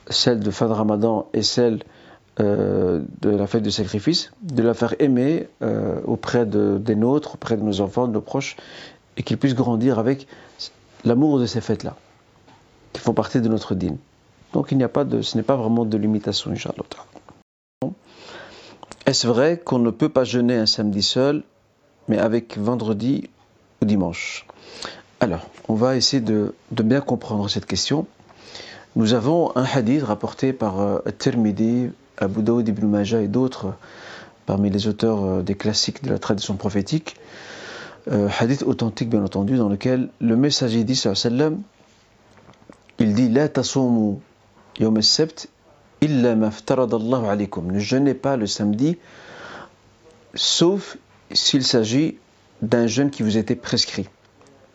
celle 0.10 0.40
de 0.40 0.52
fin 0.52 0.68
de 0.68 0.74
Ramadan 0.74 1.28
et 1.34 1.44
celle 1.44 1.80
de 2.40 3.30
la 3.30 3.48
fête 3.48 3.64
du 3.64 3.72
sacrifice, 3.72 4.32
de 4.44 4.62
la 4.62 4.76
faire 4.76 4.94
aimer 5.00 5.48
auprès 6.06 6.46
de, 6.46 6.78
des 6.78 6.96
nôtres, 6.96 7.34
auprès 7.34 7.58
de 7.58 7.64
nos 7.64 7.82
enfants, 7.82 8.08
de 8.08 8.14
nos 8.14 8.22
proches, 8.22 8.56
et 9.18 9.24
qu'ils 9.24 9.38
puissent 9.38 9.56
grandir 9.56 10.00
avec 10.00 10.28
l'amour 11.04 11.40
de 11.40 11.46
ces 11.46 11.62
fêtes-là, 11.62 11.96
qui 12.94 13.02
font 13.02 13.14
partie 13.14 13.42
de 13.42 13.48
notre 13.48 13.76
dîne. 13.76 13.98
Donc 14.54 14.72
il 14.72 14.78
n'y 14.78 14.84
a 14.84 14.90
pas 14.90 15.04
de, 15.04 15.22
ce 15.22 15.38
n'est 15.38 15.44
pas 15.44 15.56
vraiment 15.56 15.86
de 15.86 15.98
limitation, 15.98 16.52
Inch'Allah. 16.52 16.84
Est-ce 19.06 19.26
vrai 19.28 19.58
qu'on 19.64 19.80
ne 19.80 19.90
peut 19.90 20.10
pas 20.10 20.24
jeûner 20.24 20.58
un 20.58 20.66
samedi 20.66 21.02
seul, 21.02 21.44
mais 22.08 22.18
avec 22.18 22.58
vendredi 22.58 23.30
ou 23.82 23.86
dimanche? 23.86 24.46
Alors, 25.20 25.48
on 25.68 25.76
va 25.76 25.96
essayer 25.96 26.22
de, 26.22 26.54
bien 26.72 27.02
comprendre 27.02 27.50
cette 27.50 27.66
question. 27.66 28.06
Nous 28.96 29.14
avons 29.14 29.56
un 29.56 29.64
hadith 29.64 30.04
rapporté 30.04 30.54
par 30.54 30.80
euh, 30.80 31.00
Tirmidhi, 31.18 31.90
Abu 32.18 32.42
Daoud 32.42 32.68
ibn 32.68 32.86
Majah 32.86 33.22
et 33.22 33.28
d'autres 33.28 33.74
parmi 34.46 34.70
les 34.70 34.88
auteurs 34.88 35.24
euh, 35.24 35.42
des 35.42 35.56
classiques 35.56 36.04
de 36.04 36.10
la 36.10 36.20
tradition 36.20 36.56
prophétique. 36.56 37.16
Euh, 38.12 38.28
hadith 38.40 38.64
authentique, 38.64 39.10
bien 39.10 39.24
entendu, 39.24 39.58
dans 39.58 39.70
lequel 39.70 40.10
le 40.20 40.36
messager 40.36 40.84
dit, 40.84 40.96
sallam, 40.96 41.62
il 43.00 43.14
dit 43.14 43.30
La. 43.30 43.48
Ne 46.02 47.80
jeûnez 47.80 48.14
pas 48.14 48.38
le 48.38 48.48
samedi, 48.48 48.98
sauf 50.34 50.98
s'il 51.32 51.64
s'agit 51.64 52.18
d'un 52.62 52.88
jeûne 52.88 53.10
qui 53.10 53.24
vous 53.24 53.38
était 53.38 53.56
prescrit, 53.56 54.08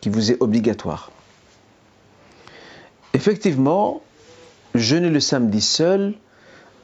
qui 0.01 0.09
vous 0.09 0.31
est 0.31 0.41
obligatoire. 0.41 1.11
Effectivement, 3.13 4.01
jeûner 4.73 5.09
le 5.09 5.19
samedi 5.19 5.61
seul 5.61 6.15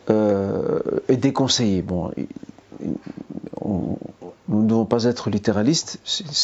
euh, 0.10 0.80
est 1.08 1.17
déconseillé. 1.17 1.82
Bon, 1.82 2.12
on, 3.62 3.97
nous 4.47 4.63
ne 4.63 4.67
devons 4.67 4.86
pas 4.86 5.04
être 5.04 5.30
littéralistes, 5.30 5.99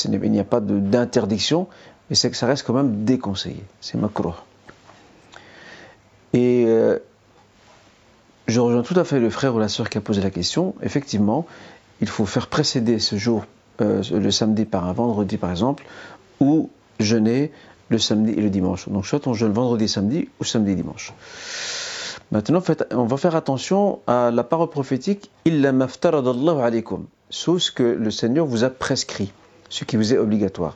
il 0.06 0.32
n'y 0.32 0.40
a 0.40 0.44
pas 0.44 0.60
d'interdiction, 0.60 1.68
mais 2.10 2.16
c'est 2.16 2.30
que 2.30 2.38
ça 2.38 2.46
reste 2.46 2.66
quand 2.66 2.74
même 2.74 3.04
déconseillé. 3.04 3.64
C'est 3.82 3.98
macro. 3.98 4.34
Et 6.36 6.66
euh, 6.68 7.00
je 8.48 8.60
rejoins 8.60 8.84
tout 8.84 9.00
à 9.00 9.06
fait 9.06 9.22
le 9.22 9.30
frère 9.30 9.56
ou 9.56 9.60
la 9.60 9.70
sœur 9.70 9.90
qui 9.90 9.98
a 9.98 10.02
posé 10.02 10.22
la 10.22 10.30
question. 10.30 10.76
Effectivement, 10.84 11.46
il 12.02 12.10
faut 12.10 12.26
faire 12.26 12.48
précéder 12.48 13.00
ce 13.00 13.16
jour, 13.16 13.46
euh, 13.80 14.04
le 14.12 14.32
samedi 14.32 14.66
par 14.66 14.86
un 14.86 14.92
vendredi 14.92 15.38
par 15.38 15.50
exemple, 15.50 15.86
ou 16.42 16.70
jeûner 17.00 17.54
le 17.88 17.98
samedi 18.00 18.34
et 18.34 18.42
le 18.42 18.50
dimanche. 18.50 18.90
Donc 18.90 19.06
soit 19.06 19.26
on 19.28 19.34
jeûne 19.34 19.54
vendredi, 19.54 19.88
samedi 19.88 20.28
ou 20.42 20.44
samedi, 20.44 20.76
dimanche. 20.76 21.14
Maintenant, 22.32 22.62
on 22.92 23.06
va 23.06 23.16
faire 23.16 23.38
attention 23.38 24.00
à 24.06 24.30
la 24.30 24.44
parole 24.44 24.70
prophétique 24.70 25.32
Illa 25.46 25.70
alaykum, 25.70 27.06
sauf 27.30 27.62
ce 27.62 27.72
que 27.72 27.84
le 27.84 28.12
Seigneur 28.12 28.46
vous 28.46 28.66
a 28.66 28.70
prescrit, 28.70 29.32
ce 29.70 29.86
qui 29.86 29.96
vous 29.96 30.14
est 30.14 30.18
obligatoire. 30.18 30.76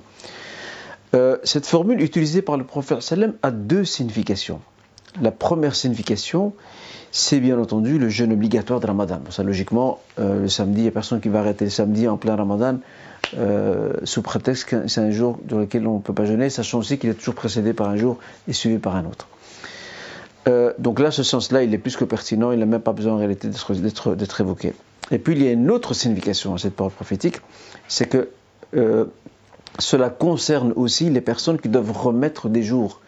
Euh, 1.16 1.38
cette 1.44 1.66
formule 1.66 2.02
utilisée 2.02 2.42
par 2.42 2.56
le 2.56 2.64
prophète 2.64 3.02
sallam 3.02 3.34
a 3.42 3.52
deux 3.52 3.84
significations. 3.84 4.62
La 5.22 5.32
première 5.32 5.76
signification, 5.76 6.54
c'est 7.12 7.40
bien 7.40 7.60
entendu 7.60 7.98
le 7.98 8.10
jeûne 8.10 8.32
obligatoire 8.32 8.80
de 8.80 8.88
Ramadan. 8.88 9.20
ça, 9.30 9.44
logiquement, 9.44 10.00
euh, 10.20 10.42
le 10.42 10.48
samedi, 10.48 10.80
il 10.80 10.84
n'y 10.84 10.88
a 10.88 10.92
personne 10.92 11.20
qui 11.20 11.30
va 11.30 11.40
arrêter 11.40 11.66
le 11.66 11.72
samedi 11.72 12.08
en 12.08 12.18
plein 12.18 12.36
Ramadan 12.36 12.78
euh, 13.38 13.94
sous 14.04 14.22
prétexte 14.22 14.66
que 14.66 14.88
c'est 14.88 15.02
un 15.02 15.12
jour 15.12 15.38
dans 15.44 15.60
lequel 15.60 15.88
on 15.88 15.96
ne 15.96 16.02
peut 16.02 16.14
pas 16.14 16.26
jeûner, 16.26 16.50
sachant 16.50 16.80
aussi 16.80 16.98
qu'il 16.98 17.10
est 17.10 17.16
toujours 17.16 17.36
précédé 17.36 17.74
par 17.74 17.90
un 17.90 17.98
jour 17.98 18.18
et 18.48 18.54
suivi 18.54 18.78
par 18.78 18.96
un 18.96 19.06
autre. 19.06 19.28
donc 20.80 21.00
là, 21.00 21.12
ce 21.12 21.22
sens-là, 21.22 21.62
il 21.62 21.74
est 21.74 21.78
plus 21.78 21.96
que 21.96 22.06
pertinent, 22.06 22.52
il 22.52 22.60
n'a 22.60 22.66
même 22.66 22.82
pas 22.82 22.94
besoin 22.94 23.14
en 23.14 23.18
réalité 23.18 23.50
d'être 23.50 24.42
évoqué. 24.42 24.74
Et 25.12 25.20
puis, 25.20 25.34
il 25.34 25.44
y 25.44 25.48
a 25.48 25.52
une 25.52 25.70
autre 25.70 25.94
signification 25.94 26.56
à 26.56 26.58
cette 26.58 26.76
parole 26.76 26.92
prophétique, 26.92 27.40
c'est 27.88 28.08
que 28.10 28.30
cela 29.78 30.10
concerne 30.10 30.74
aussi 30.76 31.10
les 31.10 31.22
personnes 31.22 31.60
qui 31.60 31.70
doivent 31.70 31.92
remettre 31.92 32.50
des 32.50 32.64
jours. 32.64 33.00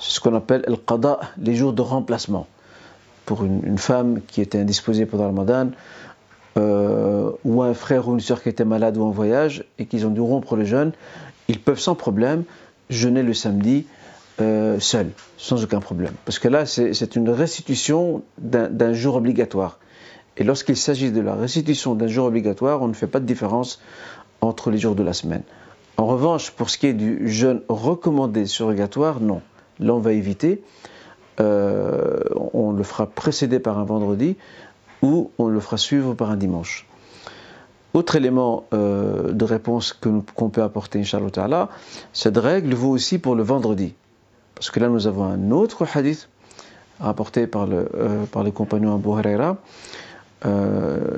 C'est 0.00 0.12
ce 0.12 0.20
qu'on 0.20 0.34
appelle 0.34 0.64
el 0.66 0.76
qada, 0.78 1.20
les 1.38 1.54
jours 1.54 1.72
de 1.72 1.82
remplacement. 1.82 2.46
Pour 3.26 3.44
une, 3.44 3.78
femme 3.78 4.20
qui 4.26 4.40
était 4.40 4.58
indisposée 4.58 5.04
pendant 5.04 5.24
le 5.24 5.30
Ramadan, 5.30 5.70
euh, 6.56 7.30
ou 7.44 7.62
un 7.62 7.74
frère 7.74 8.08
ou 8.08 8.14
une 8.14 8.20
soeur 8.20 8.42
qui 8.42 8.48
était 8.48 8.64
malade 8.64 8.96
ou 8.96 9.02
en 9.02 9.10
voyage 9.10 9.64
et 9.78 9.86
qu'ils 9.86 10.06
ont 10.06 10.10
dû 10.10 10.20
rompre 10.20 10.56
le 10.56 10.64
jeûne, 10.64 10.92
ils 11.48 11.60
peuvent 11.60 11.78
sans 11.78 11.94
problème 11.94 12.44
jeûner 12.88 13.22
le 13.22 13.34
samedi 13.34 13.86
euh, 14.40 14.80
seul, 14.80 15.10
sans 15.36 15.62
aucun 15.62 15.80
problème. 15.80 16.14
Parce 16.24 16.38
que 16.38 16.48
là, 16.48 16.64
c'est 16.64 17.16
une 17.16 17.28
restitution 17.28 18.22
d'un 18.38 18.92
jour 18.92 19.16
obligatoire. 19.16 19.78
Et 20.36 20.44
lorsqu'il 20.44 20.76
s'agit 20.76 21.10
de 21.10 21.20
la 21.20 21.34
restitution 21.34 21.96
d'un 21.96 22.06
jour 22.06 22.26
obligatoire, 22.26 22.80
on 22.80 22.88
ne 22.88 22.92
fait 22.94 23.08
pas 23.08 23.18
de 23.18 23.26
différence 23.26 23.80
entre 24.40 24.70
les 24.70 24.78
jours 24.78 24.94
de 24.94 25.02
la 25.02 25.12
semaine. 25.12 25.42
En 25.96 26.06
revanche, 26.06 26.52
pour 26.52 26.70
ce 26.70 26.78
qui 26.78 26.86
est 26.86 26.92
du 26.92 27.28
jeûne 27.28 27.62
recommandé 27.68 28.46
surrogatoire, 28.46 29.20
non. 29.20 29.42
L'on 29.80 29.98
va 29.98 30.12
éviter. 30.12 30.62
Euh, 31.40 32.18
on 32.52 32.72
le 32.72 32.82
fera 32.82 33.06
précéder 33.06 33.60
par 33.60 33.78
un 33.78 33.84
vendredi 33.84 34.36
ou 35.02 35.30
on 35.38 35.46
le 35.48 35.60
fera 35.60 35.76
suivre 35.76 36.14
par 36.14 36.30
un 36.30 36.36
dimanche. 36.36 36.86
Autre 37.94 38.16
élément 38.16 38.64
euh, 38.74 39.32
de 39.32 39.44
réponse 39.44 39.92
qu'on 39.92 40.50
peut 40.50 40.62
apporter, 40.62 40.98
Inch'Allah 41.00 41.30
Ta'ala, 41.30 41.68
cette 42.12 42.36
règle 42.36 42.74
vaut 42.74 42.90
aussi 42.90 43.18
pour 43.18 43.34
le 43.36 43.42
vendredi. 43.42 43.94
Parce 44.54 44.70
que 44.70 44.80
là, 44.80 44.88
nous 44.88 45.06
avons 45.06 45.24
un 45.24 45.50
autre 45.52 45.86
hadith 45.94 46.28
rapporté 47.00 47.46
par 47.46 47.66
le, 47.66 47.88
euh, 47.94 48.24
par 48.26 48.44
compagnon 48.52 48.96
Abu 48.96 49.08
Huraira, 49.08 49.58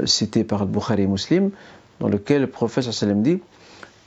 cité 0.04 0.44
par 0.44 0.60
le 0.60 0.66
Bukhari 0.66 1.06
Muslim, 1.06 1.50
dans 1.98 2.08
lequel 2.08 2.42
le 2.42 2.46
prophète 2.46 2.84
sallam 2.92 3.22
dit 3.22 3.40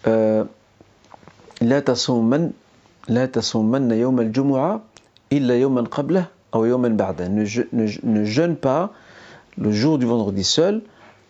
La 0.06 1.82
tasumman 1.82 2.52
la 3.08 3.28
tasumanna 3.28 3.96
yawm 3.96 4.20
al-jumu'a 4.20 4.82
illa 5.32 5.58
yawman 5.58 5.88
qablah 5.88 6.30
ou 6.54 6.66
yawman. 6.66 6.96
Ne, 7.30 7.88
ne 8.04 8.26
jeûne 8.26 8.56
pas 8.56 8.94
le 9.58 9.72
jour 9.72 9.98
du 9.98 10.06
vendredi 10.06 10.44
seul, 10.44 10.82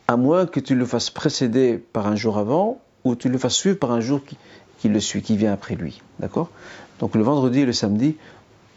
à 0.08 0.18
moins 0.18 0.46
que 0.46 0.60
tu 0.60 0.76
le 0.76 0.86
fasses 0.86 1.10
précéder 1.10 1.78
par 1.78 2.08
un 2.08 2.16
jour 2.16 2.38
avant 2.38 2.80
ou 3.04 3.16
tu 3.16 3.30
le 3.30 3.38
fasses 3.38 3.56
suivre 3.56 3.78
par 3.78 3.92
un 3.92 4.00
jour 4.00 4.24
qui, 4.24 4.38
qui 4.80 4.90
le 4.90 5.00
suit, 5.00 5.22
qui 5.22 5.38
vient 5.38 5.54
après 5.54 5.76
lui. 5.76 6.02
D'accord? 6.20 6.50
Donc 7.00 7.16
le 7.16 7.24
vendredi 7.24 7.62
et 7.62 7.66
le 7.66 7.74
samedi 7.74 8.18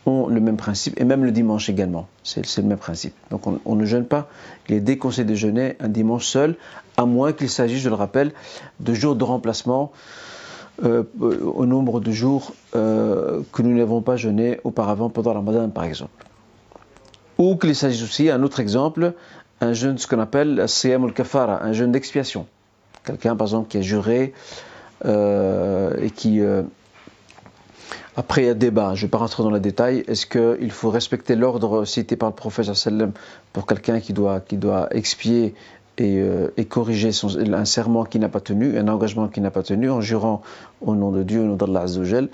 ont 0.07 0.29
le 0.29 0.41
même 0.41 0.57
principe, 0.57 0.99
et 1.01 1.05
même 1.05 1.25
le 1.25 1.33
dimanche 1.33 1.69
également. 1.69 2.07
C'est 2.23 2.57
le 2.59 2.63
même 2.63 2.79
principe. 2.79 3.15
Donc 3.31 3.47
on, 3.47 3.61
on, 3.65 3.75
ne 3.75 3.85
jeûne 3.85 4.07
pas, 4.07 4.29
il 4.69 4.77
est 4.77 4.81
déconseillé 4.81 5.27
de 5.27 5.35
jeûner 5.35 5.77
un 5.81 5.89
dimanche 5.89 6.27
seul, 6.27 6.57
à 6.97 7.07
moins 7.07 7.33
qu'il 7.33 7.51
s'agisse, 7.51 7.81
je 7.81 7.89
le 7.89 7.97
rappelle, 7.97 8.33
de 8.81 8.95
jours 8.95 9.17
de 9.17 9.25
remplacement 9.25 9.93
euh, 10.85 11.05
au 11.21 11.65
nombre 11.65 12.01
de 12.01 12.13
jours 12.13 12.53
euh, 12.75 13.41
que 13.53 13.63
nous 13.63 13.75
n'avons 13.75 14.03
pas 14.03 14.17
jeûné 14.17 14.61
auparavant 14.63 15.09
pendant 15.09 15.31
la 15.33 15.39
Ramadan 15.39 15.71
par 15.71 15.85
exemple. 15.85 16.27
Ou 17.39 17.57
qu'il 17.57 17.75
s'agisse 17.75 18.03
aussi, 18.03 18.29
un 18.29 18.43
autre 18.43 18.61
exemple, 18.61 19.15
un 19.63 19.73
jeûne, 19.73 19.97
ce 19.97 20.07
qu'on 20.07 20.21
appelle 20.21 20.69
Siyam 20.69 21.05
al-Kafara, 21.05 21.65
un 21.65 21.73
jeûne 21.73 21.93
d'expiation. 21.93 22.47
Quelqu'un 23.05 23.37
par 23.37 23.47
exemple 23.47 23.69
qui 23.69 23.79
a 23.79 23.81
juré 23.81 24.35
euh, 25.07 25.95
et 25.99 26.11
qui. 26.11 26.43
après, 28.15 28.43
il 28.43 28.47
y 28.47 28.51
a 28.51 28.55
débat, 28.55 28.95
je 28.95 29.03
ne 29.03 29.07
vais 29.07 29.11
pas 29.11 29.19
rentrer 29.19 29.43
dans 29.43 29.51
les 29.51 29.61
détails. 29.61 30.05
Est-ce 30.09 30.27
qu'il 30.27 30.71
faut 30.71 30.91
respecter 30.91 31.37
l'ordre 31.37 31.87
cité 31.87 32.17
par 32.17 32.29
le 32.29 32.35
prophète 32.35 32.71
pour 33.55 33.67
quelqu'un 33.67 34.01
qui 34.01 34.13
doit, 34.13 34.41
qui 34.41 34.59
doit 34.59 34.89
expier 34.91 35.55
euh, 36.01 36.51
et, 36.57 36.65
corriger 36.67 37.13
son, 37.13 37.29
un 37.39 37.65
serment 37.65 38.05
qui 38.05 38.19
n'a 38.19 38.29
pas 38.29 38.41
tenu, 38.41 38.79
un 38.79 38.89
engagement 38.89 39.29
qui 39.29 39.41
n'a 39.41 39.51
pas 39.51 39.63
tenu, 39.63 39.91
en 39.91 40.01
jurant 40.01 40.43
au 40.83 40.95
nom 40.95 41.11
de 41.11 41.23
Dieu, 41.23 41.41
au 41.41 41.45
nom 41.45 41.57
d'Allah 41.57 41.83
Azzawajal, 41.83 42.29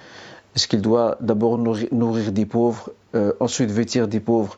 est-ce 0.55 0.67
qu'il 0.67 0.83
doit 0.83 1.17
d'abord 1.21 1.59
nourrir, 1.59 2.33
des 2.33 2.45
pauvres, 2.45 2.91
euh, 3.15 3.33
ensuite 3.41 3.71
vêtir 3.71 4.09
des 4.09 4.21
pauvres, 4.21 4.57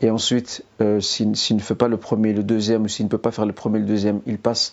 et 0.00 0.10
ensuite, 0.10 0.64
euh, 0.80 1.00
s'il 1.00 1.30
ne 1.30 1.60
fait 1.60 1.74
pas 1.74 1.88
le 1.88 1.96
premier, 1.96 2.32
le 2.32 2.42
deuxième, 2.42 2.84
ou 2.84 2.88
s'il 2.88 3.06
ne 3.06 3.10
peut 3.10 3.18
pas 3.18 3.32
faire 3.32 3.46
le 3.46 3.52
premier, 3.52 3.78
le 3.80 3.86
deuxième, 3.86 4.20
il 4.26 4.38
passe 4.38 4.72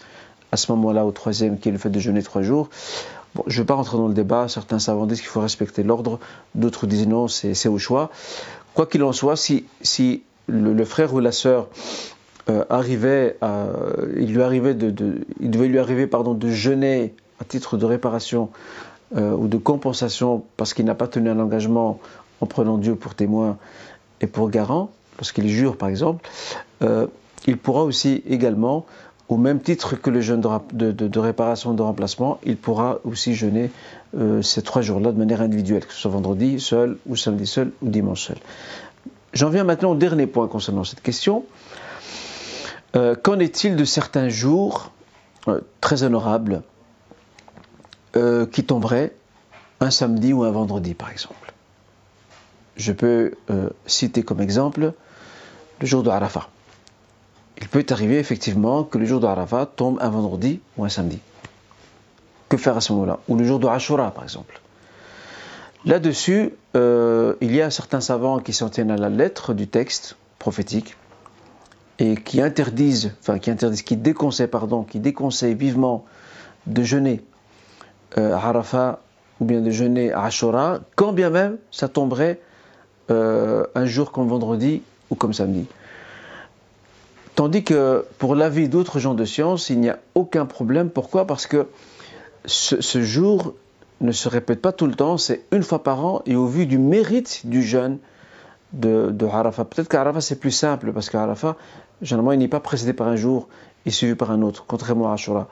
à 0.51 0.57
ce 0.57 0.71
moment-là 0.73 1.05
au 1.05 1.11
troisième, 1.11 1.57
qui 1.57 1.69
est 1.69 1.71
le 1.71 1.77
fait 1.77 1.89
de 1.89 1.99
jeûner 1.99 2.21
trois 2.21 2.43
jours. 2.43 2.69
Bon, 3.33 3.43
je 3.47 3.57
ne 3.57 3.63
vais 3.63 3.65
pas 3.65 3.73
rentrer 3.73 3.97
dans 3.97 4.07
le 4.07 4.13
débat, 4.13 4.47
certains 4.47 4.77
savants 4.77 5.07
disent 5.07 5.21
qu'il 5.21 5.29
faut 5.29 5.41
respecter 5.41 5.81
l'ordre, 5.81 6.19
d'autres 6.53 6.85
disent 6.85 7.07
non, 7.07 7.27
c'est 7.27 7.67
au 7.67 7.79
choix. 7.79 8.11
Quoi 8.75 8.85
qu'il 8.85 9.03
en 9.03 9.13
soit, 9.13 9.35
si, 9.35 9.65
si 9.81 10.21
le, 10.47 10.85
frère 10.85 11.13
ou 11.13 11.19
la 11.19 11.31
sœur 11.31 11.69
euh, 12.49 12.65
arrivait 12.69 13.37
il 14.17 14.33
lui 14.33 14.41
arrivait 14.41 14.73
de, 14.73 15.25
il 15.39 15.49
devait 15.49 15.67
lui 15.67 15.79
arriver 15.79 16.07
pardon 16.07 16.33
de 16.33 16.49
jeûner 16.49 17.13
à 17.39 17.45
titre 17.45 17.77
de 17.77 17.85
réparation 17.85 18.49
euh, 19.15 19.31
ou 19.31 19.47
de 19.47 19.57
compensation 19.57 20.43
parce 20.57 20.73
qu'il 20.73 20.83
n'a 20.85 20.95
pas 20.95 21.07
tenu 21.07 21.29
un 21.29 21.39
engagement 21.39 21.99
en 22.41 22.45
prenant 22.45 22.77
Dieu 22.77 22.95
pour 22.95 23.15
témoin 23.15 23.57
et 24.19 24.27
pour 24.27 24.49
garant, 24.49 24.89
lorsqu'il 25.17 25.47
jure 25.47 25.77
par 25.77 25.87
exemple, 25.87 26.27
euh, 26.81 27.07
il 27.47 27.57
pourra 27.57 27.83
aussi 27.83 28.23
également, 28.27 28.85
au 29.29 29.37
même 29.37 29.61
titre 29.61 29.95
que 29.95 30.09
le 30.09 30.19
jeûne 30.19 30.41
de, 30.73 30.91
de, 30.91 31.19
réparation 31.19 31.73
de 31.73 31.81
remplacement, 31.81 32.39
il 32.43 32.57
pourra 32.57 32.99
aussi 33.05 33.35
jeûner 33.35 33.71
ces 34.41 34.61
trois 34.61 34.81
jours-là 34.81 35.11
de 35.11 35.17
manière 35.17 35.41
individuelle, 35.41 35.85
que 35.85 35.93
ce 35.93 35.99
soit 35.99 36.11
vendredi 36.11 36.59
seul, 36.59 36.97
ou 37.07 37.15
samedi 37.15 37.47
seul, 37.47 37.71
ou 37.81 37.89
dimanche 37.89 38.27
seul. 38.27 38.37
J'en 39.33 39.49
viens 39.49 39.63
maintenant 39.63 39.91
au 39.91 39.95
dernier 39.95 40.27
point 40.27 40.47
concernant 40.47 40.83
cette 40.83 41.01
question. 41.01 41.45
Euh, 42.95 43.15
qu'en 43.15 43.39
est-il 43.39 43.75
de 43.75 43.85
certains 43.85 44.29
jours 44.29 44.91
euh, 45.47 45.61
très 45.81 46.03
honorables 46.03 46.61
euh, 48.15 48.45
qui 48.45 48.63
tomberaient 48.63 49.15
un 49.79 49.89
samedi 49.89 50.31
ou 50.31 50.43
un 50.43 50.51
vendredi, 50.51 50.93
par 50.93 51.09
exemple? 51.09 51.53
Je 52.75 52.91
peux 52.91 53.33
citer 53.85 54.23
comme 54.23 54.41
exemple 54.41 54.93
le 55.79 55.85
jour 55.85 56.01
de 56.01 56.09
Arafat. 56.09 56.49
Il 57.61 57.67
peut 57.67 57.85
arriver 57.91 58.17
effectivement 58.17 58.83
que 58.83 58.97
le 58.97 59.05
jour 59.05 59.19
de 59.19 59.27
Arafat 59.27 59.67
tombe 59.67 59.99
un 60.01 60.09
vendredi 60.09 60.59
ou 60.75 60.83
un 60.83 60.89
samedi. 60.89 61.19
Que 62.49 62.57
faire 62.57 62.75
à 62.75 62.81
ce 62.81 62.91
moment-là? 62.93 63.19
Ou 63.27 63.35
le 63.35 63.45
jour 63.45 63.59
de 63.59 63.67
Ashura, 63.67 64.09
par 64.09 64.23
exemple. 64.23 64.59
Là-dessus, 65.85 66.51
il 66.73 67.55
y 67.55 67.61
a 67.61 67.69
certains 67.69 68.01
savants 68.01 68.39
qui 68.39 68.53
s'en 68.53 68.69
tiennent 68.69 68.89
à 68.89 68.97
la 68.97 69.09
lettre 69.09 69.53
du 69.53 69.67
texte 69.67 70.15
prophétique 70.39 70.95
et 71.99 72.15
qui 72.15 72.41
interdisent, 72.41 73.13
enfin 73.19 73.39
qui 73.39 73.51
interdisent, 73.51 73.83
qui 73.83 73.97
déconseillent, 73.97 74.47
pardon, 74.47 74.83
qui 74.83 74.99
déconseillent 74.99 75.55
vivement 75.55 76.05
de 76.65 76.83
jeûner 76.83 77.21
euh, 78.17 78.33
Arafat 78.33 78.99
ou 79.39 79.45
bien 79.45 79.61
de 79.61 79.69
jeûner 79.69 80.13
Ashura, 80.13 80.79
quand 80.95 81.13
bien 81.13 81.29
même 81.29 81.57
ça 81.71 81.87
tomberait 81.87 82.39
euh, 83.11 83.65
un 83.75 83.85
jour 83.85 84.11
comme 84.11 84.27
vendredi 84.27 84.81
ou 85.09 85.15
comme 85.15 85.33
samedi. 85.33 85.67
Tandis 87.35 87.63
que 87.63 88.05
pour 88.19 88.35
l'avis 88.35 88.69
d'autres 88.69 88.99
gens 88.99 89.15
de 89.15 89.25
science, 89.25 89.69
il 89.69 89.79
n'y 89.79 89.89
a 89.89 89.99
aucun 90.13 90.45
problème. 90.45 90.89
Pourquoi? 90.89 91.25
Parce 91.25 91.47
que 91.47 91.67
ce, 92.45 92.79
ce, 92.79 93.01
jour 93.01 93.55
ne 94.01 94.11
se 94.11 94.29
répète 94.29 94.61
pas 94.61 94.71
tout 94.71 94.85
le 94.85 94.93
temps, 94.93 95.17
c'est 95.17 95.43
une 95.51 95.63
fois 95.63 95.81
par 95.81 96.05
an, 96.05 96.21
et 96.27 96.35
au 96.35 96.45
vu 96.45 96.67
du 96.67 96.77
mérite 96.77 97.41
du 97.45 97.63
jeûne, 97.63 97.97
de, 98.73 99.11
de 99.11 99.25
Arafat. 99.25 99.65
Peut-être 99.65 99.87
qu'Arafat 99.87 100.21
c'est 100.21 100.39
plus 100.39 100.51
simple 100.51 100.91
parce 100.91 101.09
qu'Arafat, 101.09 101.55
généralement, 102.03 102.31
il 102.31 102.39
n'est 102.39 102.47
pas 102.47 102.59
précédé 102.59 102.93
par 102.93 103.07
un 103.07 103.15
jour 103.15 103.47
et 103.85 103.91
suivi 103.91 104.15
par 104.15 104.31
un 104.31 104.41
autre, 104.41 104.65
contrairement 104.67 105.09
à 105.09 105.13
Ashura. 105.13 105.47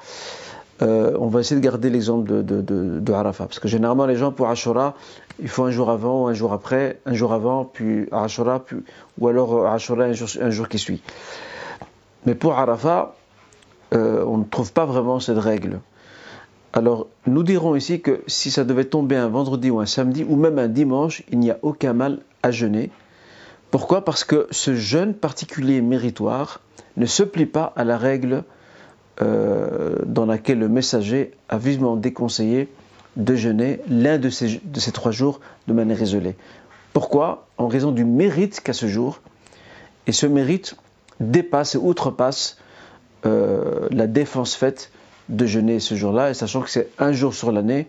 Euh, 0.81 1.15
on 1.19 1.27
va 1.27 1.41
essayer 1.41 1.59
de 1.59 1.63
garder 1.63 1.89
l'exemple 1.89 2.43
de, 2.43 2.61
de, 2.61 3.13
Arafat 3.13 3.45
parce 3.45 3.59
que 3.59 3.67
généralement, 3.67 4.05
les 4.05 4.15
gens 4.15 4.31
pour 4.31 4.49
Ashura, 4.49 4.95
il 5.39 5.47
faut 5.47 5.63
un 5.63 5.71
jour 5.71 5.89
avant, 5.91 6.27
un 6.27 6.33
jour 6.33 6.53
après, 6.53 6.99
un 7.05 7.13
jour 7.13 7.33
avant, 7.33 7.65
puis 7.65 8.07
Ashura, 8.11 8.63
puis, 8.63 8.77
ou 9.19 9.27
alors 9.27 9.67
Ashura 9.67 10.05
un 10.05 10.13
jour, 10.13 10.27
un 10.41 10.49
jour 10.49 10.67
qui 10.67 10.79
suit. 10.79 11.01
Mais 12.25 12.35
pour 12.35 12.53
Arafat, 12.57 13.15
euh, 13.93 14.23
on 14.25 14.37
ne 14.37 14.43
trouve 14.43 14.73
pas 14.73 14.85
vraiment 14.85 15.19
cette 15.19 15.37
règle. 15.37 15.79
Alors, 16.73 17.07
nous 17.27 17.43
dirons 17.43 17.75
ici 17.75 17.99
que 18.01 18.21
si 18.27 18.49
ça 18.49 18.63
devait 18.63 18.85
tomber 18.85 19.17
un 19.17 19.27
vendredi 19.27 19.69
ou 19.69 19.81
un 19.81 19.85
samedi, 19.85 20.25
ou 20.27 20.35
même 20.35 20.57
un 20.57 20.69
dimanche, 20.69 21.21
il 21.29 21.39
n'y 21.39 21.51
a 21.51 21.59
aucun 21.61 21.93
mal 21.93 22.19
à 22.43 22.51
jeûner 22.51 22.89
Pourquoi? 23.71 24.03
Parce 24.03 24.23
que 24.23 24.47
ce 24.51 24.75
jeûne 24.75 25.13
particulier 25.13 25.81
méritoire 25.81 26.59
ne 26.97 27.05
se 27.05 27.23
plie 27.23 27.45
pas 27.45 27.73
à 27.75 27.83
la 27.83 27.97
règle 27.97 28.43
euh, 29.21 29.95
dans 30.05 30.25
laquelle 30.25 30.59
le 30.59 30.67
messager 30.67 31.31
a 31.47 31.57
vivement 31.57 31.95
déconseillé 31.95 32.69
de 33.15 33.35
jeûner 33.35 33.79
l'un 33.89 34.17
de 34.17 34.29
ces, 34.29 34.59
trois 34.93 35.11
jours 35.11 35.39
de 35.67 35.73
manière 35.73 36.01
isolée. 36.01 36.35
Pourquoi? 36.93 37.47
En 37.57 37.67
raison 37.67 37.91
du 37.91 38.05
mérite 38.05 38.61
qu'a 38.61 38.73
ce 38.73 38.87
jour. 38.87 39.21
Et 40.07 40.11
ce 40.11 40.25
mérite 40.25 40.75
dépasse 41.19 41.75
et 41.75 41.77
outrepasse 41.77 42.57
euh, 43.25 43.87
la 43.91 44.07
défense 44.07 44.55
faite 44.55 44.91
de 45.29 45.45
jeûner 45.45 45.79
ce 45.79 45.95
jour-là, 45.95 46.31
et 46.31 46.33
sachant 46.33 46.61
que 46.61 46.69
c'est 46.69 46.89
un 46.99 47.11
jour 47.13 47.33
sur 47.33 47.51
l'année, 47.51 47.87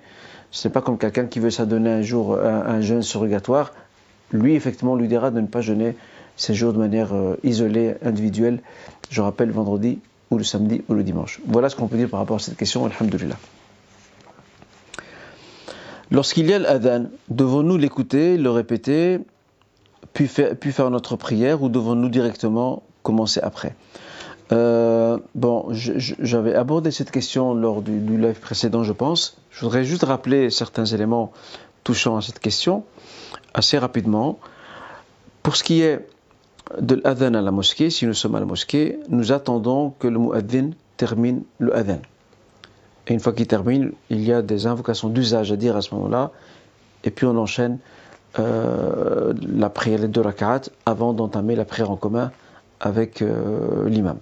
ce 0.51 0.69
n'est 0.69 0.73
pas 0.73 0.83
comme 0.83 0.99
quelqu'un 0.99 1.27
qui 1.27 1.41
veut 1.41 1.51
s'adonner 1.51 1.91
un 1.91 2.03
jour 2.03 2.39
un, 2.39 2.81
jeûne 2.83 3.03
surrogatoire. 3.03 3.73
Lui, 4.33 4.55
effectivement, 4.55 4.97
lui 4.97 5.09
dira 5.09 5.31
de 5.31 5.41
ne 5.41 5.47
pas 5.47 5.61
jeûner 5.61 5.97
ces 6.37 6.55
jours 6.55 6.73
de 6.73 6.79
manière 6.79 7.15
euh, 7.15 7.37
isolée, 7.45 7.95
individuelle. 8.03 8.61
Je 9.11 9.21
rappelle 9.21 9.51
vendredi 9.51 9.99
ou 10.31 10.39
le 10.39 10.45
samedi 10.45 10.83
ou 10.89 10.95
le 10.95 11.03
dimanche. 11.03 11.41
Voilà 11.47 11.69
ce 11.69 11.77
qu'on 11.77 11.89
peut 11.89 11.97
dire 11.97 12.09
par 12.09 12.21
rapport 12.21 12.37
à 12.37 12.41
cette 12.41 12.57
question, 12.57 12.87
alhamdulillah. 12.87 13.37
Lorsqu'il 16.11 16.47
y 16.47 16.53
a 16.53 16.59
l'adhan, 16.59 17.07
devons-nous 17.31 17.77
l'écouter, 17.79 18.37
le 18.37 18.51
répéter, 18.51 19.19
puis 20.13 20.29
faire, 20.29 20.91
notre 20.91 21.17
prière, 21.17 21.63
ou 21.63 21.69
devons-nous 21.69 22.11
directement 22.11 22.83
commencer 23.03 23.41
après? 23.41 23.75
Euh, 24.53 25.19
bon, 25.35 25.69
j'avais 25.71 26.55
abordé 26.55 26.91
cette 26.91 27.11
question 27.11 27.55
lors 27.55 27.81
du, 27.81 27.99
live 28.19 28.41
précédent, 28.41 28.85
je 28.85 28.93
pense. 28.93 29.39
Je 29.51 29.65
voudrais 29.65 29.85
juste 29.85 30.05
rappeler 30.05 30.51
certains 30.51 30.85
éléments 30.85 31.33
touchant 31.83 32.19
à 32.19 32.21
cette 32.21 32.41
question 32.41 32.85
assez 33.55 33.79
rapidement. 33.79 34.39
Pour 35.43 35.57
ce 35.57 35.65
qui 35.65 35.83
est 35.83 36.07
de 36.81 37.01
l'adhan 37.03 37.35
à 37.35 37.41
la 37.41 37.51
mosquée, 37.51 37.91
si 37.91 38.07
nous 38.07 38.15
sommes 38.15 38.35
à 38.35 38.41
la 38.41 38.47
mosquée, 38.47 38.99
nous 39.09 39.33
attendons 39.33 39.95
que 39.99 40.09
le 40.09 40.19
mu'adhin 40.19 40.71
termine 40.97 41.43
le 41.59 41.75
adhan. 41.77 42.01
Et 43.09 43.15
une 43.15 43.21
fois 43.21 43.33
qu'il 43.33 43.47
termine, 43.47 43.93
il 44.11 44.23
y 44.23 44.33
a 44.33 44.43
des 44.43 44.67
invocations 44.67 45.09
d'usage 45.09 45.51
à 45.51 45.57
dire 45.57 45.77
à 45.77 45.83
ce 45.83 45.95
moment-là, 45.95 46.31
et 47.05 47.11
puis 47.11 47.27
on 47.27 47.37
enchaîne 47.37 47.79
euh, 48.39 49.35
la 49.43 49.69
prière 49.69 50.09
de 50.09 50.21
rak'at 50.21 50.63
avant 50.87 51.13
d'entamer 51.13 51.57
la 51.57 51.65
prière 51.65 51.91
en 51.91 51.97
commun 51.97 52.31
avec 52.81 53.21
euh, 53.21 53.89
l'imam. 53.89 54.19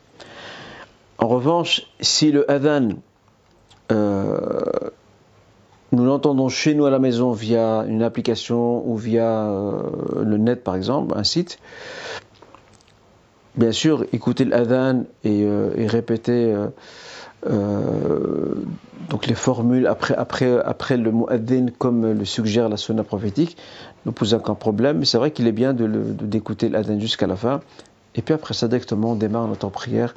En 1.18 1.28
revanche, 1.28 1.82
si 2.00 2.32
le 2.32 2.50
adhan, 2.50 2.90
euh, 3.92 4.89
nous 5.92 6.04
l'entendons 6.04 6.48
chez 6.48 6.74
nous 6.74 6.86
à 6.86 6.90
la 6.90 6.98
maison 6.98 7.32
via 7.32 7.84
une 7.86 8.02
application 8.02 8.86
ou 8.88 8.96
via 8.96 9.46
euh, 9.46 9.82
le 10.22 10.36
net 10.36 10.62
par 10.62 10.76
exemple, 10.76 11.16
un 11.16 11.24
site, 11.24 11.58
bien 13.56 13.72
sûr, 13.72 14.04
écouter 14.12 14.44
l'adhan 14.44 15.04
et, 15.24 15.44
euh, 15.44 15.70
répéter 15.88 16.54
donc 19.08 19.26
les 19.26 19.34
formules 19.34 19.86
après, 19.86 20.96
le 20.96 21.10
mu'adhin 21.10 21.66
comme 21.78 22.12
le 22.12 22.24
suggère 22.24 22.68
la 22.68 22.76
sunna 22.76 23.02
prophétique 23.02 23.56
ne 24.06 24.10
pose 24.10 24.34
aucun 24.34 24.54
problème, 24.54 24.98
mais 24.98 25.04
c'est 25.04 25.18
vrai 25.18 25.30
qu'il 25.30 25.46
est 25.48 25.52
bien 25.52 25.72
d'écouter 25.72 26.68
de, 26.68 26.74
l'adhan 26.74 27.00
jusqu'à 27.00 27.26
la 27.26 27.36
fin, 27.36 27.60
et 28.14 28.22
puis 28.22 28.34
après 28.34 28.54
ça, 28.54 28.68
directement, 28.68 29.12
on 29.12 29.14
démarre 29.16 29.48
notre 29.48 29.68
prière 29.68 30.14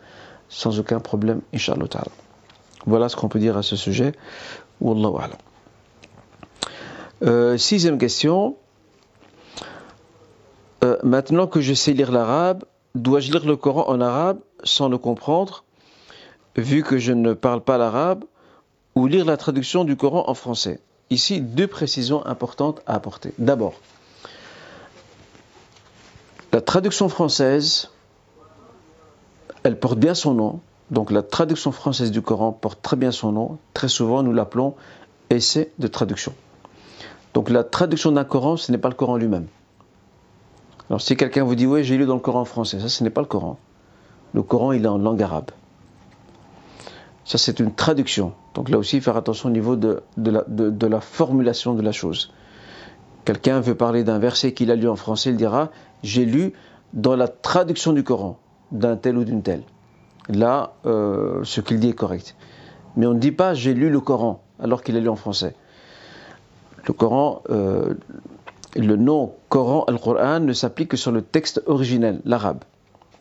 sans 0.50 0.80
aucun 0.80 1.00
problème, 1.00 1.42
Inch'Allah 1.54 1.86
Voilà 2.86 3.10
ce 3.10 3.16
qu'on 3.16 3.30
peut 3.30 3.40
dire 3.40 3.58
à 3.58 3.64
ce 3.64 3.76
sujet. 3.76 4.14
Wallahu 4.82 5.16
a'lam. 5.18 5.53
Euh, 7.24 7.58
sixième 7.58 7.98
question. 7.98 8.58
Euh, 10.84 10.98
maintenant 11.04 11.48
que 11.48 11.62
je 11.62 11.74
sais 11.74 11.94
lire 11.94 12.12
l'arabe, 12.12 12.66
dois-je 12.96 13.32
lire 13.32 13.46
le 13.46 13.56
Coran 13.56 13.86
en 13.88 14.02
arabe 14.02 14.40
sans 14.64 14.90
le 14.90 14.98
comprendre, 14.98 15.64
vu 16.58 16.84
que 16.84 16.98
je 16.98 17.14
ne 17.14 17.34
parle 17.34 17.62
pas 17.62 17.78
l'arabe, 17.78 18.26
ou 18.96 19.08
lire 19.08 19.26
la 19.26 19.38
traduction 19.38 19.86
du 19.86 19.96
Coran 19.96 20.26
en 20.28 20.34
français? 20.34 20.80
Ici, 21.10 21.40
deux 21.40 21.68
précisions 21.68 22.26
importantes 22.26 22.82
à 22.86 22.96
apporter. 22.96 23.34
D'abord, 23.38 23.76
la 26.52 26.62
traduction 26.62 27.08
française 27.08 27.90
elle 29.64 29.80
porte 29.80 29.98
bien 29.98 30.14
son 30.14 30.34
nom. 30.34 30.60
Donc 30.92 31.10
la 31.10 31.24
traduction 31.24 31.72
française 31.72 32.12
du 32.12 32.22
Coran 32.22 32.52
porte 32.52 32.82
très 32.82 32.98
bien 32.98 33.12
son 33.12 33.32
nom. 33.32 33.58
Très 33.74 33.88
souvent, 33.88 34.22
nous 34.22 34.34
l'appelons 34.34 34.76
essai 35.30 35.72
de 35.80 35.88
traduction. 35.88 36.34
Donc 37.34 37.50
la 37.50 37.64
traduction 37.64 38.12
d'un 38.12 38.24
Coran, 38.24 38.58
ce 38.58 38.72
n'est 38.72 38.78
pas 38.78 38.90
le 38.90 38.96
Coran 38.96 39.18
lui-même. 39.18 39.48
Alors 40.90 41.02
si 41.02 41.16
quelqu'un 41.16 41.44
vous 41.44 41.56
dit, 41.56 41.66
oui, 41.66 41.84
j'ai 41.84 41.98
lu 41.98 42.06
dans 42.06 42.16
le 42.16 42.20
Coran 42.20 42.46
français, 42.46 42.80
ça, 42.80 42.90
ce 42.90 43.04
n'est 43.04 43.10
pas 43.10 43.22
le 43.22 43.28
Coran. 43.28 43.58
Le 44.34 44.44
Coran, 44.44 44.72
il 44.72 44.86
est 44.86 44.90
en 44.90 44.98
langue 44.98 45.22
arabe. 45.22 45.52
Ça, 47.26 47.38
c'est 47.38 47.60
une 47.60 47.74
traduction. 47.74 48.34
Donc 48.54 48.70
là 48.70 48.78
aussi, 48.78 49.00
faire 49.00 49.16
attention 49.16 49.50
au 49.50 49.52
niveau 49.52 49.76
de, 49.76 50.04
la, 50.18 51.02
formulation 51.02 51.74
de 51.74 51.82
la 51.82 51.92
chose. 51.92 52.32
Quelqu'un 53.26 53.62
veut 53.62 53.76
parler 53.76 54.04
d'un 54.04 54.20
verset 54.20 54.54
qu'il 54.54 54.70
a 54.72 54.76
lu 54.76 54.90
en 54.90 54.98
français, 54.98 55.30
il 55.30 55.38
dira, 55.38 55.70
j'ai 56.04 56.26
lu 56.26 56.54
dans 56.94 57.16
la 57.16 57.28
traduction 57.28 57.94
du 57.94 58.04
Coran 58.04 58.38
d'un 58.72 58.98
tel 58.98 59.18
ou 59.18 59.24
d'une 59.24 59.42
telle. 59.42 59.64
Là, 60.30 60.74
euh, 60.86 61.44
ce 61.44 61.62
qu'il 61.62 61.80
dit 61.80 61.90
est 61.90 61.94
correct. 61.94 62.36
Mais 62.96 63.06
on 63.06 63.14
ne 63.14 63.20
dit 63.20 63.32
pas 63.32 63.54
j'ai 63.54 63.74
lu 63.74 63.90
le 63.90 64.00
Coran 64.00 64.44
alors 64.60 64.84
qu'il 64.84 64.96
est 64.96 65.02
lu 65.02 65.10
en 65.10 65.16
français. 65.16 65.56
Le 66.86 66.94
Coran, 66.94 67.44
euh, 67.50 67.94
le 68.76 68.96
nom 68.96 69.34
Coran, 69.50 69.86
Al-Qur'an, 69.86 70.42
ne 70.42 70.54
s'applique 70.54 70.90
que 70.90 70.98
sur 70.98 71.12
le 71.12 71.22
texte 71.22 71.62
originel, 71.66 72.22
l'arabe. 72.26 72.64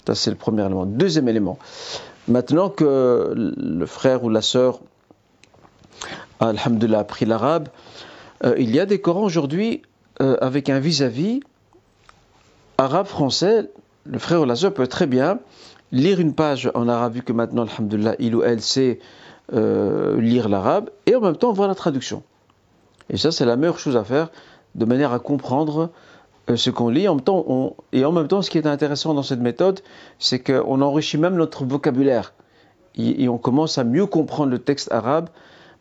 Ça, 0.06 0.14
c'est 0.14 0.30
le 0.30 0.36
premier 0.36 0.64
élément. 0.64 0.86
Deuxième 0.86 1.28
élément. 1.28 1.58
Maintenant 2.28 2.68
que 2.68 3.32
le 3.36 3.86
frère 3.86 4.24
ou 4.24 4.28
la 4.28 4.42
sœur, 4.42 4.80
Alhamdulillah, 6.40 6.98
a 6.98 7.00
appris 7.02 7.24
l'arabe, 7.24 7.68
euh, 8.44 8.54
il 8.58 8.74
y 8.74 8.80
a 8.80 8.86
des 8.86 9.00
Corans 9.00 9.24
aujourd'hui 9.24 9.82
avec 10.20 10.68
un 10.68 10.78
vis-à-vis 10.78 11.40
arabe-français 12.78 13.68
le 14.04 14.18
frère 14.18 14.40
ou 14.40 14.44
la 14.44 14.56
soeur 14.56 14.74
peut 14.74 14.86
très 14.86 15.06
bien 15.06 15.38
lire 15.90 16.20
une 16.20 16.34
page 16.34 16.70
en 16.74 16.88
arabe, 16.88 17.14
vu 17.14 17.22
que 17.22 17.32
maintenant, 17.32 17.66
alhamdulillah, 17.66 18.16
il 18.18 18.34
ou 18.34 18.42
elle 18.42 18.62
sait 18.62 18.98
euh, 19.52 20.20
lire 20.20 20.48
l'arabe, 20.48 20.90
et 21.06 21.14
en 21.14 21.20
même 21.20 21.36
temps 21.36 21.52
voir 21.52 21.68
la 21.68 21.74
traduction. 21.74 22.22
Et 23.12 23.16
ça, 23.16 23.30
c'est 23.30 23.44
la 23.44 23.56
meilleure 23.56 23.78
chose 23.78 23.96
à 23.96 24.04
faire, 24.04 24.30
de 24.74 24.84
manière 24.84 25.12
à 25.12 25.18
comprendre 25.18 25.90
euh, 26.50 26.56
ce 26.56 26.70
qu'on 26.70 26.88
lit. 26.88 27.06
En 27.08 27.18
temps, 27.18 27.76
et 27.92 28.04
en 28.04 28.12
même 28.12 28.26
temps, 28.26 28.42
ce 28.42 28.50
qui 28.50 28.58
est 28.58 28.66
intéressant 28.66 29.14
dans 29.14 29.22
cette 29.22 29.40
méthode, 29.40 29.80
c'est 30.18 30.40
qu'on 30.40 30.80
enrichit 30.80 31.18
même 31.18 31.36
notre 31.36 31.64
vocabulaire. 31.64 32.34
Et, 32.96 33.28
on 33.28 33.38
commence 33.38 33.78
à 33.78 33.84
mieux 33.84 34.06
comprendre 34.06 34.50
le 34.50 34.58
texte 34.58 34.92
arabe, 34.92 35.28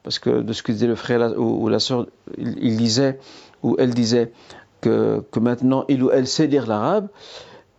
parce 0.03 0.19
que 0.19 0.41
de 0.41 0.53
ce 0.53 0.63
que 0.63 0.71
disait 0.71 0.87
le 0.87 0.95
frère 0.95 1.37
ou, 1.37 1.67
la 1.67 1.79
soeur, 1.79 2.07
il, 2.37 2.77
disait, 2.77 3.19
ou 3.63 3.75
elle 3.79 3.93
disait, 3.93 4.31
que, 4.79 5.23
que 5.31 5.39
maintenant, 5.39 5.83
il 5.89 6.03
ou 6.03 6.11
elle 6.11 6.27
sait 6.27 6.47
lire 6.47 6.67
l'arabe 6.67 7.09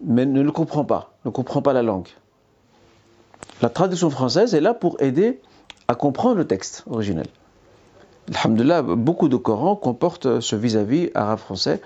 mais 0.03 0.27
ne 0.27 0.43
le 0.43 0.53
comprend 0.53 0.85
pas, 0.85 1.15
ne 1.25 1.31
comprend 1.31 1.63
pas 1.63 1.73
la 1.73 1.83
langue. 1.83 2.09
La 3.61 3.69
traduction 3.69 4.11
française 4.11 4.55
est 4.55 4.61
là 4.61 4.75
pour 4.75 5.01
aider 5.01 5.41
à 5.89 5.95
comprendre 5.95 6.37
le 6.37 6.47
texte 6.47 6.85
originel. 6.91 7.27
Alhamdulillah, 8.35 8.83
beaucoup 8.83 9.29
de 9.29 9.37
Corans 9.37 9.77
comportent 9.77 10.41
ce 10.41 10.57
vis-à-vis 10.57 11.11
arabe-français 11.15 11.81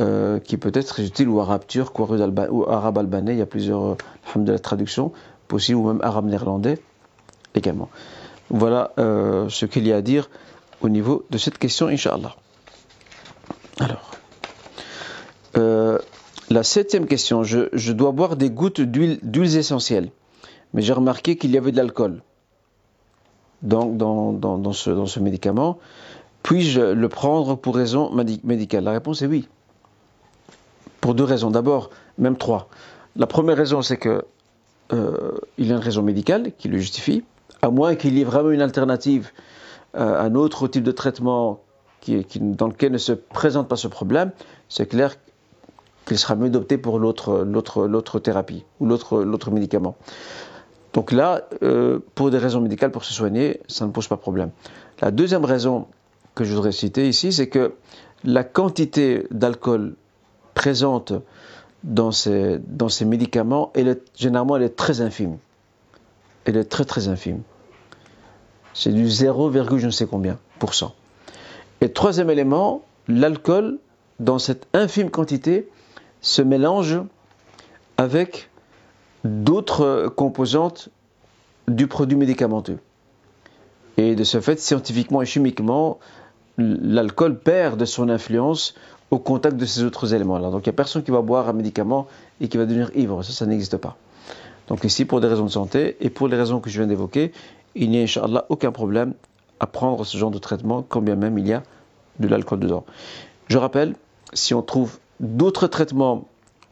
euh, 0.00 0.38
qui 0.38 0.56
peut 0.56 0.70
être 0.74 1.00
utile 1.00 1.28
ou 1.28 1.40
arabe 1.40 1.66
turc 1.66 1.98
ou 1.98 2.64
arabe 2.68 2.98
albanais. 2.98 3.32
Il 3.32 3.38
y 3.38 3.42
a 3.42 3.46
plusieurs 3.46 3.96
traductions 4.62 5.12
possibles 5.48 5.78
ou 5.78 5.86
même 5.86 6.00
arabe 6.02 6.26
néerlandais 6.26 6.78
également. 7.54 7.88
Voilà 8.50 8.92
euh, 8.98 9.48
ce 9.48 9.66
qu'il 9.66 9.86
y 9.86 9.92
a 9.92 9.96
à 9.96 10.02
dire 10.02 10.30
au 10.80 10.88
niveau 10.88 11.24
de 11.30 11.38
cette 11.38 11.58
question, 11.58 11.88
Inch'Allah. 11.88 12.36
Alors. 13.80 14.12
Euh, 15.56 15.98
la 16.50 16.62
septième 16.62 17.06
question, 17.06 17.44
je, 17.44 17.92
dois 17.92 18.12
boire 18.12 18.36
des 18.36 18.50
gouttes 18.50 18.80
d'huiles 18.80 19.56
essentielles, 19.56 20.10
mais 20.74 20.82
j'ai 20.82 20.92
remarqué 20.92 21.36
qu'il 21.36 21.50
y 21.50 21.58
avait 21.58 21.72
de 21.72 21.76
l'alcool 21.76 22.22
dans, 23.62 24.72
ce, 24.72 25.20
médicament. 25.20 25.78
Puis-je 26.42 26.80
le 26.80 27.08
prendre 27.08 27.56
pour 27.56 27.76
raison 27.76 28.10
médicale? 28.44 28.84
La 28.84 28.92
réponse 28.92 29.22
est 29.22 29.26
oui. 29.26 29.48
Pour 31.00 31.14
deux 31.14 31.24
raisons. 31.24 31.50
D'abord, 31.50 31.90
même 32.18 32.36
trois. 32.36 32.68
La 33.16 33.26
première 33.26 33.56
raison, 33.56 33.82
c'est 33.82 33.96
que 33.96 34.24
euh, 34.92 35.38
y 35.58 35.70
a 35.70 35.74
une 35.74 35.80
raison 35.80 36.02
médicale 36.02 36.52
qui 36.58 36.68
le 36.68 36.78
justifie, 36.78 37.24
à 37.62 37.70
moins 37.70 37.94
qu'il 37.94 38.16
y 38.18 38.20
ait 38.20 38.24
vraiment 38.24 38.50
une 38.50 38.60
alternative, 38.60 39.30
euh, 39.94 40.20
un 40.20 40.34
autre 40.34 40.68
type 40.68 40.82
de 40.82 40.92
traitement 40.92 41.60
dans 42.36 42.66
lequel 42.66 42.92
ne 42.92 42.98
se 42.98 43.12
présente 43.12 43.68
pas 43.68 43.76
ce 43.76 43.88
problème. 43.88 44.32
C'est 44.68 44.86
clair 44.86 45.16
qu'il 46.04 46.18
sera 46.18 46.34
mieux 46.34 46.50
d'opter 46.50 46.78
pour 46.78 46.98
l'autre, 46.98 48.18
thérapie 48.18 48.64
ou 48.80 48.86
l'autre 48.86 49.50
médicament. 49.50 49.96
Donc 50.92 51.12
là, 51.12 51.48
euh, 51.62 52.00
pour 52.14 52.30
des 52.30 52.38
raisons 52.38 52.60
médicales, 52.60 52.90
pour 52.90 53.04
se 53.04 53.12
soigner, 53.12 53.60
ça 53.66 53.86
ne 53.86 53.90
pose 53.92 54.08
pas 54.08 54.16
problème. 54.16 54.50
La 55.00 55.10
deuxième 55.10 55.44
raison 55.44 55.86
que 56.34 56.44
je 56.44 56.54
voudrais 56.54 56.72
citer 56.72 57.08
ici, 57.08 57.32
c'est 57.32 57.48
que 57.48 57.74
la 58.24 58.44
quantité 58.44 59.26
d'alcool 59.30 59.96
présente 60.54 61.12
dans 61.82 62.12
ces, 62.12 62.58
dans 62.66 62.88
ces 62.88 63.04
médicaments, 63.04 63.72
elle 63.74 63.88
est, 63.88 64.02
généralement, 64.16 64.56
elle 64.56 64.62
est 64.62 64.76
très 64.76 65.00
infime. 65.00 65.38
Elle 66.44 66.56
est 66.56 66.64
très 66.64 66.84
très 66.84 67.08
infime. 67.08 67.42
C'est 68.74 68.92
du 68.92 69.08
0, 69.08 69.52
je 69.52 69.86
ne 69.86 69.90
sais 69.90 70.06
combien 70.06 70.38
pour 70.58 70.74
cent. 70.74 70.94
Et 71.80 71.92
troisième 71.92 72.30
élément, 72.30 72.82
l'alcool, 73.08 73.78
dans 74.20 74.38
cette 74.38 74.66
infime 74.72 75.10
quantité, 75.10 75.68
se 76.20 76.42
mélange 76.42 77.00
avec 77.96 78.50
d'autres 79.24 80.12
composantes 80.16 80.88
du 81.68 81.86
produit 81.86 82.16
médicamenteux. 82.16 82.78
Et 83.96 84.14
de 84.14 84.24
ce 84.24 84.40
fait, 84.40 84.58
scientifiquement 84.58 85.22
et 85.22 85.26
chimiquement, 85.26 85.98
l'alcool 86.58 87.38
perd 87.38 87.78
de 87.78 87.84
son 87.84 88.08
influence 88.08 88.74
au 89.10 89.18
contact 89.18 89.56
de 89.56 89.66
ces 89.66 89.84
autres 89.84 90.14
éléments-là. 90.14 90.50
Donc 90.50 90.66
il 90.66 90.70
n'y 90.70 90.74
a 90.74 90.76
personne 90.76 91.02
qui 91.02 91.10
va 91.10 91.20
boire 91.20 91.48
un 91.48 91.52
médicament 91.52 92.06
et 92.40 92.48
qui 92.48 92.56
va 92.56 92.64
devenir 92.64 92.90
ivre. 92.96 93.22
Ça, 93.22 93.32
ça 93.32 93.46
n'existe 93.46 93.76
pas. 93.76 93.96
Donc 94.68 94.84
ici, 94.84 95.04
pour 95.04 95.20
des 95.20 95.28
raisons 95.28 95.44
de 95.44 95.50
santé 95.50 95.96
et 96.00 96.08
pour 96.08 96.28
les 96.28 96.36
raisons 96.36 96.60
que 96.60 96.70
je 96.70 96.78
viens 96.78 96.86
d'évoquer, 96.86 97.32
il 97.74 97.90
n'y 97.90 98.00
a, 98.00 98.02
Inch'Allah, 98.02 98.46
aucun 98.48 98.72
problème 98.72 99.14
à 99.60 99.66
prendre 99.66 100.04
ce 100.04 100.16
genre 100.16 100.30
de 100.30 100.38
traitement, 100.38 100.82
quand 100.82 101.02
bien 101.02 101.16
même 101.16 101.38
il 101.38 101.46
y 101.46 101.52
a 101.52 101.62
de 102.18 102.28
l'alcool 102.28 102.60
dedans. 102.60 102.84
Je 103.48 103.58
rappelle, 103.58 103.94
si 104.32 104.54
on 104.54 104.62
trouve 104.62 104.98
d'autres 105.20 105.66
traitements 105.66 106.26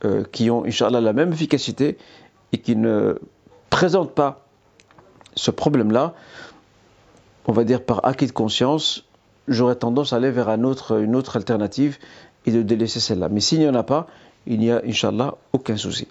euh, 0.05 0.25
qui 0.33 0.51
ont, 0.51 0.65
Inch'Allah, 0.65 1.01
la 1.01 1.13
même 1.13 1.33
efficacité 1.33 1.99
et 2.53 2.59
qui 2.59 2.77
ne 2.77 3.19
présentent 3.71 4.15
pas 4.15 4.47
ce 5.35 5.51
problème-là, 5.51 6.15
on 7.47 7.53
va 7.53 7.65
dire 7.65 7.83
par 7.83 8.05
acquis 8.05 8.27
de 8.27 8.33
conscience, 8.33 9.05
j'aurais 9.49 9.77
tendance 9.77 10.13
à 10.13 10.17
aller 10.17 10.31
vers 10.31 10.49
une 10.49 10.67
autre 10.67 11.37
alternative 11.37 11.99
et 12.47 12.53
de 12.53 12.63
délaisser 12.63 13.01
celle-là. 13.01 13.29
Mais 13.29 13.41
s'il 13.41 13.61
n'y 13.61 13.69
en 13.69 13.75
a 13.75 13.83
pas, 13.83 14.07
il 14.47 14.59
n'y 14.59 14.71
a, 14.71 14.83
Inch'Allah, 14.85 15.35
aucun 15.53 15.77
souci. 15.77 16.09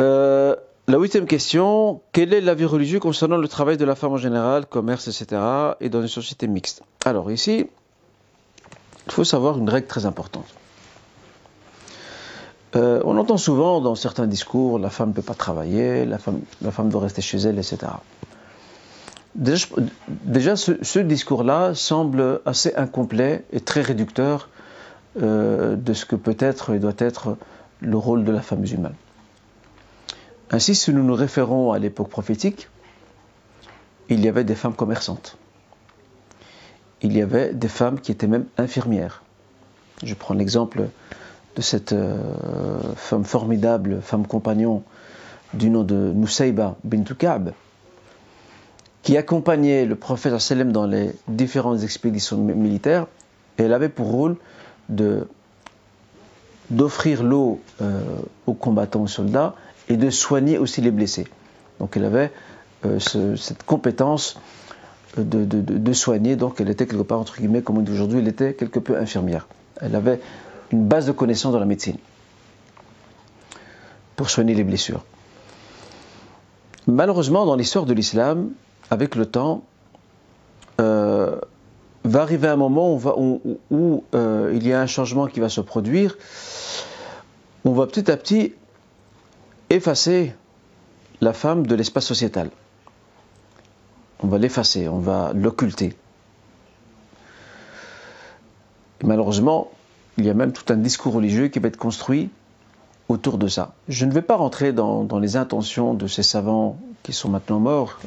Euh, 0.00 0.54
la 0.88 0.98
huitième 0.98 1.26
question, 1.26 2.00
quel 2.12 2.32
est 2.32 2.40
l'avis 2.40 2.64
religieux 2.64 3.00
concernant 3.00 3.38
le 3.38 3.48
travail 3.48 3.76
de 3.76 3.84
la 3.84 3.94
femme 3.94 4.12
en 4.12 4.18
général, 4.18 4.66
commerce, 4.66 5.08
etc., 5.08 5.40
et 5.80 5.88
dans 5.88 6.02
une 6.02 6.08
société 6.08 6.46
mixte? 6.46 6.82
Alors 7.04 7.30
ici, 7.30 7.66
il 9.06 9.12
faut 9.12 9.24
savoir 9.24 9.58
une 9.58 9.68
règle 9.68 9.86
très 9.86 10.06
importante. 10.06 10.46
Euh, 12.74 13.00
on 13.04 13.16
entend 13.16 13.36
souvent 13.36 13.80
dans 13.80 13.94
certains 13.94 14.26
discours, 14.26 14.78
la 14.78 14.90
femme 14.90 15.10
ne 15.10 15.14
peut 15.14 15.22
pas 15.22 15.34
travailler, 15.34 16.04
la 16.04 16.18
femme, 16.18 16.88
doit 16.88 17.00
rester 17.00 17.22
chez 17.22 17.38
elle, 17.38 17.58
etc. 17.58 17.92
Déjà, 19.36 20.56
ce, 20.56 20.98
discours-là 20.98 21.74
semble 21.74 22.40
assez 22.44 22.74
incomplet 22.74 23.44
et 23.52 23.60
très 23.60 23.82
réducteur 23.82 24.48
euh, 25.20 25.76
de 25.76 25.92
ce 25.92 26.06
que 26.06 26.16
peut 26.16 26.36
être 26.38 26.74
et 26.74 26.78
doit 26.78 26.94
être 26.98 27.36
le 27.80 27.96
rôle 27.96 28.24
de 28.24 28.32
la 28.32 28.40
femme 28.40 28.60
musulmane. 28.60 28.94
Ainsi, 30.50 30.74
si 30.74 30.92
nous 30.92 31.02
nous 31.02 31.14
référons 31.14 31.72
à 31.72 31.78
l'époque 31.78 32.08
prophétique, 32.08 32.68
il 34.08 34.24
y 34.24 34.28
avait 34.28 34.44
des 34.44 34.54
femmes 34.54 34.74
commerçantes. 34.74 35.36
Il 37.02 37.16
y 37.16 37.20
avait 37.20 37.52
des 37.52 37.68
femmes 37.68 38.00
qui 38.00 38.12
étaient 38.12 38.26
même 38.26 38.46
infirmières. 38.56 39.22
Je 40.02 40.14
prends 40.14 40.34
l'exemple 40.34 40.88
de 41.56 41.62
cette 41.62 41.92
euh, 41.92 42.18
femme 42.94 43.24
formidable, 43.24 44.00
femme 44.02 44.26
compagnon 44.26 44.82
du 45.54 45.70
nom 45.70 45.82
de 45.82 46.12
Nusayba 46.14 46.76
bint 46.84 47.02
Ka'b, 47.18 47.50
qui 49.02 49.16
accompagnait 49.16 49.86
le 49.86 49.96
prophète 49.96 50.38
sallam 50.38 50.70
dans 50.70 50.86
les 50.86 51.12
différentes 51.28 51.82
expéditions 51.82 52.36
militaires, 52.36 53.06
elle 53.56 53.72
avait 53.72 53.88
pour 53.88 54.10
rôle 54.10 54.36
d'offrir 56.70 57.22
l'eau 57.22 57.60
euh, 57.80 58.00
aux 58.46 58.54
combattants, 58.54 59.02
aux 59.02 59.06
soldats, 59.06 59.54
et 59.88 59.96
de 59.96 60.10
soigner 60.10 60.58
aussi 60.58 60.82
les 60.82 60.90
blessés. 60.90 61.26
Donc 61.80 61.96
elle 61.96 62.04
avait 62.04 62.32
euh, 62.84 62.98
cette 62.98 63.62
compétence 63.62 64.38
de, 65.16 65.44
de, 65.44 65.92
soigner, 65.94 66.36
donc 66.36 66.60
elle 66.60 66.68
était 66.68 66.86
quelque 66.86 67.02
part, 67.02 67.20
entre 67.20 67.38
guillemets, 67.38 67.62
comme 67.62 67.78
on 67.78 67.84
aujourd'hui, 67.90 68.18
elle 68.18 68.28
était 68.28 68.52
quelque 68.52 68.78
peu 68.78 68.98
infirmière. 68.98 69.46
Elle 69.80 69.94
avait 69.94 70.20
une 70.72 70.86
base 70.86 71.06
de 71.06 71.12
connaissances 71.12 71.52
dans 71.52 71.60
la 71.60 71.66
médecine 71.66 71.98
pour 74.16 74.30
soigner 74.30 74.54
les 74.54 74.64
blessures. 74.64 75.04
Malheureusement, 76.86 77.46
dans 77.46 77.56
l'histoire 77.56 77.84
de 77.84 77.92
l'islam, 77.92 78.50
avec 78.90 79.14
le 79.16 79.26
temps, 79.26 79.64
euh, 80.80 81.38
va 82.04 82.22
arriver 82.22 82.48
un 82.48 82.56
moment 82.56 82.98
où, 83.70 84.04
euh, 84.14 84.52
il 84.54 84.66
y 84.66 84.72
a 84.72 84.80
un 84.80 84.86
changement 84.86 85.26
qui 85.26 85.40
va 85.40 85.48
se 85.48 85.60
produire. 85.60 86.16
On 87.64 87.72
va 87.72 87.86
petit 87.86 88.10
à 88.10 88.16
petit 88.16 88.54
effacer 89.70 90.34
la 91.20 91.32
femme 91.32 91.66
de 91.66 91.74
l'espace 91.74 92.06
sociétal. 92.06 92.50
On 94.20 94.28
va 94.28 94.38
l'effacer, 94.38 94.88
on 94.88 94.98
va 94.98 95.32
l'occulter. 95.34 95.94
Malheureusement, 99.02 99.70
il 100.18 100.24
y 100.24 100.30
a 100.30 100.34
même 100.34 100.52
tout 100.52 100.72
un 100.72 100.76
discours 100.76 101.12
religieux 101.12 101.48
qui 101.48 101.58
va 101.58 101.68
être 101.68 101.76
construit 101.76 102.30
autour 103.08 103.38
de 103.38 103.48
ça. 103.48 103.74
Je 103.88 104.04
ne 104.04 104.12
vais 104.12 104.22
pas 104.22 104.36
rentrer 104.36 104.72
dans, 104.72 105.06
les 105.18 105.36
intentions 105.36 105.94
de 105.94 106.06
ces 106.06 106.22
savants 106.22 106.78
qui 107.02 107.12
sont 107.12 107.28
maintenant 107.28 107.60
morts, 107.60 108.00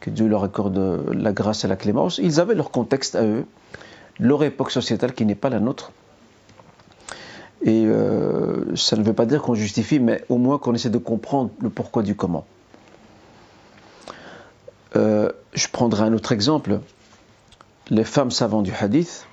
que 0.00 0.10
Dieu 0.10 0.26
leur 0.26 0.42
accorde 0.42 1.04
la 1.12 1.32
grâce 1.32 1.64
et 1.64 1.68
la 1.68 1.76
clémence. 1.76 2.18
Ils 2.18 2.40
avaient 2.40 2.54
leur 2.54 2.70
contexte 2.70 3.14
à 3.14 3.24
eux, 3.24 3.44
leur 4.18 4.42
époque 4.42 4.72
sociétale 4.72 5.12
qui 5.12 5.24
n'est 5.24 5.36
pas 5.36 5.50
la 5.50 5.60
nôtre. 5.60 5.92
Et 7.62 7.84
euh, 7.86 8.74
ça 8.74 8.96
ne 8.96 9.02
veut 9.02 9.12
pas 9.12 9.26
dire 9.26 9.42
qu'on 9.42 9.54
justifie, 9.54 10.00
mais 10.00 10.24
au 10.28 10.38
moins 10.38 10.58
qu'on 10.58 10.74
essaie 10.74 10.90
de 10.90 10.98
comprendre 10.98 11.50
le 11.60 11.68
pourquoi 11.68 12.02
du 12.02 12.16
comment. 12.16 12.46
Euh, 14.96 15.30
je 15.52 15.68
prendrai 15.68 16.04
un 16.04 16.12
autre 16.14 16.32
exemple. 16.32 16.80
Les 17.90 18.04
femmes 18.04 18.30
savantes 18.30 18.64
du 18.64 18.72
hadith, 18.72 19.26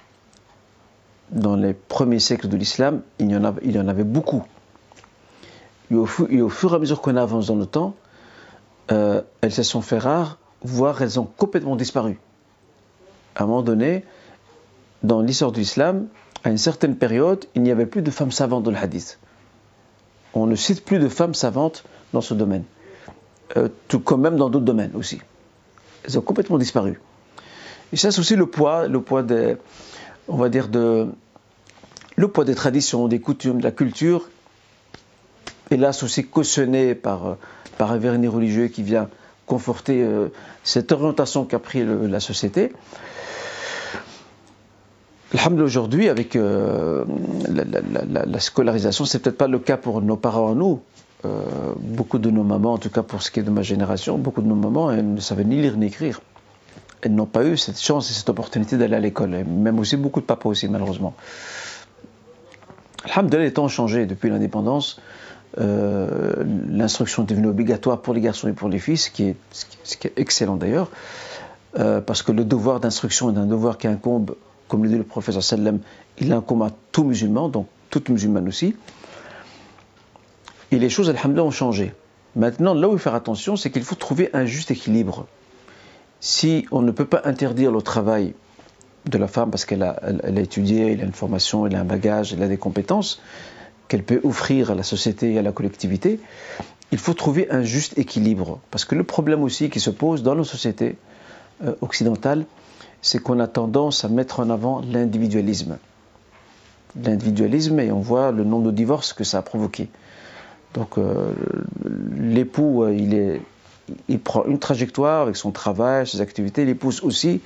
dans 1.32 1.56
les 1.56 1.74
premiers 1.74 2.20
siècles 2.20 2.48
de 2.48 2.58
l'islam, 2.58 3.02
il, 3.20 3.26
il 3.64 3.72
y 3.76 3.80
en 3.80 3.88
avait 3.88 4.04
beaucoup. 4.04 4.44
Et 5.92 5.96
au, 5.96 6.06
fur 6.06 6.74
et 6.74 6.76
à 6.76 6.80
mesure 6.80 7.02
qu'on 7.02 7.16
avance 7.16 7.48
dans 7.48 7.56
le 7.56 7.66
temps, 7.66 7.96
euh, 8.92 9.22
elles 9.42 9.52
se 9.52 9.64
sont 9.64 9.82
fait 9.82 9.98
rares, 9.98 10.38
voire 10.64 11.02
elles 11.02 11.20
ont 11.20 11.26
complètement 11.38 11.76
disparu. 11.76 12.20
À 13.36 13.44
un 13.44 13.48
moment 13.48 13.62
donné, 13.62 14.04
dans 15.04 15.22
l'histoire 15.22 15.52
de 15.52 15.58
l'islam, 15.58 16.08
à 16.44 16.50
une 16.50 16.58
certaine 16.58 16.96
période, 16.96 17.46
il 17.56 17.64
n'y 17.64 17.72
avait 17.72 17.86
plus 17.86 18.02
de 18.02 18.12
femmes 18.12 18.32
savantes 18.32 18.64
dans 18.64 18.72
le 18.72 18.78
hadith. 18.78 19.20
On 20.34 20.46
ne 20.46 20.56
cite 20.56 20.84
plus 20.84 21.00
de 21.00 21.08
femmes 21.08 21.34
savantes 21.34 21.84
dans 22.14 22.22
ce 22.22 22.34
domaine. 22.34 22.64
Euh, 23.56 23.70
tout 23.88 24.00
comme 24.00 24.22
même 24.22 24.36
dans 24.36 24.50
d'autres 24.50 24.66
domaines 24.66 24.92
aussi. 24.96 25.22
Elles 26.04 26.18
ont 26.18 26.22
complètement 26.22 26.58
disparu. 26.58 27.00
Et 27.94 27.98
ça, 27.98 28.12
c'est 28.12 28.20
aussi 28.20 28.36
le 28.36 28.46
poids, 28.46 28.88
le 28.88 29.02
poids 29.02 29.24
des, 29.24 29.56
on 30.28 30.38
va 30.38 30.50
dire, 30.50 30.70
le 30.72 32.28
poids 32.28 32.46
des 32.46 32.56
traditions, 32.56 33.08
des 33.08 33.20
coutumes, 33.20 33.60
de 33.60 33.64
la 33.64 33.72
culture, 33.72 34.30
hélas 35.72 36.04
aussi 36.04 36.26
cautionné 36.26 36.96
par, 36.96 37.38
un 37.80 37.98
vernis 37.98 38.28
religieux 38.28 38.68
qui 38.68 38.84
vient 38.84 39.10
conforter 39.46 40.04
euh, 40.04 40.28
cette 40.64 40.92
orientation 40.92 41.46
qu'a 41.46 41.60
pris 41.60 41.86
la 41.86 42.20
société. 42.20 42.74
Alhamdulillah, 45.34 45.66
aujourd'hui, 45.66 46.10
avec 46.10 46.36
euh, 46.36 47.06
la, 47.50 48.40
scolarisation, 48.40 49.06
c'est 49.06 49.20
peut-être 49.20 49.38
pas 49.38 49.48
le 49.48 49.60
cas 49.60 49.78
pour 49.78 50.02
nos 50.02 50.18
parents 50.18 50.56
nous. 50.56 50.82
Euh, 51.26 51.42
beaucoup 51.80 52.20
de 52.20 52.30
nos 52.30 52.44
mamans, 52.44 52.74
en 52.74 52.78
tout 52.78 52.90
cas 52.90 53.04
pour 53.04 53.22
ce 53.22 53.32
qui 53.32 53.40
est 53.40 53.44
de 53.44 53.50
ma 53.50 53.64
génération, 53.64 54.18
beaucoup 54.18 54.42
de 54.42 54.48
nos 54.48 54.56
mamans, 54.56 54.92
ne 54.92 55.20
savaient 55.20 55.44
ni 55.44 55.62
lire 55.62 55.76
ni 55.78 55.88
écrire 55.88 56.22
elles 57.02 57.14
n'ont 57.14 57.26
pas 57.26 57.46
eu 57.46 57.58
cette 57.58 57.80
chance 57.80 58.10
et 58.10 58.14
cette 58.14 58.30
opportunité 58.30 58.78
d'aller 58.78 58.96
à 58.96 59.00
l'école. 59.00 59.30
même 59.30 59.80
aussi 59.80 59.98
beaucoup 59.98 60.22
de 60.22 60.26
papas 60.26 60.50
aussi, 60.50 60.68
malheureusement. 60.68 61.14
Alhamdulillah, 63.04 63.46
les 63.46 63.54
temps 63.54 63.66
ont 63.66 63.70
changé 63.70 64.06
depuis 64.06 64.30
l'indépendance. 64.30 65.00
Euh, 65.60 66.44
l'instruction 66.70 67.24
est 67.24 67.28
devenue 67.28 67.48
obligatoire 67.48 68.02
pour 68.02 68.14
les 68.14 68.22
garçons 68.22 68.48
et 68.48 68.54
pour 68.54 68.70
les 68.70 68.80
filles, 68.80 68.98
ce 68.98 69.10
qui 69.10 69.24
est, 69.24 69.36
ce 69.52 69.98
qui 69.98 70.08
est 70.08 70.14
excellent 70.18 70.56
d'ailleurs, 70.56 70.90
euh, 71.80 72.02
parce 72.02 72.22
que 72.22 72.32
le 72.32 72.44
devoir 72.44 72.80
d'instruction 72.80 73.34
est 73.34 73.38
un 73.38 73.46
devoir 73.46 73.78
qui 73.78 73.88
incombe, 73.88 74.36
comme 74.68 74.84
le 74.84 74.90
dit 74.90 74.98
le 74.98 75.04
professeur 75.04 75.44
Sallam, 75.44 75.80
il 76.20 76.34
incombe 76.34 76.64
à 76.64 76.72
tout 76.92 77.04
musulman, 77.04 77.50
donc 77.50 77.68
toute 77.90 78.10
musulmane 78.10 78.48
aussi. 78.48 78.76
Et 80.72 80.80
les 80.80 80.90
choses, 80.90 81.10
alhamdulillah, 81.10 81.46
ont 81.46 81.52
changé. 81.52 81.94
Maintenant, 82.36 82.74
là 82.74 82.90
où 82.90 82.92
il 82.92 82.98
faut 82.98 83.04
faire 83.04 83.16
attention, 83.16 83.56
c'est 83.56 83.72
qu'il 83.72 83.84
faut 83.84 83.96
trouver 83.96 84.30
un 84.34 84.46
juste 84.46 84.70
équilibre 84.70 85.26
si 86.20 86.66
on 86.72 86.82
ne 86.82 86.92
peut 86.92 87.06
pas 87.06 87.22
interdire 87.26 87.72
le 87.72 87.82
travail 87.82 88.34
de 89.06 89.18
la 89.18 89.28
femme 89.28 89.52
parce 89.52 89.66
qu'elle 89.66 89.84
a, 89.84 90.00
étudié, 90.36 90.94
elle 90.94 91.02
a 91.02 91.04
une 91.04 91.14
formation, 91.14 91.66
elle 91.66 91.76
a 91.76 91.80
un 91.80 91.86
bagage, 91.86 92.34
elle 92.34 92.44
a 92.44 92.48
des 92.48 92.58
compétences 92.58 93.22
qu'elle 93.88 94.04
peut 94.04 94.20
offrir 94.24 94.72
à 94.72 94.76
la 94.76 94.84
société 94.84 95.34
et 95.34 95.40
à 95.40 95.42
la 95.42 95.52
collectivité, 95.52 96.20
il 96.92 96.98
faut 96.98 97.14
trouver 97.14 97.50
un 97.52 97.64
juste 97.64 97.98
équilibre. 97.98 98.60
Parce 98.72 98.86
que 98.86 98.96
le 98.96 99.04
problème 99.04 99.44
aussi 99.44 99.70
qui 99.70 99.80
se 99.80 99.90
pose 99.90 100.24
dans 100.24 100.36
nos 100.36 100.44
sociétés 100.44 100.98
euh, 101.64 101.74
occidentales, 101.82 102.46
c'est 103.02 103.20
qu'on 103.20 103.40
a 103.40 103.48
tendance 103.48 104.04
à 104.04 104.10
mettre 104.10 104.40
en 104.40 104.50
avant 104.50 104.82
l'individualisme. 104.82 105.78
l'individualisme 107.02 107.80
et 107.80 107.92
on 107.92 108.00
voit 108.00 108.32
le 108.32 108.44
nombre 108.44 108.66
de 108.66 108.72
divorces 108.72 109.14
que 109.14 109.24
ça 109.24 109.38
a 109.38 109.42
provoqué. 109.42 109.90
Donc 110.74 110.98
euh, 110.98 111.32
l'époux, 112.18 112.84
euh, 112.84 112.94
il, 112.94 113.14
est, 113.14 113.42
il 114.08 114.20
prend 114.20 114.46
une 114.46 114.60
trajectoire 114.60 115.22
avec 115.22 115.36
son 115.36 115.52
travail, 115.52 116.08
ses 116.08 116.22
activités, 116.22 116.66
l'épouse 116.66 117.02
aussi. 117.04 117.42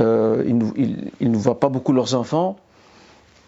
Euh, 0.00 0.44
ils, 0.46 1.30
ne 1.30 1.36
voient 1.36 1.58
pas 1.58 1.68
beaucoup 1.68 1.92
leurs 1.92 2.14
enfants, 2.14 2.56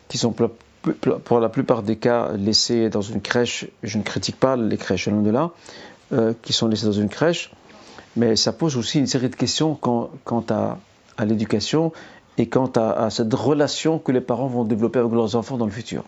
qui 0.09 0.19
sont 0.19 0.33
pour 0.33 1.41
la 1.41 1.49
plupart 1.49 1.83
des 1.83 1.97
cas 1.97 2.33
laissés 2.33 2.91
dans 2.91 3.03
une 3.03 3.21
crèche. 3.21 3.67
Je 3.83 3.99
ne 3.99 4.03
critique 4.03 4.37
pas 4.37 4.57
les 4.57 4.77
crèches, 4.77 5.09
loin 5.09 5.23
de 5.23 5.31
là, 5.31 5.51
qui 6.43 6.53
sont 6.53 6.67
laissés 6.67 6.87
dans 6.87 6.93
une 6.93 7.09
crèche. 7.09 7.53
Mais 8.17 8.37
ça 8.37 8.53
pose 8.53 8.77
aussi 8.77 8.99
une 8.99 9.07
série 9.07 9.29
de 9.29 9.37
questions 9.37 9.75
quant, 9.75 10.11
à 10.51 11.25
l'éducation 11.25 11.93
et 12.39 12.49
quant 12.49 12.71
à, 12.77 13.11
cette 13.11 13.33
relation 13.33 13.99
que 13.99 14.13
les 14.13 14.21
parents 14.21 14.47
vont 14.47 14.65
développer 14.65 14.99
avec 14.99 15.13
leurs 15.13 15.37
enfants 15.37 15.57
dans 15.57 15.67
le 15.67 15.71
futur. 15.71 16.05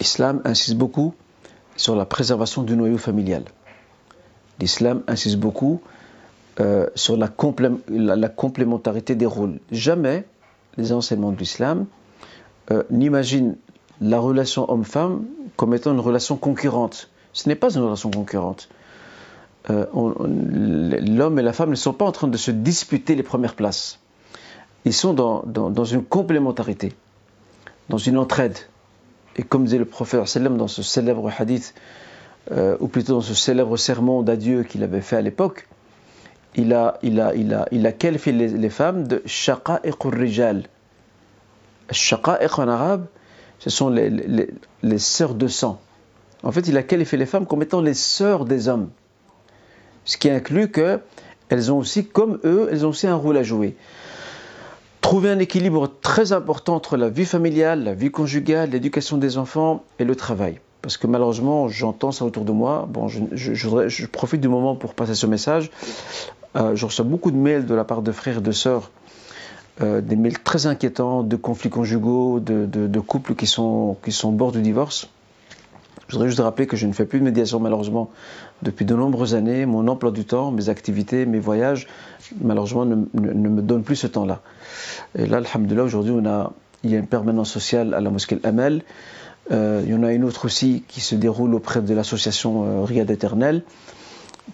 L'islam 0.00 0.40
insiste 0.44 0.76
beaucoup 0.76 1.14
sur 1.76 1.96
la 1.96 2.04
préservation 2.04 2.62
du 2.62 2.76
noyau 2.76 2.98
familial. 2.98 3.44
L'islam 4.58 5.02
insiste 5.06 5.38
beaucoup 5.38 5.80
euh, 6.60 6.86
sur 6.94 7.16
la, 7.16 7.28
complémentarité 7.28 9.14
des 9.14 9.26
rôles. 9.26 9.60
Jamais 9.72 10.24
les 10.76 10.92
enseignements 10.92 11.32
de 11.32 11.38
l'islam 11.38 11.86
euh, 12.70 12.82
n'imaginent 12.90 13.56
la 14.00 14.18
relation 14.18 14.70
homme-femme 14.70 15.24
comme 15.56 15.74
étant 15.74 15.92
une 15.92 16.00
relation 16.00 16.36
concurrente. 16.36 17.10
Ce 17.32 17.48
n'est 17.48 17.54
pas 17.54 17.72
une 17.74 17.82
relation 17.82 18.10
concurrente. 18.10 18.68
Euh, 19.68 19.86
l'homme 19.94 21.38
et 21.38 21.42
la 21.42 21.52
femme 21.52 21.70
ne 21.70 21.74
sont 21.74 21.92
pas 21.92 22.04
en 22.04 22.12
train 22.12 22.28
de 22.28 22.36
se 22.36 22.50
disputer 22.50 23.14
les 23.14 23.22
premières 23.22 23.54
places. 23.54 23.98
Ils 24.84 24.94
sont 24.94 25.12
dans, 25.12 25.84
une 25.84 26.02
complémentarité, 26.02 26.94
dans 27.88 27.98
une 27.98 28.16
entraide. 28.16 28.56
Et 29.36 29.42
comme 29.42 29.64
disait 29.64 29.78
le 29.78 29.84
prophète 29.84 30.20
dans 30.38 30.68
ce 30.68 30.82
célèbre 30.82 31.30
hadith, 31.38 31.74
euh, 32.52 32.76
ou 32.80 32.88
plutôt 32.88 33.14
dans 33.14 33.20
ce 33.20 33.34
célèbre 33.34 33.76
sermon 33.76 34.22
d'adieu 34.22 34.64
qu'il 34.64 34.82
avait 34.82 35.00
fait 35.00 35.16
à 35.16 35.20
l'époque, 35.20 35.68
il 36.56 36.72
a, 36.72 36.98
il 37.02 37.20
a, 37.20 37.34
il 37.34 37.54
a, 37.54 37.68
il 37.70 37.86
a 37.86 37.92
qualifié 37.92 38.32
les, 38.32 38.70
femmes 38.70 39.06
de 39.06 39.22
shaqa'iq 39.24 40.02
rijal. 40.04 40.64
Shaqa'iq 41.90 42.58
en 42.58 42.68
arabe, 42.68 43.06
ce 43.60 43.70
sont 43.70 43.88
les, 43.88 44.10
les, 44.82 44.98
sœurs 44.98 45.34
de 45.34 45.46
sang. 45.46 45.80
En 46.42 46.50
fait, 46.50 46.66
il 46.66 46.76
a 46.76 46.82
qualifié 46.82 47.18
les 47.18 47.26
femmes 47.26 47.46
comme 47.46 47.62
étant 47.62 47.80
les 47.80 47.94
sœurs 47.94 48.44
des 48.46 48.68
hommes. 48.68 48.90
Ce 50.04 50.16
qui 50.16 50.30
inclut 50.30 50.72
qu'elles 50.72 51.70
ont 51.70 51.78
aussi, 51.78 52.06
comme 52.06 52.40
eux, 52.44 52.68
elles 52.72 52.84
ont 52.84 52.88
aussi 52.88 53.06
un 53.06 53.14
rôle 53.14 53.36
à 53.36 53.42
jouer. 53.42 53.76
Trouver 55.00 55.30
un 55.30 55.38
équilibre 55.38 55.90
très 56.02 56.32
important 56.32 56.74
entre 56.74 56.96
la 56.96 57.08
vie 57.08 57.24
familiale, 57.24 57.84
la 57.84 57.94
vie 57.94 58.10
conjugale, 58.10 58.70
l'éducation 58.70 59.16
des 59.16 59.38
enfants 59.38 59.82
et 59.98 60.04
le 60.04 60.14
travail. 60.14 60.60
Parce 60.82 60.96
que 60.96 61.06
malheureusement, 61.06 61.68
j'entends 61.68 62.12
ça 62.12 62.24
autour 62.24 62.44
de 62.44 62.52
moi. 62.52 62.86
Bon, 62.88 63.08
je, 63.08 64.06
profite 64.06 64.40
du 64.40 64.48
moment 64.48 64.76
pour 64.76 64.94
passer 64.94 65.14
ce 65.14 65.26
message. 65.26 65.70
Euh, 66.56 66.74
je 66.74 66.86
reçois 66.86 67.04
beaucoup 67.04 67.30
de 67.30 67.36
mails 67.36 67.66
de 67.66 67.74
la 67.74 67.84
part 67.84 68.02
de 68.02 68.12
frères 68.12 68.38
et 68.38 68.40
de 68.40 68.52
sœurs, 68.52 68.90
euh, 69.82 70.00
des 70.00 70.16
mails 70.16 70.38
très 70.38 70.66
inquiétants 70.66 71.22
de 71.22 71.36
conflits 71.36 71.70
conjugaux, 71.70 72.40
de, 72.40 72.66
de, 72.66 73.00
couples 73.00 73.34
qui 73.34 73.46
sont, 73.46 73.96
qui 74.02 74.12
sont 74.12 74.28
au 74.30 74.32
bord 74.32 74.52
du 74.52 74.62
divorce. 74.62 75.08
Je 76.10 76.16
voudrais 76.16 76.28
juste 76.28 76.40
rappeler 76.40 76.66
que 76.66 76.76
je 76.76 76.88
ne 76.88 76.92
fais 76.92 77.04
plus 77.04 77.20
de 77.20 77.24
médiation 77.24 77.60
malheureusement 77.60 78.10
depuis 78.62 78.84
de 78.84 78.96
nombreuses 78.96 79.36
années. 79.36 79.64
Mon 79.64 79.86
emploi 79.86 80.10
du 80.10 80.24
temps, 80.24 80.50
mes 80.50 80.68
activités, 80.68 81.24
mes 81.24 81.38
voyages, 81.38 81.86
malheureusement 82.40 82.84
ne, 82.84 82.96
me 83.14 83.62
donnent 83.62 83.84
plus 83.84 83.94
ce 83.94 84.08
temps-là. 84.08 84.40
Et 85.16 85.26
là, 85.26 85.36
alhamdoulilah, 85.36 85.84
aujourd'hui, 85.84 86.12
on 86.12 86.26
a, 86.26 86.52
il 86.82 86.90
y 86.90 86.96
a 86.96 86.98
une 86.98 87.06
permanence 87.06 87.48
sociale 87.48 87.94
à 87.94 88.00
la 88.00 88.10
mosquée 88.10 88.40
Amel. 88.42 88.82
Euh, 89.52 89.82
il 89.84 89.92
y 89.92 89.94
en 89.94 90.02
a 90.02 90.12
une 90.12 90.24
autre 90.24 90.46
aussi 90.46 90.82
qui 90.88 91.00
se 91.00 91.14
déroule 91.14 91.54
auprès 91.54 91.80
de 91.80 91.94
l'association 91.94 92.64
euh, 92.64 92.84
Riyad 92.84 93.08
Éternel, 93.08 93.62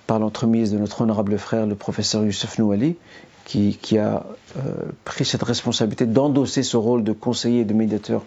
par 0.06 0.18
l'entremise 0.18 0.72
de 0.72 0.78
notre 0.78 1.00
honorable 1.00 1.38
frère, 1.38 1.66
le 1.66 1.74
professeur 1.74 2.22
Youssef 2.22 2.58
Nouali, 2.58 2.96
qui, 3.46 3.96
a 3.96 4.26
euh, 4.58 4.60
pris 5.06 5.24
cette 5.24 5.42
responsabilité 5.42 6.04
d'endosser 6.04 6.62
ce 6.62 6.76
rôle 6.76 7.02
de 7.02 7.12
conseiller 7.12 7.60
et 7.60 7.64
de 7.64 7.72
médiateur 7.72 8.24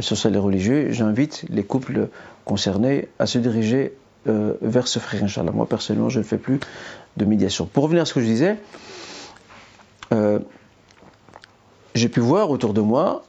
social 0.00 0.34
et 0.34 0.38
religieux. 0.38 0.92
J'invite 0.92 1.44
les 1.48 1.62
couples 1.62 2.08
concernés 2.44 3.08
à 3.18 3.26
se 3.26 3.38
diriger 3.38 3.94
euh, 4.28 4.54
vers 4.60 4.88
ce 4.88 4.98
frère, 4.98 5.22
Inch'Allah. 5.22 5.52
Moi, 5.52 5.66
personnellement, 5.66 6.08
je 6.08 6.18
ne 6.18 6.24
fais 6.24 6.38
plus 6.38 6.60
de 7.16 7.24
médiation. 7.24 7.66
Pour 7.66 7.84
revenir 7.84 8.02
à 8.02 8.06
ce 8.06 8.14
que 8.14 8.20
je 8.20 8.26
disais, 8.26 8.56
euh, 10.12 10.38
j'ai 11.94 12.08
pu 12.08 12.20
voir 12.20 12.50
autour 12.50 12.74
de 12.74 12.80
moi 12.80 13.24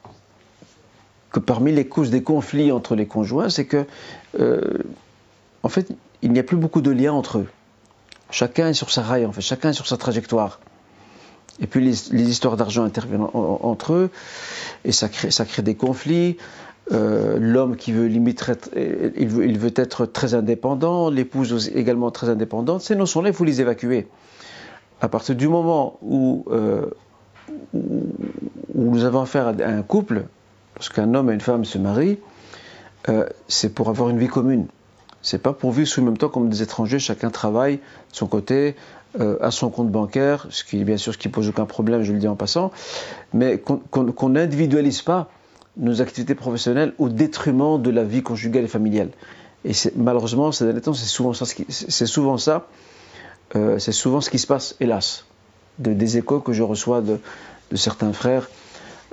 que 1.31 1.39
parmi 1.39 1.71
les 1.71 1.87
causes 1.87 2.09
des 2.09 2.23
conflits 2.23 2.71
entre 2.71 2.95
les 2.95 3.05
conjoints, 3.05 3.49
c'est 3.49 3.65
que, 3.65 3.85
euh, 4.39 4.79
en 5.63 5.69
fait, 5.69 5.91
il 6.21 6.31
n'y 6.31 6.39
a 6.39 6.43
plus 6.43 6.57
beaucoup 6.57 6.81
de 6.81 6.91
liens 6.91 7.13
entre 7.13 7.39
eux. 7.39 7.47
Chacun 8.31 8.69
est 8.69 8.73
sur 8.73 8.91
sa 8.91 9.03
raille, 9.03 9.25
en 9.25 9.31
fait, 9.31 9.41
chacun 9.41 9.69
est 9.69 9.73
sur 9.73 9.87
sa 9.87 9.97
trajectoire. 9.97 10.59
Et 11.59 11.67
puis 11.67 11.83
les, 11.83 12.29
histoires 12.29 12.57
d'argent 12.57 12.83
interviennent 12.83 13.27
entre 13.33 13.93
eux, 13.93 14.09
et 14.85 14.91
ça 14.91 15.09
crée, 15.09 15.61
des 15.61 15.75
conflits. 15.75 16.37
Euh, 16.93 17.37
l'homme 17.37 17.75
qui 17.75 17.91
il 17.91 17.97
veut, 17.97 18.09
il 18.09 19.59
veut, 19.59 19.73
être 19.75 20.05
très 20.05 20.35
indépendant, 20.35 21.09
l'épouse 21.09 21.69
également 21.75 22.11
très 22.11 22.29
indépendante, 22.29 22.81
ces 22.81 22.95
notions-là, 22.95 23.29
il 23.29 23.35
faut 23.35 23.43
les 23.43 23.59
évacuer. 23.59 24.07
À 25.01 25.09
partir 25.09 25.35
du 25.35 25.49
moment 25.49 25.99
où, 26.01 26.45
euh, 26.49 26.85
nous 27.73 29.03
avons 29.03 29.21
affaire 29.21 29.47
à 29.47 29.51
un 29.51 29.81
couple, 29.81 30.23
lorsqu'un 30.75 31.13
homme 31.13 31.29
et 31.29 31.33
une 31.33 31.41
femme 31.41 31.65
se 31.65 31.77
marient, 31.77 32.19
euh, 33.09 33.25
c'est 33.47 33.73
pour 33.73 33.89
avoir 33.89 34.09
une 34.09 34.17
vie 34.17 34.27
commune. 34.27 34.67
C'est 35.21 35.41
pas 35.41 35.53
pour 35.53 35.71
vivre 35.71 35.87
sous 35.87 35.99
le 35.99 36.05
même 36.05 36.17
temps 36.17 36.29
comme 36.29 36.49
des 36.49 36.61
étrangers, 36.61 36.99
chacun 36.99 37.29
travaille 37.29 37.77
de 37.77 37.81
son 38.13 38.27
côté, 38.27 38.75
à 39.41 39.51
son 39.51 39.69
compte 39.69 39.89
bancaire, 39.89 40.45
ce 40.49 40.63
qui 40.63 40.79
est 40.79 40.83
bien 40.83 40.97
sûr 40.97 41.13
ce 41.13 41.17
qui 41.17 41.29
pose 41.29 41.49
aucun 41.49 41.65
problème, 41.65 42.03
je 42.03 42.13
le 42.13 42.19
dis 42.19 42.27
en 42.27 42.35
passant, 42.35 42.71
mais 43.33 43.59
qu'on 43.59 44.29
n'individualise 44.29 45.01
pas 45.01 45.29
nos 45.77 46.01
activités 46.01 46.35
professionnelles 46.35 46.93
au 46.97 47.09
détriment 47.09 47.81
de 47.81 47.89
la 47.89 48.03
vie 48.03 48.23
conjugale 48.23 48.65
et 48.65 48.67
familiale. 48.67 49.09
Et 49.65 49.71
malheureusement, 49.95 50.51
ces 50.51 50.65
derniers 50.65 50.81
temps, 50.81 50.93
c'est 50.93 51.05
souvent 51.05 51.33
ça, 51.33 51.45
c'est 51.69 52.05
souvent 52.05 52.37
ça, 52.37 52.67
euh, 53.55 53.79
c'est 53.79 53.91
souvent 53.91 54.21
ce 54.21 54.29
qui 54.29 54.39
se 54.39 54.47
passe, 54.47 54.75
hélas, 54.79 55.25
de, 55.79 55.93
des 55.93 56.17
échos 56.17 56.39
que 56.39 56.53
je 56.53 56.63
reçois 56.63 57.01
de, 57.01 57.19
certains 57.75 58.13
frères 58.13 58.49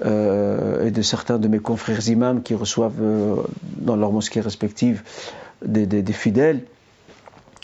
euh, 0.05 0.87
et 0.87 0.91
de 0.91 1.03
certains 1.03 1.39
de 1.39 1.49
mes 1.49 1.59
confrères 1.59 2.09
imams 2.09 2.43
qui 2.43 2.55
reçoivent 2.55 3.01
euh, 3.01 3.37
dans 3.79 3.97
leurs 3.97 4.13
mosquées 4.13 4.41
respectives 4.41 5.03
des 5.65 6.13
fidèles. 6.13 6.65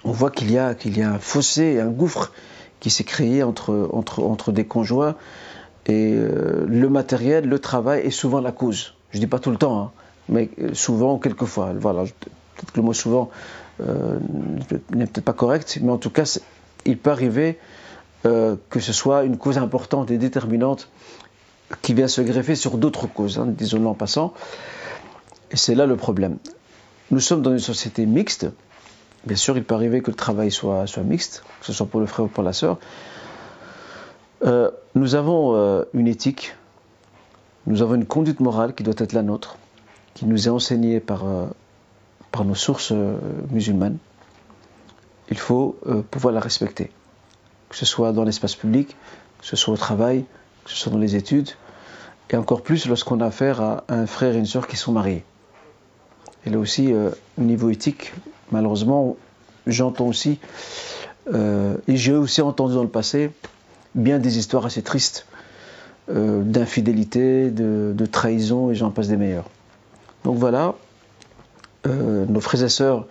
On 0.04 0.12
voit 0.12 0.30
qu'il 0.30 0.50
y 0.50 0.58
a 0.58 0.74
y 0.84 1.02
a 1.02 1.12
un 1.12 1.18
fossé, 1.18 1.80
un 1.80 1.88
gouffre 1.88 2.32
qui 2.80 2.90
s'est 2.90 3.04
créé 3.04 3.42
entre 3.42 4.52
des 4.52 4.64
conjoints 4.64 5.16
et 5.86 6.14
euh, 6.14 6.66
le 6.68 6.88
matériel, 6.88 7.48
le 7.48 7.58
travail 7.58 8.02
est 8.02 8.10
souvent 8.10 8.40
la 8.40 8.52
cause. 8.52 8.94
Je 9.10 9.18
ne 9.18 9.20
dis 9.22 9.26
pas 9.26 9.38
tout 9.38 9.50
le 9.50 9.56
temps, 9.56 9.80
hein, 9.80 9.90
mais 10.28 10.50
euh, 10.60 10.74
souvent, 10.74 11.18
quelquefois. 11.18 11.72
Voilà, 11.78 12.02
peut-être 12.02 12.72
que 12.72 12.76
le 12.76 12.82
mot 12.82 12.92
souvent 12.92 13.30
euh, 13.80 14.18
n'est 14.94 15.06
peut-être 15.06 15.24
pas 15.24 15.32
correct, 15.32 15.78
mais 15.82 15.90
en 15.90 15.98
tout 15.98 16.10
cas, 16.10 16.38
il 16.84 16.98
peut 16.98 17.10
arriver 17.10 17.58
que 18.22 18.80
ce 18.80 18.92
soit 18.92 19.24
une 19.24 19.38
cause 19.38 19.56
importante 19.56 20.10
et 20.10 20.18
déterminante 20.18 20.90
qui 21.80 21.94
vient 21.94 22.06
se 22.06 22.20
greffer 22.20 22.54
sur 22.54 22.76
d'autres 22.76 23.06
causes, 23.06 23.38
hein, 23.38 23.46
disons-le 23.48 23.86
en 23.86 23.94
passant. 23.94 24.34
Et 25.50 25.56
c'est 25.56 25.74
là 25.74 25.86
le 25.86 25.96
problème. 25.96 26.36
Nous 27.10 27.20
sommes 27.20 27.40
dans 27.40 27.52
une 27.52 27.58
société 27.58 28.04
mixte. 28.04 28.46
Bien 29.24 29.36
sûr, 29.36 29.56
il 29.56 29.64
peut 29.64 29.74
arriver 29.74 30.00
que 30.00 30.10
le 30.10 30.16
travail 30.16 30.50
soit, 30.50 30.86
mixte, 31.04 31.44
que 31.60 31.66
ce 31.66 31.72
soit 31.72 31.86
pour 31.86 32.00
le 32.00 32.06
frère 32.06 32.24
ou 32.24 32.28
pour 32.28 32.42
la 32.42 32.54
sœur. 32.54 32.78
Euh, 34.42 34.70
nous 34.94 35.14
avons 35.14 35.54
euh, 35.54 35.84
une 35.92 36.08
éthique, 36.08 36.56
nous 37.66 37.82
avons 37.82 37.96
une 37.96 38.06
conduite 38.06 38.40
morale 38.40 38.74
qui 38.74 38.82
doit 38.82 38.94
être 38.96 39.12
la 39.12 39.22
nôtre, 39.22 39.58
qui 40.14 40.24
nous 40.24 40.48
est 40.48 40.50
enseignée 40.50 41.00
par, 41.00 41.26
euh, 41.26 41.46
par 42.32 42.46
nos 42.46 42.54
sources 42.54 42.94
musulmanes. 43.50 43.98
Il 45.28 45.38
faut 45.38 45.76
pouvoir 46.10 46.34
la 46.34 46.40
respecter, 46.40 46.90
que 47.68 47.76
ce 47.76 47.84
soit 47.84 48.12
dans 48.12 48.24
l'espace 48.24 48.56
public, 48.56 48.96
que 49.38 49.46
ce 49.46 49.54
soit 49.54 49.74
au 49.74 49.76
travail, 49.76 50.24
que 50.64 50.70
ce 50.70 50.76
soit 50.76 50.90
dans 50.90 50.98
les 50.98 51.14
études, 51.14 51.50
et 52.30 52.36
encore 52.36 52.62
plus 52.62 52.86
lorsqu'on 52.86 53.20
a 53.20 53.26
affaire 53.26 53.60
à 53.60 53.84
un 53.88 54.06
frère 54.06 54.34
et 54.34 54.38
une 54.38 54.46
sœur 54.46 54.66
qui 54.66 54.76
sont 54.76 54.90
mariés. 54.90 55.24
Et 56.46 56.50
là 56.50 56.58
aussi, 56.58 56.92
au 56.92 57.42
niveau 57.42 57.70
éthique, 57.70 58.12
malheureusement, 58.52 59.16
j'entends 59.66 60.06
aussi, 60.06 60.38
et 61.32 61.96
j'ai 61.96 62.12
aussi 62.12 62.42
entendu 62.42 62.74
dans 62.74 62.82
le 62.82 62.88
passé, 62.88 63.30
bien 63.94 64.18
des 64.18 64.38
histoires 64.38 64.66
assez 64.66 64.82
tristes 64.82 65.26
euh, 66.08 66.42
d'infidélité, 66.42 67.50
de, 67.50 68.06
trahison 68.06 68.70
et 68.70 68.74
j'en 68.74 68.90
passe 68.90 69.06
des 69.06 69.16
meilleurs. 69.16 69.48
Donc 70.24 70.38
voilà, 70.38 70.74
euh, 71.86 72.26
nos 72.26 72.40
frères 72.40 72.64
et 72.64 72.68
sœurs 72.68 73.06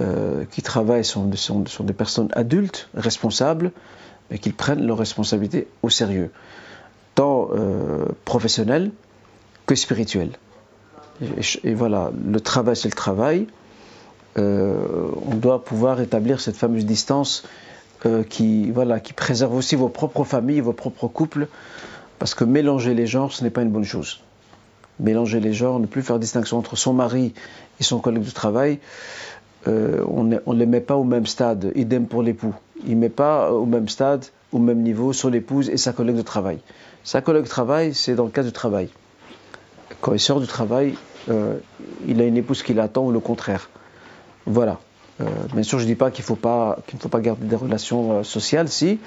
euh, 0.00 0.44
qui 0.50 0.62
travaillent 0.62 1.04
sont, 1.04 1.26
des 1.26 1.92
personnes 1.92 2.28
adultes, 2.32 2.88
responsables, 2.94 3.72
mais 4.30 4.38
qu'ils 4.38 4.54
prennent 4.54 4.86
leurs 4.86 4.96
responsabilités 4.96 5.68
au 5.82 5.90
sérieux. 5.90 6.30
tant 7.14 7.50
professionnel 8.24 8.90
que 9.66 9.74
spirituel. 9.74 10.30
Et, 11.64 11.74
voilà, 11.74 12.10
le 12.26 12.40
travail 12.40 12.76
c'est 12.76 12.88
le 12.88 12.94
travail. 12.94 13.48
On 14.36 15.34
doit 15.34 15.64
pouvoir 15.64 16.00
établir 16.00 16.40
cette 16.40 16.56
fameuse 16.56 16.86
distance 16.86 17.44
qui, 18.28 18.70
voilà, 18.70 19.00
qui 19.00 19.12
préserve 19.12 19.54
aussi 19.54 19.76
vos 19.76 19.88
propres 19.88 20.24
familles, 20.24 20.60
vos 20.60 20.72
propres 20.72 21.08
couples, 21.08 21.48
parce 22.18 22.34
que 22.34 22.44
mélanger 22.44 22.94
les 22.94 23.06
genres, 23.06 23.32
ce 23.32 23.42
n'est 23.44 23.50
pas 23.50 23.62
une 23.62 23.70
bonne 23.70 23.84
chose. 23.84 24.20
Mélanger 25.00 25.40
les 25.40 25.52
genres, 25.52 25.80
ne 25.80 25.86
plus 25.86 26.02
faire 26.02 26.18
distinction 26.18 26.58
entre 26.58 26.76
son 26.76 26.92
mari 26.92 27.34
et 27.80 27.82
son 27.82 27.98
collègue 27.98 28.24
de 28.24 28.30
travail, 28.30 28.78
euh, 29.68 30.02
on 30.06 30.24
ne 30.24 30.54
les 30.54 30.66
met 30.66 30.80
pas 30.80 30.96
au 30.96 31.04
même 31.04 31.26
stade. 31.26 31.72
Idem 31.74 32.06
pour 32.06 32.22
l'époux. 32.22 32.54
Il 32.86 32.94
ne 32.96 33.00
met 33.00 33.08
pas 33.08 33.52
au 33.52 33.66
même 33.66 33.88
stade, 33.88 34.26
au 34.52 34.58
même 34.58 34.80
niveau, 34.80 35.12
son 35.12 35.32
épouse 35.32 35.68
et 35.68 35.76
sa 35.76 35.92
collègue 35.92 36.16
de 36.16 36.22
travail. 36.22 36.58
Sa 37.04 37.20
collègue 37.20 37.44
de 37.44 37.48
travail, 37.48 37.94
c'est 37.94 38.14
dans 38.14 38.24
le 38.24 38.30
cas 38.30 38.42
du 38.42 38.52
travail. 38.52 38.88
Quand 40.00 40.12
il 40.14 40.20
sort 40.20 40.40
du 40.40 40.46
travail, 40.46 40.94
euh, 41.28 41.58
il 42.06 42.20
a 42.20 42.24
une 42.24 42.36
épouse 42.36 42.62
qui 42.62 42.72
l'attend 42.72 43.04
ou 43.04 43.12
le 43.12 43.20
contraire. 43.20 43.68
Voilà. 44.46 44.78
Euh, 45.20 45.26
bien 45.52 45.62
sûr, 45.62 45.78
je 45.78 45.84
ne 45.84 45.88
dis 45.88 45.96
pas 45.96 46.10
qu'il 46.10 46.22
ne 46.22 46.26
faut 46.26 46.36
pas 46.36 47.20
garder 47.20 47.46
des 47.46 47.56
relations 47.56 48.12
euh, 48.12 48.22
sociales, 48.22 48.68
si, 48.68 48.98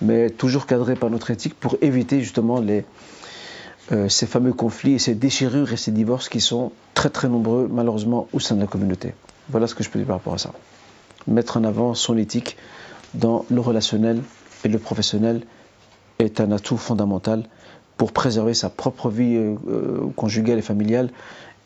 mais 0.00 0.30
toujours 0.30 0.66
cadré 0.66 0.94
par 0.94 1.10
notre 1.10 1.30
éthique 1.30 1.54
pour 1.54 1.76
éviter 1.80 2.20
justement 2.20 2.60
les, 2.60 2.84
euh, 3.92 4.08
ces 4.08 4.26
fameux 4.26 4.52
conflits 4.52 4.94
et 4.94 4.98
ces 4.98 5.14
déchirures 5.14 5.72
et 5.72 5.76
ces 5.76 5.90
divorces 5.90 6.28
qui 6.28 6.40
sont 6.40 6.72
très 6.94 7.10
très 7.10 7.28
nombreux 7.28 7.68
malheureusement 7.70 8.28
au 8.32 8.38
sein 8.38 8.54
de 8.54 8.60
la 8.60 8.66
communauté. 8.66 9.14
Voilà 9.48 9.66
ce 9.66 9.74
que 9.74 9.82
je 9.82 9.90
peux 9.90 9.98
dire 9.98 10.06
par 10.06 10.16
rapport 10.16 10.34
à 10.34 10.38
ça. 10.38 10.52
Mettre 11.26 11.56
en 11.56 11.64
avant 11.64 11.94
son 11.94 12.16
éthique 12.16 12.56
dans 13.14 13.44
le 13.50 13.60
relationnel 13.60 14.22
et 14.64 14.68
le 14.68 14.78
professionnel 14.78 15.42
est 16.20 16.40
un 16.40 16.52
atout 16.52 16.76
fondamental 16.76 17.44
pour 17.96 18.12
préserver 18.12 18.54
sa 18.54 18.70
propre 18.70 19.10
vie 19.10 19.38
conjugale 20.16 20.58
et 20.58 20.62
familiale 20.62 21.10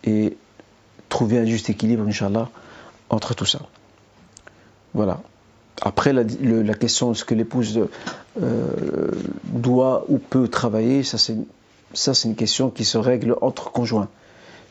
et 0.04 0.36
trouver 1.08 1.38
un 1.38 1.44
juste 1.44 1.70
équilibre, 1.70 2.04
Inch'Allah, 2.08 2.48
entre 3.14 3.34
tout 3.34 3.46
ça. 3.46 3.60
Voilà. 4.92 5.20
Après, 5.82 6.12
la, 6.12 6.24
question 6.74 7.10
de 7.10 7.14
ce 7.14 7.24
que 7.24 7.34
l'épouse 7.34 7.80
euh, 8.40 9.10
doit 9.44 10.04
ou 10.08 10.18
peut 10.18 10.48
travailler, 10.48 11.02
ça 11.02 11.18
c'est, 11.18 12.24
une 12.24 12.36
question 12.36 12.70
qui 12.70 12.84
se 12.84 12.98
règle 12.98 13.36
entre 13.40 13.70
conjoints. 13.70 14.08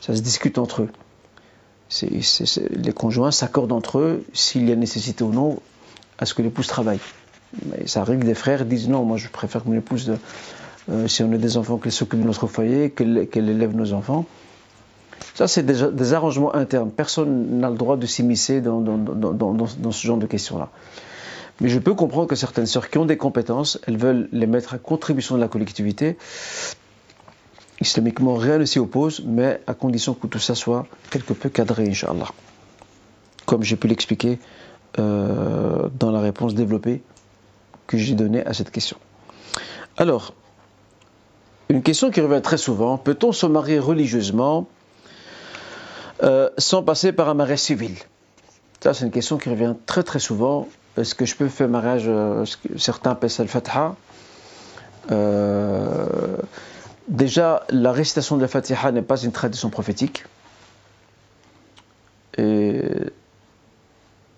Ça 0.01 0.15
se 0.15 0.21
discute 0.21 0.57
entre 0.57 0.83
eux. 0.83 0.89
les 2.01 2.93
conjoints 2.93 3.31
s'accordent 3.31 3.73
entre 3.73 3.99
eux 3.99 4.25
s'il 4.33 4.69
y 4.69 4.71
a 4.71 4.75
nécessité 4.75 5.23
ou 5.23 5.31
non 5.31 5.59
à 6.19 6.25
ce 6.25 6.33
que 6.33 6.41
l'épouse 6.41 6.67
travaille. 6.67 6.99
Mais 7.65 7.85
ça 7.85 8.01
arrive 8.01 8.23
des 8.23 8.33
frères 8.33 8.65
disent 8.65 8.89
non, 8.89 9.03
moi 9.03 9.17
je 9.17 9.27
préfère 9.27 9.63
que 9.63 9.69
mon 9.69 9.75
épouse, 9.75 10.17
euh, 10.89 11.07
si 11.07 11.21
on 11.23 11.31
a 11.33 11.37
des 11.37 11.57
enfants, 11.57 11.77
qu'elle 11.77 11.91
s'occupe 11.91 12.19
de 12.19 12.25
notre 12.25 12.47
foyer, 12.47 12.91
qu'elle 12.91 13.49
élève 13.49 13.75
nos 13.75 13.93
enfants. 13.93 14.25
Ça, 15.36 15.47
c'est 15.47 15.63
des, 15.63 16.13
arrangements 16.13 16.53
internes. 16.55 16.91
Personne 16.91 17.59
n'a 17.59 17.69
le 17.69 17.78
droit 17.78 17.97
de 17.97 18.05
s'immiscer 18.05 18.61
dans, 18.61 18.84
ce 19.91 20.07
genre 20.07 20.17
de 20.17 20.26
questions-là. 20.28 20.69
Mais 21.61 21.69
je 21.69 21.80
peux 21.80 21.93
comprendre 21.93 22.28
que 22.28 22.36
certaines 22.36 22.65
sœurs 22.65 22.89
qui 22.89 22.97
ont 22.97 23.05
des 23.05 23.17
compétences, 23.17 23.80
elles 23.88 23.97
veulent 23.97 24.28
les 24.32 24.47
mettre 24.47 24.74
à 24.74 24.78
contribution 24.78 25.36
de 25.36 25.41
la 25.41 25.47
collectivité. 25.47 26.17
Islamiquement, 27.80 28.36
rien 28.36 28.57
ne 28.57 28.65
s'y 28.65 28.80
oppose, 28.80 29.24
mais 29.26 29.61
à 29.67 29.74
condition 29.74 30.13
que 30.13 30.28
tout 30.28 30.39
ça 30.39 30.55
soit 30.55 30.86
quelque 31.09 31.34
peu 31.34 31.49
cadré, 31.49 31.88
Inch'Allah. 31.88 32.30
Comme 33.45 33.63
j'ai 33.63 33.76
pu 33.76 33.88
l'expliquer 33.88 34.39
euh, 34.99 35.89
dans 35.99 36.11
la 36.11 36.21
réponse 36.21 36.53
développée 36.53 37.01
que 37.88 37.97
j'ai 37.97 38.15
donnée 38.15 38.45
à 38.45 38.53
cette 38.53 38.71
question. 38.71 38.97
Alors, 39.97 40.34
une 41.69 41.82
question 41.82 42.11
qui 42.11 42.21
revient 42.21 42.41
très 42.41 42.57
souvent, 42.57 42.97
peut-on 42.97 43.32
se 43.32 43.45
marier 43.45 43.80
religieusement 43.80 44.67
euh, 46.22 46.49
sans 46.57 46.84
passer 46.84 47.11
par 47.11 47.30
un 47.30 47.34
mariage 47.34 47.59
civil 47.59 47.95
Ça, 48.82 48.93
c'est 48.93 49.05
une 49.05 49.11
question 49.11 49.38
qui 49.38 49.49
revient 49.49 49.74
très 49.86 50.03
très 50.03 50.20
souvent. 50.20 50.68
Est-ce 50.97 51.16
que 51.16 51.26
je 51.26 51.36
peux 51.36 51.47
faire 51.47 51.68
mariage 51.68 52.03
euh, 52.07 52.45
Certains 52.78 53.11
appellent 53.11 53.30
ça 53.30 53.43
le 53.43 53.49
fatha. 53.49 53.95
Euh, 55.11 56.38
déjà, 57.07 57.66
la 57.70 57.91
récitation 57.91 58.38
de 58.38 58.41
la 58.41 58.47
fatiha 58.47 58.91
n'est 58.91 59.01
pas 59.01 59.18
une 59.18 59.32
tradition 59.32 59.70
prophétique. 59.70 60.26
Et 62.38 62.82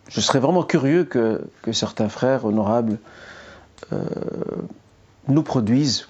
je 0.09 0.21
serais 0.21 0.39
vraiment 0.39 0.63
curieux 0.63 1.03
que, 1.03 1.41
certains 1.71 2.09
frères 2.09 2.45
honorables 2.45 2.97
nous 5.27 5.43
produisent 5.43 6.07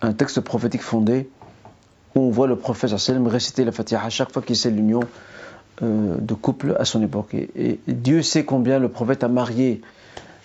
un 0.00 0.12
texte 0.12 0.40
prophétique 0.40 0.82
fondé 0.82 1.28
où 2.14 2.20
on 2.20 2.30
voit 2.30 2.46
le 2.46 2.56
prophète 2.56 2.96
sallam 2.96 3.26
réciter 3.26 3.64
la 3.64 3.72
Fatiha 3.72 4.02
à 4.02 4.10
chaque 4.10 4.32
fois 4.32 4.42
qu'il 4.42 4.56
sait 4.56 4.70
l'union 4.70 5.00
euh, 5.82 6.16
de 6.18 6.34
couple 6.34 6.76
à 6.78 6.84
son 6.84 7.02
époque. 7.02 7.34
Et, 7.34 7.80
Dieu 7.86 8.22
sait 8.22 8.44
combien 8.44 8.78
le 8.78 8.88
prophète 8.88 9.24
a 9.24 9.28
marié 9.28 9.80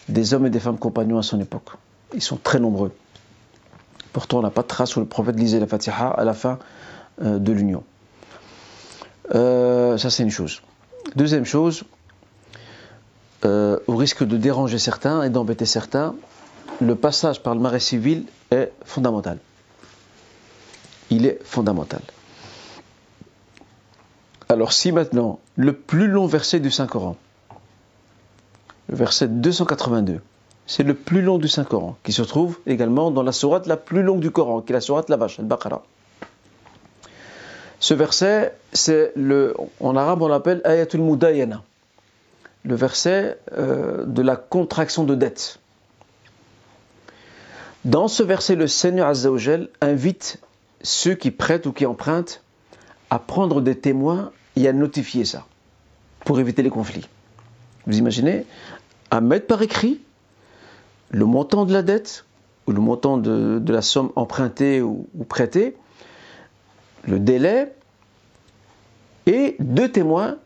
des 0.10 0.34
hommes 0.34 0.46
et 0.46 0.50
des 0.50 0.60
femmes 0.60 0.78
compagnons 0.78 1.18
à 1.18 1.24
son 1.24 1.40
époque. 1.40 1.72
Ils 2.14 2.22
sont 2.22 2.38
très 2.38 2.60
nombreux. 2.60 2.94
Pourtant, 4.14 4.40
on 4.40 4.42
n'a 4.42 4.50
pas 4.50 4.62
de 4.62 4.68
trace 4.68 4.96
où 4.96 5.00
le 5.00 5.06
prophète 5.06 5.38
lisait 5.38 5.60
la 5.60 5.68
Fatiha 5.68 6.08
à 6.08 6.24
la 6.24 6.34
fin 6.34 6.60
euh, 7.22 7.40
de 7.40 7.52
l'union. 7.52 7.84
Euh, 9.36 9.98
ça, 9.98 10.10
c'est 10.10 10.24
une 10.24 10.32
chose. 10.32 10.62
Deuxième 11.16 11.46
chose, 11.46 11.84
au 13.44 13.96
risque 13.96 14.26
de 14.26 14.36
déranger 14.36 14.78
certains 14.78 15.24
et 15.24 15.30
d'embêter 15.30 15.66
certains, 15.66 16.16
le 16.82 16.96
passage 16.96 17.42
par 17.42 17.56
le 17.56 17.62
marais 17.62 17.80
civil 17.80 18.26
est 18.52 18.74
fondamental 18.84 19.38
il 21.10 21.26
est 21.26 21.40
fondamental. 21.44 22.02
Alors 24.50 24.72
si 24.72 24.92
maintenant 24.92 25.40
le 25.56 25.74
plus 25.74 26.08
long 26.08 26.26
verset 26.26 26.60
du 26.60 26.72
Saint-Coran, 26.72 27.18
le 28.88 28.96
verset 28.96 29.28
282, 29.28 30.22
c'est 30.66 30.84
le 30.84 30.94
plus 30.94 31.22
long 31.22 31.38
du 31.38 31.48
Saint-Coran, 31.48 31.98
qui 32.04 32.14
se 32.14 32.22
trouve 32.22 32.60
également 32.66 33.12
dans 33.12 33.24
la 33.24 33.32
sourate 33.32 33.68
la 33.68 33.78
plus 33.78 34.04
longue 34.04 34.20
du 34.20 34.32
Coran, 34.32 34.62
qui 34.62 34.72
est 34.72 34.76
la 34.76 34.82
sourate 34.82 35.10
la 35.10 35.18
vache, 35.18 35.40
al-Baqarah. 35.40 35.84
Ce 37.80 37.94
verset, 37.94 38.56
c'est 38.74 39.12
le, 39.16 39.56
en 39.80 39.96
arabe 39.96 40.22
on 40.22 40.28
l'appelle 40.28 40.62
Ayatul 40.64 41.02
Mudayana, 41.02 41.64
le 42.64 42.76
verset 42.76 43.40
euh, 43.58 44.06
de 44.06 44.22
la 44.22 44.36
contraction 44.36 45.04
de 45.04 45.16
dette. 45.16 45.60
Dans 47.86 48.08
ce 48.08 48.24
verset, 48.24 48.56
le 48.56 48.68
Seigneur 48.68 49.08
Azzawajal 49.08 49.70
invite 49.80 50.40
ceux 50.82 51.16
qui 51.16 51.32
prêtent 51.32 51.66
ou 51.66 51.74
qui 51.74 51.86
empruntent 51.86 52.44
à 53.10 53.20
prendre 53.20 53.62
des 53.62 53.78
témoins 53.78 54.32
et 54.56 54.68
à 54.68 54.74
notifier 54.74 55.26
ça 55.26 55.46
pour 56.26 56.40
éviter 56.40 56.62
les 56.62 56.70
conflits. 56.70 57.08
Vous 57.86 57.98
imaginez 57.98 58.46
À 59.12 59.22
mettre 59.22 59.48
par 59.48 59.62
écrit 59.62 60.02
le 61.10 61.26
montant 61.26 61.66
de 61.66 61.74
la 61.74 61.82
dette 61.82 62.26
ou 62.68 62.72
le 62.74 62.82
montant 62.82 63.18
de, 63.18 63.62
la 63.72 63.82
somme 63.82 64.12
empruntée 64.16 64.82
ou, 64.82 65.08
prêtée, 65.30 65.78
le 67.06 67.20
délai 67.20 67.74
et 69.26 69.56
deux 69.60 69.90
témoins 69.90 70.38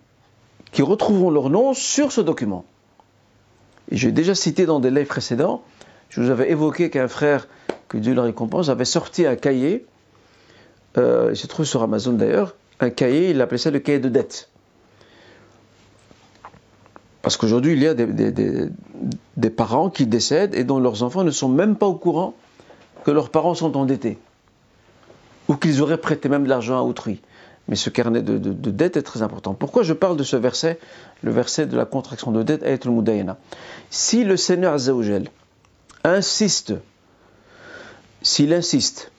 qui 0.71 0.83
retrouveront 0.83 1.31
leur 1.31 1.49
nom 1.49 1.73
sur 1.73 2.11
ce 2.11 2.21
document. 2.21 2.63
J'ai 3.91 4.11
déjà 4.11 4.35
cité 4.35 4.65
dans 4.65 4.79
des 4.79 4.91
livres 4.91 5.07
précédents, 5.07 5.63
je 6.09 6.21
vous 6.21 6.29
avais 6.29 6.51
évoqué 6.51 6.89
qu'un 6.89 7.07
frère, 7.07 7.47
que 7.87 7.97
Dieu 7.97 8.13
le 8.13 8.21
récompense, 8.21 8.69
avait 8.69 8.85
sorti 8.85 9.25
un 9.25 9.35
cahier 9.35 9.85
euh, 10.97 11.29
il 11.31 11.37
se 11.37 11.47
trouve 11.47 11.65
sur 11.65 11.83
Amazon 11.83 12.13
d'ailleurs, 12.13 12.55
un 12.79 12.89
cahier, 12.89 13.29
il 13.29 13.41
appelait 13.41 13.57
ça 13.57 13.71
le 13.71 13.79
cahier 13.79 13.99
de 13.99 14.09
dette. 14.09 14.49
Parce 17.21 17.37
qu'aujourd'hui, 17.37 17.73
il 17.73 17.83
y 17.83 17.87
a 17.87 17.93
des, 17.93 19.49
parents 19.49 19.89
qui 19.89 20.07
décèdent 20.07 20.55
et 20.55 20.63
dont 20.63 20.79
leurs 20.79 21.03
enfants 21.03 21.23
ne 21.23 21.31
sont 21.31 21.49
même 21.49 21.75
pas 21.75 21.85
au 21.85 21.93
courant 21.93 22.33
que 23.03 23.11
leurs 23.11 23.29
parents 23.29 23.53
sont 23.53 23.77
endettés. 23.77 24.17
Ou 25.47 25.55
qu'ils 25.55 25.81
auraient 25.81 25.99
prêté 25.99 26.29
même 26.29 26.45
de 26.45 26.49
l'argent 26.49 26.79
à 26.79 26.81
autrui. 26.81 27.21
Mais 27.67 27.75
ce 27.75 27.91
carnet 27.91 28.23
de, 28.23 28.37
dette 28.71 28.97
est 28.97 29.03
très 29.03 29.21
important. 29.21 29.53
Pourquoi 29.53 29.83
je 29.83 29.93
parle 29.93 30.17
de 30.17 30.23
ce 30.23 30.35
verset, 30.35 30.79
le 31.21 31.31
verset 31.31 31.67
de 31.67 31.77
la 31.77 31.85
contraction 31.85 32.31
de 32.31 32.41
dette, 32.41 32.63
Ayatul 32.63 32.91
Mudayana 32.91 33.37
Si 33.91 34.23
le 34.23 34.35
Seigneur 34.35 34.73
Azzawajal 34.73 35.27
insiste, 36.03 36.73
s'il 38.23 38.51
insiste 38.51 39.11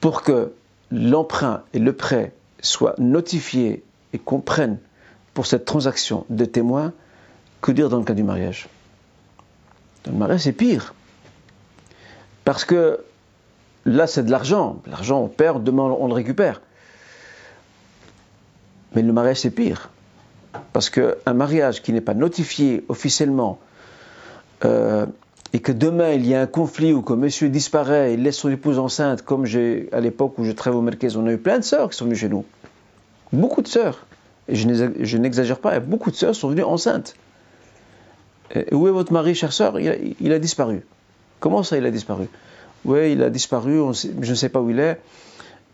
pour 0.00 0.22
que 0.22 0.52
l'emprunt 0.90 1.62
et 1.72 1.78
le 1.78 1.92
prêt 1.92 2.32
soient 2.60 2.94
notifiés 2.98 3.84
et 4.12 4.18
comprennent 4.18 4.78
pour 5.34 5.46
cette 5.46 5.64
transaction 5.64 6.24
de 6.30 6.44
témoins, 6.44 6.92
que 7.60 7.72
dire 7.72 7.88
dans 7.88 7.98
le 7.98 8.04
cas 8.04 8.14
du 8.14 8.22
mariage? 8.22 8.68
Dans 10.04 10.12
le 10.12 10.18
mariage, 10.18 10.40
c'est 10.40 10.52
pire. 10.52 10.94
Parce 12.44 12.64
que 12.64 13.00
là, 13.84 14.06
c'est 14.06 14.22
de 14.22 14.30
l'argent. 14.30 14.80
L'argent, 14.86 15.20
on 15.20 15.28
perd, 15.28 15.64
demain, 15.64 15.82
on 15.82 16.06
le 16.06 16.14
récupère. 16.14 16.60
Mais 18.94 19.02
le 19.02 19.12
mariage, 19.12 19.40
c'est 19.40 19.50
pire. 19.50 19.90
Parce 20.72 20.90
qu'un 20.90 21.34
mariage 21.34 21.82
qui 21.82 21.92
n'est 21.92 22.00
pas 22.00 22.14
notifié 22.14 22.84
officiellement, 22.88 23.58
euh, 24.64 25.06
et 25.52 25.60
que 25.60 25.72
demain 25.72 26.12
il 26.12 26.26
y 26.26 26.34
a 26.34 26.40
un 26.40 26.46
conflit 26.46 26.92
ou 26.92 27.02
que 27.02 27.12
monsieur 27.12 27.48
disparaît 27.48 28.12
et 28.12 28.16
laisse 28.16 28.36
son 28.36 28.50
épouse 28.50 28.78
enceinte, 28.78 29.22
comme 29.22 29.46
j'ai 29.46 29.88
à 29.92 30.00
l'époque 30.00 30.38
où 30.38 30.44
je 30.44 30.52
travaillais 30.52 30.80
au 30.80 30.82
Merkez, 30.82 31.16
on 31.16 31.26
a 31.26 31.32
eu 31.32 31.38
plein 31.38 31.58
de 31.58 31.64
sœurs 31.64 31.90
qui 31.90 31.96
sont 31.96 32.04
venues 32.04 32.16
chez 32.16 32.28
nous. 32.28 32.44
Beaucoup 33.32 33.62
de 33.62 33.68
sœurs. 33.68 34.06
Et 34.48 34.54
je 34.54 35.16
n'exagère 35.18 35.58
pas, 35.58 35.80
beaucoup 35.80 36.10
de 36.10 36.16
sœurs 36.16 36.34
sont 36.34 36.48
venues 36.48 36.62
enceintes. 36.62 37.16
Et 38.54 38.74
où 38.74 38.86
est 38.86 38.92
votre 38.92 39.12
mari, 39.12 39.34
chère 39.34 39.52
sœur? 39.52 39.78
Il 39.80 40.32
a, 40.32 40.38
disparu. 40.38 40.82
Comment 41.40 41.62
ça, 41.62 41.76
il 41.76 41.84
a 41.84 41.90
disparu? 41.90 42.28
Oui, 42.84 43.12
il 43.12 43.22
a 43.22 43.30
disparu, 43.30 43.80
je 44.20 44.30
ne 44.30 44.36
sais 44.36 44.48
pas 44.48 44.60
où 44.60 44.70
il 44.70 44.78
est. 44.78 45.00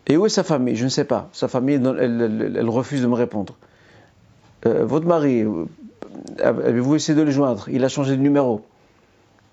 Et 0.07 0.17
où 0.17 0.27
est 0.27 0.31
sa 0.31 0.43
famille? 0.43 0.75
Je 0.75 0.85
ne 0.85 0.89
sais 0.89 1.05
pas. 1.05 1.29
Sa 1.33 1.49
famille, 1.49 1.75
elle, 1.75 2.69
refuse 2.69 3.03
de 3.03 3.07
me 3.07 3.15
répondre. 3.15 3.57
Euh, 4.65 4.85
votre 4.85 5.07
mari, 5.07 5.43
euh, 5.43 5.67
avez-vous 6.43 6.95
essayé 6.95 7.17
de 7.17 7.23
le 7.23 7.31
joindre? 7.31 7.69
Il 7.69 7.85
a 7.85 7.89
changé 7.89 8.17
de 8.17 8.23
numéro. 8.23 8.63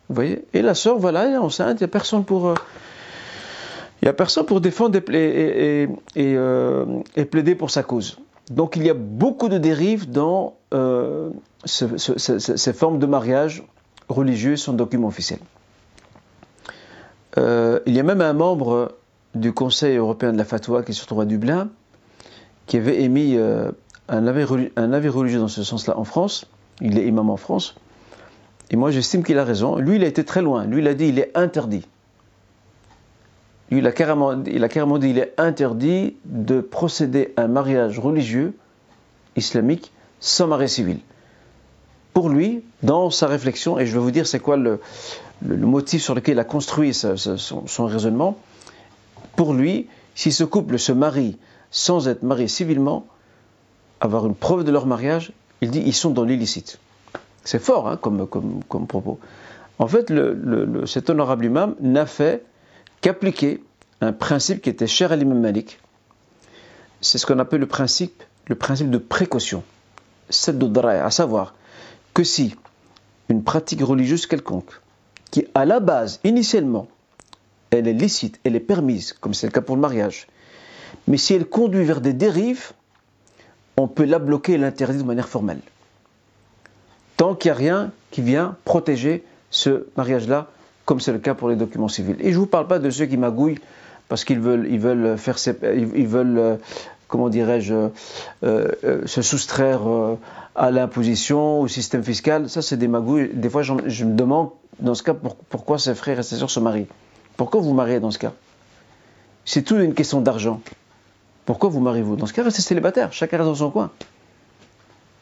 Vous 0.09 0.15
voyez 0.15 0.45
Et 0.53 0.61
la 0.61 0.73
sœur, 0.73 0.97
voilà, 0.97 1.25
elle 1.25 1.33
est 1.33 1.37
enceinte, 1.37 1.79
il 1.79 1.83
n'y 1.83 1.85
a 1.85 1.87
personne 1.87 2.25
pour. 2.25 2.49
Euh, 2.49 2.55
il 4.01 4.07
a 4.07 4.13
personne 4.13 4.45
pour 4.45 4.61
défendre 4.61 4.97
et, 5.11 5.89
et, 6.15 7.25
plaider 7.25 7.55
pour 7.55 7.69
sa 7.69 7.83
cause. 7.83 8.17
Donc 8.49 8.77
il 8.77 8.83
y 8.83 8.89
a 8.89 8.93
beaucoup 8.93 9.49
de 9.49 9.57
dérives 9.57 10.09
dans 10.09 10.55
ces 11.65 12.73
formes 12.73 12.97
de 12.99 13.05
mariage 13.05 13.63
religieux 14.07 14.55
sans 14.55 14.71
document 14.71 15.09
officiel. 15.09 15.39
il 17.35 17.93
y 17.93 17.99
a 17.99 18.03
même 18.03 18.21
un 18.21 18.33
membre 18.33 18.93
du 19.35 19.53
Conseil 19.53 19.97
européen 19.97 20.31
de 20.31 20.37
la 20.37 20.45
fatwa 20.45 20.83
qui 20.83 20.93
se 20.93 21.05
trouve 21.05 21.21
à 21.21 21.25
Dublin, 21.25 21.69
qui 22.65 22.77
avait 22.77 23.01
émis 23.01 23.35
euh, 23.35 23.71
un, 24.07 24.27
avis, 24.27 24.43
religieux 24.43 25.39
dans 25.39 25.47
ce 25.47 25.63
sens-là 25.63 25.97
en 25.97 26.03
France. 26.03 26.45
Il 26.81 26.97
est 26.97 27.05
imam 27.05 27.29
en 27.29 27.37
France. 27.37 27.75
Et 28.71 28.75
moi, 28.75 28.91
j'estime 28.91 29.23
qu'il 29.23 29.37
a 29.39 29.43
raison. 29.43 29.77
Lui, 29.77 29.95
il 29.95 30.03
a 30.03 30.07
été 30.07 30.23
très 30.23 30.41
loin. 30.41 30.65
Lui, 30.65 30.81
il 30.81 30.87
a 30.87 30.93
dit 30.93 31.07
il 31.07 31.19
est 31.19 31.31
interdit. 31.35 31.85
Lui, 33.71 33.79
il 33.79 33.87
a 33.87 33.91
carrément, 33.91 34.35
dit 34.35 35.09
il 35.09 35.17
est 35.17 35.33
interdit 35.37 36.15
de 36.25 36.61
procéder 36.61 37.33
à 37.37 37.43
un 37.43 37.47
mariage 37.47 37.99
religieux 37.99 38.53
islamique 39.35 39.91
sans 40.19 40.47
mariage 40.47 40.69
civil. 40.71 40.99
Pour 42.13 42.29
lui, 42.29 42.63
dans 42.83 43.11
sa 43.11 43.27
réflexion, 43.27 43.79
et 43.79 43.85
je 43.85 43.93
vais 43.93 43.99
vous 43.99 44.11
dire 44.11 44.27
c'est 44.27 44.39
quoi 44.39 44.57
le, 44.57 44.79
motif 45.41 46.01
sur 46.01 46.15
lequel 46.15 46.35
il 46.35 46.39
a 46.39 46.43
construit 46.43 46.93
son 46.93 47.85
raisonnement, 47.85 48.37
pour 49.35 49.53
lui, 49.53 49.87
si 50.15 50.31
ce 50.31 50.43
couple 50.43 50.79
se 50.79 50.91
marie 50.91 51.37
sans 51.71 52.07
être 52.07 52.23
marié 52.23 52.47
civilement, 52.47 53.05
avoir 54.01 54.25
une 54.25 54.35
preuve 54.35 54.63
de 54.63 54.71
leur 54.71 54.85
mariage, 54.85 55.31
il 55.61 55.69
dit 55.71 55.81
ils 55.85 55.93
sont 55.93 56.09
dans 56.09 56.23
l'illicite. 56.23 56.79
C'est 57.43 57.59
fort 57.59 57.87
hein, 57.87 57.97
comme, 57.97 58.27
propos. 58.87 59.19
En 59.79 59.87
fait, 59.87 60.11
cet 60.85 61.09
honorable 61.09 61.45
imam 61.45 61.75
n'a 61.79 62.05
fait 62.05 62.43
qu'appliquer 63.01 63.63
un 64.01 64.13
principe 64.13 64.61
qui 64.61 64.69
était 64.69 64.87
cher 64.87 65.11
à 65.11 65.15
l'imam 65.15 65.39
Malik. 65.39 65.79
C'est 67.01 67.17
ce 67.17 67.25
qu'on 67.25 67.39
appelle 67.39 67.61
le 67.61 67.67
principe, 67.67 68.23
le 68.47 68.55
principe 68.55 68.89
de 68.89 68.97
précaution. 68.97 69.63
C'est 70.29 70.55
à 70.85 71.11
savoir 71.11 71.55
que 72.13 72.23
si 72.23 72.55
une 73.29 73.43
pratique 73.43 73.81
religieuse 73.81 74.25
quelconque, 74.27 74.71
qui 75.31 75.45
à 75.53 75.65
la 75.65 75.79
base, 75.79 76.19
initialement, 76.23 76.87
elle 77.71 77.87
est 77.87 77.93
licite, 77.93 78.39
elle 78.43 78.55
est 78.55 78.59
permise, 78.59 79.13
comme 79.13 79.33
c'est 79.33 79.47
le 79.47 79.51
cas 79.51 79.61
pour 79.61 79.75
le 79.75 79.81
mariage. 79.81 80.27
Mais 81.07 81.17
si 81.17 81.33
elle 81.33 81.45
conduit 81.45 81.83
vers 81.83 82.01
des 82.01 82.13
dérives, 82.13 82.71
on 83.77 83.87
peut 83.87 84.05
la 84.05 84.19
bloquer 84.19 84.53
et 84.53 84.57
l'interdire 84.57 85.01
de 85.01 85.07
manière 85.07 85.29
formelle. 85.29 85.61
Tant 87.19 87.35
qu'il 87.35 87.51
n'y 87.51 87.57
a 87.57 87.59
rien 87.59 87.91
qui 88.11 88.21
vient 88.21 88.55
protéger 88.63 89.25
ce 89.51 89.87
mariage-là, 89.97 90.47
comme 90.85 91.01
c'est 91.01 91.11
le 91.11 91.19
cas 91.19 91.33
pour 91.33 91.49
les 91.49 91.57
documents 91.57 91.89
civils. 91.89 92.15
Et 92.21 92.31
je 92.31 92.35
ne 92.35 92.39
vous 92.39 92.45
parle 92.45 92.65
pas 92.65 92.79
de 92.79 92.89
ceux 92.89 93.07
qui 93.07 93.17
magouillent 93.17 93.59
parce 94.07 94.23
qu'ils 94.23 94.39
veulent, 94.39 94.65
ils 94.71 94.79
veulent 94.79 95.17
faire, 95.17 95.35
ils 95.61 96.07
veulent, 96.07 96.37
euh, 96.37 96.55
comment 97.09 97.27
dirais-je, 97.27 97.73
euh, 97.73 97.89
euh, 98.85 99.05
se 99.05 99.21
soustraire 99.21 99.81
à 100.55 100.71
l'imposition, 100.71 101.59
au 101.59 101.67
système 101.67 102.05
fiscal. 102.05 102.49
Ça, 102.49 102.61
c'est 102.61 102.77
des 102.77 102.87
magouilles. 102.87 103.31
Des 103.33 103.49
fois, 103.49 103.63
je, 103.63 103.73
me 103.73 104.15
demande, 104.15 104.51
dans 104.79 104.95
ce 104.95 105.03
cas, 105.03 105.13
pourquoi 105.49 105.77
ces 105.77 105.95
frères 105.95 106.19
et 106.19 106.23
ces 106.23 106.37
sœurs 106.37 106.49
se 106.49 106.61
marient? 106.61 106.87
Pourquoi 107.35 107.59
vous 107.59 107.73
mariez 107.73 107.99
dans 107.99 108.11
ce 108.11 108.19
cas? 108.19 108.31
C'est 109.43 109.63
tout 109.63 109.75
une 109.75 109.93
question 109.93 110.21
d'argent. 110.21 110.61
Pourquoi 111.45 111.67
vous 111.67 111.81
mariez-vous? 111.81 112.15
Dans 112.15 112.27
ce 112.27 112.33
cas, 112.33 112.43
restez 112.43 112.61
célibataire, 112.61 113.11
chacun 113.11 113.39
reste 113.39 113.49
dans 113.49 113.55
son 113.55 113.71
coin. 113.71 113.91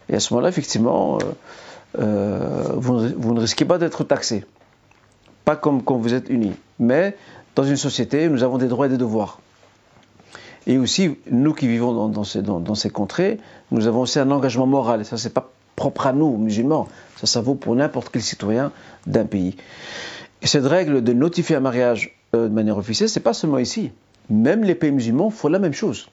Et 0.09 0.15
à 0.15 0.19
ce 0.19 0.31
moment-là, 0.35 0.49
effectivement, 0.49 1.17
euh, 1.99 2.73
vous, 2.75 3.33
ne 3.33 3.39
risquez 3.39 3.65
pas 3.65 3.77
d'être 3.77 4.03
taxé. 4.03 4.45
Pas 5.45 5.55
comme 5.55 5.83
quand 5.83 5.97
vous 5.97 6.13
êtes 6.13 6.29
unis. 6.29 6.53
Mais 6.79 7.15
dans 7.55 7.63
une 7.63 7.77
société, 7.77 8.29
nous 8.29 8.43
avons 8.43 8.57
des 8.57 8.67
droits 8.67 8.87
et 8.87 8.89
des 8.89 8.97
devoirs. 8.97 9.39
Et 10.67 10.77
aussi, 10.77 11.17
nous 11.31 11.53
qui 11.53 11.67
vivons 11.67 12.09
dans, 12.09 12.23
ces, 12.75 12.89
contrées, 12.89 13.39
nous 13.71 13.87
avons 13.87 14.01
aussi 14.01 14.19
un 14.19 14.29
engagement 14.31 14.67
moral. 14.67 15.01
Et 15.01 15.03
ça, 15.05 15.15
n'est 15.15 15.29
pas 15.29 15.49
propre 15.75 16.07
à 16.07 16.13
nous, 16.13 16.37
musulmans. 16.37 16.89
Ça, 17.15 17.25
ça 17.25 17.41
vaut 17.41 17.55
pour 17.55 17.75
n'importe 17.75 18.09
quel 18.11 18.21
citoyen 18.21 18.71
d'un 19.05 19.25
pays. 19.25 19.55
Et 20.41 20.47
cette 20.47 20.65
règle 20.65 21.03
de 21.03 21.13
notifier 21.13 21.55
un 21.55 21.61
mariage 21.61 22.19
euh, 22.35 22.49
de 22.49 22.53
manière 22.53 22.77
officielle, 22.77 23.09
c'est 23.09 23.21
pas 23.21 23.33
seulement 23.33 23.59
ici. 23.59 23.91
Même 24.29 24.63
les 24.63 24.75
pays 24.75 24.91
musulmans 24.91 25.29
font 25.29 25.47
la 25.47 25.59
même 25.59 25.73
chose. 25.73 26.09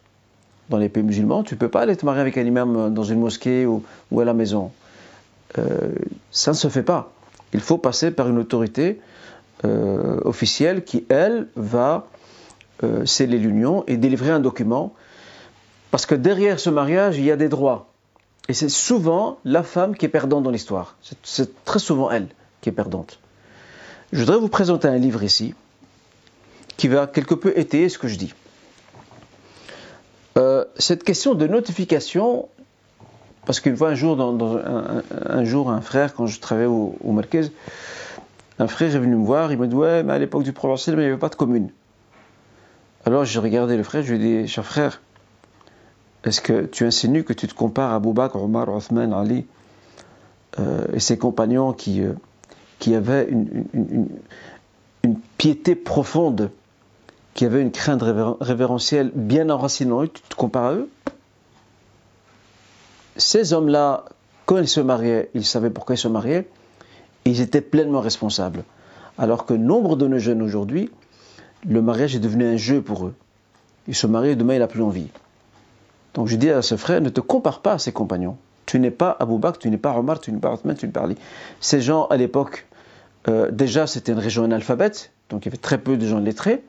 Dans 0.70 0.78
les 0.78 0.88
pays 0.88 1.02
musulmans, 1.02 1.42
tu 1.42 1.54
ne 1.54 1.58
peux 1.58 1.68
pas 1.68 1.82
aller 1.82 1.96
te 1.96 2.06
marier 2.06 2.20
avec 2.20 2.38
un 2.38 2.44
imam 2.44 2.94
dans 2.94 3.02
une 3.02 3.20
mosquée 3.20 3.66
ou, 3.66 3.82
à 4.18 4.24
la 4.24 4.32
maison. 4.32 4.70
Euh, 5.58 5.92
ça 6.30 6.52
ne 6.52 6.56
se 6.56 6.68
fait 6.68 6.82
pas. 6.82 7.12
Il 7.52 7.60
faut 7.60 7.78
passer 7.78 8.10
par 8.10 8.28
une 8.28 8.38
autorité 8.38 9.00
euh, 9.64 10.20
officielle 10.24 10.84
qui, 10.84 11.04
elle, 11.08 11.48
va 11.56 12.06
sceller 13.06 13.38
l'union 13.38 13.82
et 13.86 13.96
délivrer 13.96 14.30
un 14.30 14.40
document. 14.40 14.92
Parce 15.90 16.04
que 16.04 16.14
derrière 16.14 16.60
ce 16.60 16.68
mariage, 16.68 17.16
il 17.16 17.24
y 17.24 17.30
a 17.30 17.36
des 17.36 17.48
droits. 17.48 17.86
Et 18.48 18.52
c'est 18.52 18.68
souvent 18.68 19.38
la 19.44 19.62
femme 19.62 19.96
qui 19.96 20.04
est 20.04 20.10
perdante 20.10 20.42
dans 20.42 20.50
l'histoire. 20.50 20.96
C'est 21.22 21.64
très 21.64 21.78
souvent 21.78 22.10
elle 22.10 22.28
qui 22.60 22.68
est 22.68 22.72
perdante. 22.72 23.20
Je 24.12 24.20
voudrais 24.20 24.36
vous 24.36 24.48
présenter 24.48 24.88
un 24.88 24.98
livre 24.98 25.22
ici 25.22 25.54
qui 26.76 26.88
va 26.88 27.06
quelque 27.06 27.34
peu 27.34 27.56
étayer 27.58 27.88
ce 27.88 27.98
que 27.98 28.08
je 28.08 28.16
dis. 28.16 28.34
Euh, 30.36 30.64
cette 30.76 31.04
question 31.04 31.34
de 31.34 31.46
notification, 31.46 32.48
parce 33.46 33.60
qu'une 33.60 33.76
fois 33.76 33.90
un 33.90 33.94
jour, 33.94 34.20
un, 34.20 35.44
jour, 35.44 35.70
un 35.70 35.80
frère, 35.80 36.14
quand 36.14 36.26
je 36.26 36.40
travaillais 36.40 36.68
au, 36.68 36.96
au 37.02 37.20
un 38.58 38.68
frère 38.68 38.94
est 38.94 38.98
venu 38.98 39.16
me 39.16 39.24
voir, 39.24 39.52
il 39.52 39.58
m'a 39.58 39.66
dit 39.66 39.74
Ouais, 39.74 40.02
mais 40.02 40.12
à 40.12 40.18
l'époque 40.18 40.44
du 40.44 40.52
provincial, 40.52 40.96
il 40.96 41.00
n'y 41.00 41.06
avait 41.06 41.16
pas 41.16 41.28
de 41.28 41.34
commune. 41.34 41.70
Alors 43.04 43.24
j'ai 43.24 43.40
regardé 43.40 43.76
le 43.76 43.82
frère, 43.82 44.02
je 44.02 44.14
lui 44.14 44.24
ai 44.24 44.42
dit 44.42 44.48
Cher 44.48 44.64
frère, 44.64 45.02
est-ce 46.24 46.40
que 46.40 46.64
tu 46.64 46.84
insinues 46.84 47.24
que 47.24 47.32
tu 47.32 47.48
te 47.48 47.54
compares 47.54 47.92
à 47.92 48.00
Bakr, 48.00 48.36
Omar, 48.36 48.68
Othman, 48.68 49.12
Ali 49.12 49.46
euh, 50.58 50.84
et 50.92 51.00
ses 51.00 51.18
compagnons 51.18 51.72
qui. 51.72 52.02
Euh, 52.02 52.12
avait 52.92 53.26
une, 53.30 54.08
piété 55.38 55.74
profonde, 55.74 56.50
qui 57.32 57.46
avait 57.46 57.62
une 57.62 57.70
crainte 57.70 58.02
révérentielle 58.40 59.10
bien 59.14 59.48
enracinée, 59.48 60.08
tu 60.12 60.20
te 60.22 60.34
compares 60.34 60.64
à 60.64 60.74
eux? 60.74 60.90
Ces 63.16 63.52
hommes-là, 63.52 64.04
quand 64.46 64.58
ils 64.58 64.68
se 64.68 64.80
mariaient, 64.80 65.30
ils 65.34 65.44
savaient 65.44 65.70
pourquoi 65.70 65.94
ils 65.94 65.98
se 65.98 66.08
mariaient, 66.08 66.48
et 67.24 67.30
ils 67.30 67.40
étaient 67.40 67.60
pleinement 67.60 68.00
responsables. 68.00 68.64
Alors 69.18 69.46
que 69.46 69.54
nombre 69.54 69.96
de 69.96 70.06
nos 70.06 70.18
jeunes 70.18 70.42
aujourd'hui, 70.42 70.90
le 71.66 71.80
mariage 71.80 72.14
est 72.16 72.20
devenu 72.20 72.44
un 72.46 72.56
jeu 72.56 72.82
pour 72.82 73.06
eux. 73.06 73.14
Ils 73.86 73.94
se 73.94 74.06
marient, 74.06 74.36
demain 74.36 74.54
il 74.54 74.58
n'a 74.58 74.66
plus 74.66 74.82
envie. 74.82 75.08
Donc 76.14 76.28
je 76.28 76.36
dis 76.36 76.50
à 76.50 76.62
ce 76.62 76.76
frère, 76.76 77.00
ne 77.00 77.08
te 77.08 77.20
compare 77.20 77.60
pas 77.60 77.74
à 77.74 77.78
ses 77.78 77.92
compagnons. 77.92 78.36
Tu 78.66 78.78
n'es 78.80 78.90
pas 78.90 79.16
Abou 79.20 79.38
Bakr, 79.38 79.58
tu 79.58 79.70
n'es 79.70 79.78
pas 79.78 79.96
Omar, 79.96 80.20
tu 80.20 80.32
n'es 80.32 80.38
pas 80.38 80.52
Othman, 80.52 80.76
tu 80.76 80.86
n'es 80.86 80.92
pas 80.92 81.02
Ali. 81.02 81.16
Ces 81.60 81.80
gens, 81.80 82.06
à 82.06 82.16
l'époque, 82.16 82.66
euh, 83.28 83.50
déjà 83.50 83.86
c'était 83.86 84.12
une 84.12 84.18
région 84.18 84.44
analphabète, 84.44 85.12
donc 85.28 85.44
il 85.44 85.48
y 85.48 85.50
avait 85.50 85.58
très 85.58 85.78
peu 85.78 85.96
de 85.96 86.06
gens 86.06 86.18
lettrés, 86.18 86.62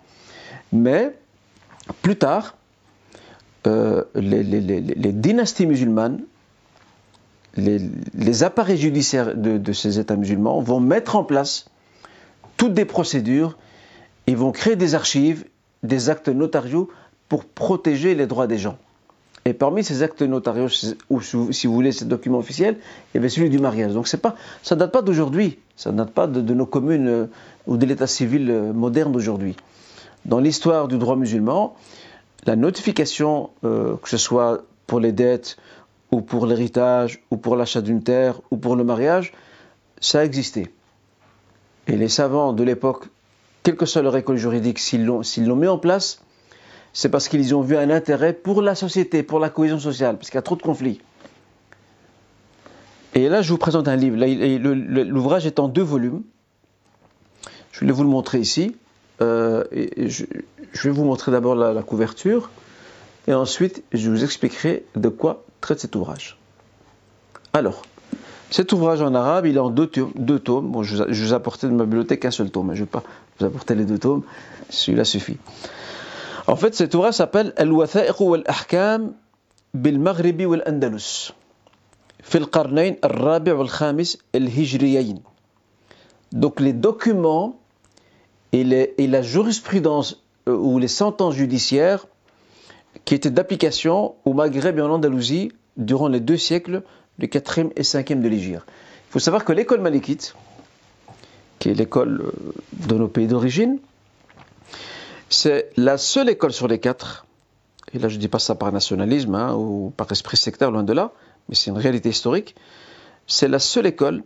mais 0.72 1.16
plus 2.02 2.18
tard, 2.18 2.56
euh, 3.68 4.04
les, 4.16 5.12
dynasties 5.12 5.66
musulmanes, 5.66 6.22
les, 7.58 8.44
appareils 8.44 8.78
judiciaires 8.78 9.36
de, 9.36 9.74
ces 9.74 10.00
États 10.00 10.16
musulmans 10.16 10.62
vont 10.62 10.80
mettre 10.80 11.16
en 11.16 11.24
place 11.24 11.66
toutes 12.58 12.74
des 12.74 12.86
procédures, 12.86 13.58
ils 14.28 14.38
vont 14.38 14.52
créer 14.52 14.76
des 14.76 14.96
archives, 14.96 15.46
des 15.84 16.10
actes 16.10 16.30
notariaux 16.30 16.90
pour 17.30 17.46
protéger 17.46 18.16
les 18.16 18.28
droits 18.28 18.48
des 18.48 18.58
gens. 18.58 18.78
Et 19.48 19.54
parmi 19.54 19.84
ces 19.84 20.02
actes 20.02 20.24
notariaux, 20.24 20.68
ou 21.10 21.22
si 21.22 21.68
vous 21.68 21.74
voulez, 21.74 21.92
ces 21.92 22.06
documents 22.06 22.40
officiels, 22.40 22.78
il 23.14 23.18
y 23.18 23.20
avait 23.20 23.30
celui 23.30 23.50
du 23.50 23.60
mariage. 23.60 23.94
Donc 23.94 24.14
pas, 24.18 24.36
ça 24.64 24.74
ne 24.76 24.80
date 24.80 24.92
pas 24.92 25.04
d'aujourd'hui, 25.04 25.60
ça 25.76 25.92
ne 25.92 25.98
date 25.98 26.12
pas 26.12 26.26
de, 26.26 26.54
nos 26.54 26.66
communes 26.66 27.08
euh, 27.08 27.26
ou 27.68 27.78
de 27.78 27.86
l'état 27.86 28.08
civil 28.08 28.50
euh, 28.50 28.74
moderne 28.74 29.12
d'aujourd'hui. 29.12 29.56
Dans 30.26 30.40
l'histoire 30.40 30.88
du 30.88 30.98
droit 30.98 31.16
musulman, 31.16 31.76
la 32.48 32.56
notification, 32.56 33.52
euh, 33.64 33.96
que 34.02 34.10
ce 34.10 34.18
soit 34.18 34.64
pour 34.88 35.00
les 35.00 35.12
dettes, 35.12 35.58
ou 36.16 36.22
pour 36.22 36.46
l'héritage, 36.46 37.22
ou 37.30 37.36
pour 37.36 37.58
l'achat 37.58 37.82
d'une 37.82 38.02
terre, 38.02 38.40
ou 38.50 38.56
pour 38.56 38.78
le 38.78 38.86
mariage, 38.86 39.34
ça 40.00 40.20
a 40.20 40.24
existé. 40.24 40.72
Et 41.88 41.98
les 41.98 42.08
savants 42.08 42.54
de 42.54 42.64
l'époque, 42.64 43.08
quelle 43.64 43.76
que 43.76 43.86
soit 43.86 44.02
leur 44.02 44.16
école 44.16 44.38
juridique, 44.38 44.80
s'ils 44.80 45.04
l'ont, 45.04 45.56
mis 45.58 45.68
en 45.68 45.78
place, 45.78 46.22
c'est 46.94 47.10
parce 47.10 47.28
qu'ils 47.28 47.54
ont 47.54 47.60
vu 47.60 47.76
un 47.76 47.90
intérêt 47.90 48.32
pour 48.32 48.62
la 48.62 48.76
société, 48.76 49.24
pour 49.24 49.40
la 49.40 49.50
cohésion 49.50 49.78
sociale, 49.78 50.16
parce 50.16 50.30
qu'il 50.30 50.38
y 50.38 50.40
a 50.40 50.42
trop 50.42 50.56
de 50.56 50.62
conflits. 50.62 51.02
Et 53.14 53.28
là, 53.28 53.42
je 53.42 53.52
vous 53.52 53.58
présente 53.58 53.90
un 53.90 53.98
livre. 53.98 54.16
L'ouvrage 54.16 55.46
est 55.46 55.60
en 55.60 55.68
deux 55.68 55.84
volumes. 55.84 56.24
Je 57.74 57.84
vais 57.84 57.92
vous 57.92 58.04
le 58.04 58.10
montrer 58.10 58.40
ici. 58.40 58.78
Euh, 59.22 59.66
je, 59.98 60.24
vais 60.82 60.92
vous 60.92 61.04
montrer 61.04 61.34
d'abord 61.34 61.56
la, 61.56 61.84
couverture. 61.84 62.50
Et 63.28 63.34
ensuite, 63.34 63.84
je 63.92 64.10
vous 64.10 64.24
expliquerai 64.24 64.86
de 64.96 65.10
quoi 65.10 65.45
traite 65.66 65.80
cet 65.80 65.96
ouvrage. 65.96 66.38
Alors, 67.54 67.82
cet 68.52 68.72
ouvrage 68.72 69.02
en 69.02 69.16
arabe, 69.16 69.48
il 69.48 69.56
est 69.56 69.60
en 69.60 69.72
deux, 69.72 69.88
tomes. 69.88 70.72
Bon, 70.72 70.84
je, 70.84 71.04
vous 71.04 71.32
ai 71.32 71.34
apporté 71.34 71.66
de 71.68 71.72
ma 71.72 71.86
bibliothèque 71.86 72.24
un 72.26 72.32
seul 72.32 72.52
tome. 72.52 72.68
Je 72.74 72.82
ne 72.82 72.86
vais 72.86 72.92
pas 72.92 73.04
vous 73.40 73.48
apporter 73.48 73.74
les 73.74 73.86
deux 73.86 73.98
tomes. 73.98 74.22
Celui-là 74.70 75.06
suffit. 75.06 75.38
En 76.46 76.56
fait, 76.56 76.76
cet 76.76 76.94
ouvrage 76.94 77.16
s'appelle 77.16 77.54
Al-Watha'iq 77.58 78.20
wal-Ahkam 78.20 79.14
bil-Maghribi 79.74 80.46
wal-Andalus. 80.46 81.34
Donc 86.32 86.60
les 86.60 86.74
documents 86.74 87.60
et, 88.52 89.08
la 89.08 89.22
jurisprudence 89.22 90.24
euh, 90.48 90.56
ou 90.56 90.78
les 90.78 90.88
sentences 90.88 91.36
judiciaires 91.36 92.06
qui 93.04 93.14
étaient 93.14 93.30
d'application 93.30 94.16
au 94.24 94.34
Maghreb 94.34 94.80
et 94.80 94.82
en 94.82 94.90
Andalousie 94.90 95.52
durant 95.78 96.08
les 96.08 96.20
deux 96.20 96.38
siècles 96.38 96.84
du 97.20 97.28
4e 97.28 97.72
et 97.76 97.82
5e 97.82 98.22
de 98.22 98.28
l'Égypte. 98.28 98.64
Il 99.10 99.12
faut 99.12 99.20
savoir 99.20 99.46
que 99.46 99.54
l'école 99.54 99.82
malikite, 99.82 100.36
qui 101.60 101.70
est 101.70 101.74
l'école 101.74 102.22
euh, 102.22 102.54
de 102.88 102.96
nos 102.96 103.08
pays 103.08 103.28
d'origine, 103.28 103.80
c'est 105.30 105.70
la 105.76 105.98
seule 105.98 106.30
école 106.30 106.54
sur 106.54 106.68
les 106.68 106.80
quatre, 106.80 107.26
et 107.94 108.00
là 108.00 108.10
je 108.10 108.16
ne 108.16 108.22
dis 108.22 108.28
pas 108.28 108.40
ça 108.40 108.56
par 108.56 108.72
nationalisme 108.72 109.36
hein, 109.36 109.54
ou 109.56 109.92
par 109.96 110.12
esprit 110.12 110.38
sectaire, 110.38 110.72
loin 110.72 110.84
de 110.84 110.94
là, 110.94 111.12
mais 111.50 111.56
c'est 111.56 111.72
une 111.72 111.78
réalité 111.78 112.10
historique, 112.10 112.56
c'est 113.28 113.48
la 113.48 113.60
seule 113.60 113.86
école 113.86 114.24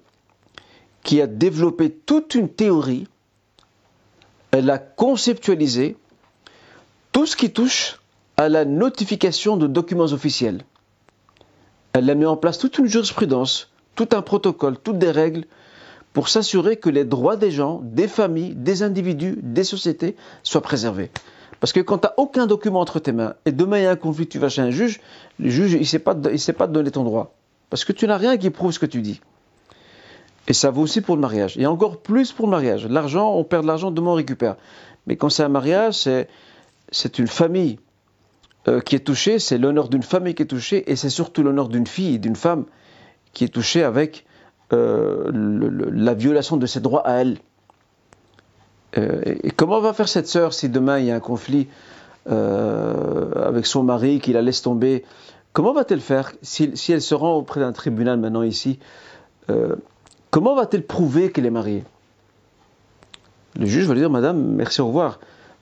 qui 1.03 1.21
a 1.21 1.27
développé 1.27 1.89
toute 1.89 2.35
une 2.35 2.49
théorie, 2.49 3.07
elle 4.51 4.69
a 4.69 4.77
conceptualisé 4.77 5.95
tout 7.11 7.25
ce 7.25 7.35
qui 7.35 7.51
touche 7.51 7.98
à 8.39 8.47
la 8.47 8.63
notification 8.63 9.57
de 9.57 9.67
documents 9.67 10.13
officiels. 10.13 10.61
Elle 11.91 12.09
a 12.09 12.15
mis 12.15 12.25
en 12.25 12.37
place 12.37 12.57
toute 12.57 12.77
une 12.77 12.85
jurisprudence, 12.85 13.69
tout 13.95 14.07
un 14.13 14.21
protocole, 14.21 14.77
toutes 14.81 14.97
des 14.97 15.11
règles 15.11 15.43
pour 16.13 16.29
s'assurer 16.29 16.77
que 16.77 16.89
les 16.89 17.03
droits 17.03 17.35
des 17.35 17.51
gens, 17.51 17.81
des 17.83 18.07
familles, 18.07 18.55
des 18.55 18.81
individus, 18.81 19.37
des 19.43 19.65
sociétés 19.65 20.15
soient 20.41 20.61
préservés. 20.61 21.11
Parce 21.59 21.73
que 21.73 21.81
quand 21.81 21.97
tu 21.97 22.07
n'as 22.07 22.13
aucun 22.15 22.47
document 22.47 22.79
entre 22.79 22.99
tes 22.99 23.11
mains 23.11 23.33
et 23.45 23.51
demain 23.51 23.79
il 23.79 23.83
y 23.83 23.87
a 23.87 23.91
un 23.91 23.97
conflit, 23.97 24.25
tu 24.25 24.39
vas 24.39 24.47
chez 24.47 24.61
un 24.61 24.71
juge, 24.71 25.01
le 25.37 25.49
juge 25.49 25.75
ne 25.75 25.83
sait, 25.83 25.99
pas, 25.99 26.15
sait 26.37 26.53
pas 26.53 26.65
te 26.65 26.71
donner 26.71 26.91
ton 26.91 27.03
droit. 27.03 27.35
Parce 27.69 27.83
que 27.83 27.91
tu 27.91 28.07
n'as 28.07 28.15
rien 28.15 28.37
qui 28.37 28.51
prouve 28.51 28.71
ce 28.71 28.79
que 28.79 28.85
tu 28.85 29.01
dis. 29.01 29.19
Et 30.47 30.53
ça 30.53 30.71
vaut 30.71 30.83
aussi 30.83 31.01
pour 31.01 31.15
le 31.15 31.21
mariage. 31.21 31.57
Et 31.57 31.65
encore 31.65 31.97
plus 31.97 32.31
pour 32.31 32.45
le 32.45 32.51
mariage. 32.51 32.87
L'argent, 32.87 33.35
on 33.35 33.43
perd 33.43 33.63
de 33.63 33.67
l'argent, 33.67 33.91
demain 33.91 34.11
on 34.11 34.15
récupère. 34.15 34.55
Mais 35.07 35.17
quand 35.17 35.27
c'est 35.27 35.43
un 35.43 35.49
mariage, 35.49 36.07
c'est 36.89 37.19
une 37.19 37.27
famille 37.27 37.79
euh, 38.69 38.81
qui 38.81 38.95
est 38.95 38.99
touchée, 38.99 39.39
c'est 39.39 39.57
l'honneur 39.57 39.89
d'une 39.89 40.03
famille 40.03 40.35
qui 40.35 40.43
est 40.43 40.47
touchée, 40.47 40.91
et 40.91 40.95
c'est 40.95 41.09
surtout 41.09 41.41
l'honneur 41.41 41.69
d'une 41.69 41.87
fille, 41.87 42.19
d'une 42.19 42.35
femme 42.35 42.65
qui 43.33 43.43
est 43.43 43.49
touchée 43.49 43.83
avec 43.83 44.25
euh, 44.73 45.31
la 45.33 46.13
violation 46.13 46.55
de 46.55 46.67
ses 46.67 46.79
droits 46.79 47.07
à 47.07 47.21
elle. 47.21 47.37
Euh, 48.97 49.21
et 49.25 49.49
comment 49.49 49.79
va 49.79 49.93
faire 49.93 50.07
cette 50.07 50.27
sœur 50.27 50.53
si 50.53 50.69
demain 50.69 50.99
il 50.99 51.05
y 51.05 51.11
a 51.11 51.15
un 51.15 51.19
conflit 51.19 51.67
avec 52.25 53.65
son 53.65 53.81
mari, 53.81 54.19
qui 54.19 54.33
la 54.33 54.43
laisse 54.43 54.61
tomber? 54.61 55.03
Comment 55.51 55.73
va-t-elle 55.73 56.01
faire 56.01 56.31
si, 56.43 56.71
elle 56.89 57.01
se 57.01 57.15
rend 57.15 57.37
auprès 57.37 57.59
d'un 57.59 57.71
tribunal 57.71 58.19
maintenant 58.19 58.43
ici 58.43 58.77
Comment 60.29 60.53
va-t-elle 60.53 60.85
prouver 60.85 61.31
qu'elle 61.31 61.47
est 61.47 61.49
mariée? 61.49 61.83
Le 63.57 63.65
juge 63.65 63.87
va 63.87 63.95
lui 63.95 64.01
dire 64.01 64.11
Madame, 64.11 64.39
merci, 64.39 64.79
au 64.79 64.87
revoir. 64.87 65.19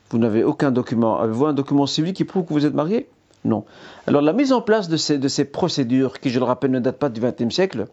Vous 0.09 0.17
n'avez 0.17 0.43
aucun 0.43 0.71
document. 0.71 1.19
Avez-vous 1.19 1.45
un 1.45 1.53
document 1.53 1.85
civil 1.85 2.13
qui 2.13 2.23
prouve 2.23 2.45
que 2.45 2.53
vous 2.53 2.65
êtes 2.65 2.73
mariée 2.73 3.09
Non. 3.45 3.65
Alors 4.05 4.21
la 4.21 4.33
mise 4.33 4.53
en 4.53 4.61
place 4.61 4.89
de 4.89 4.97
ces, 4.97 5.17
de 5.17 5.27
ces 5.27 5.45
procédures, 5.45 6.19
qui 6.19 6.29
je 6.29 6.39
le 6.39 6.45
rappelle 6.45 6.71
ne 6.71 6.79
datent 6.79 6.99
pas 6.99 7.09
du 7.09 7.21
XXe 7.21 7.53
siècle, 7.53 7.87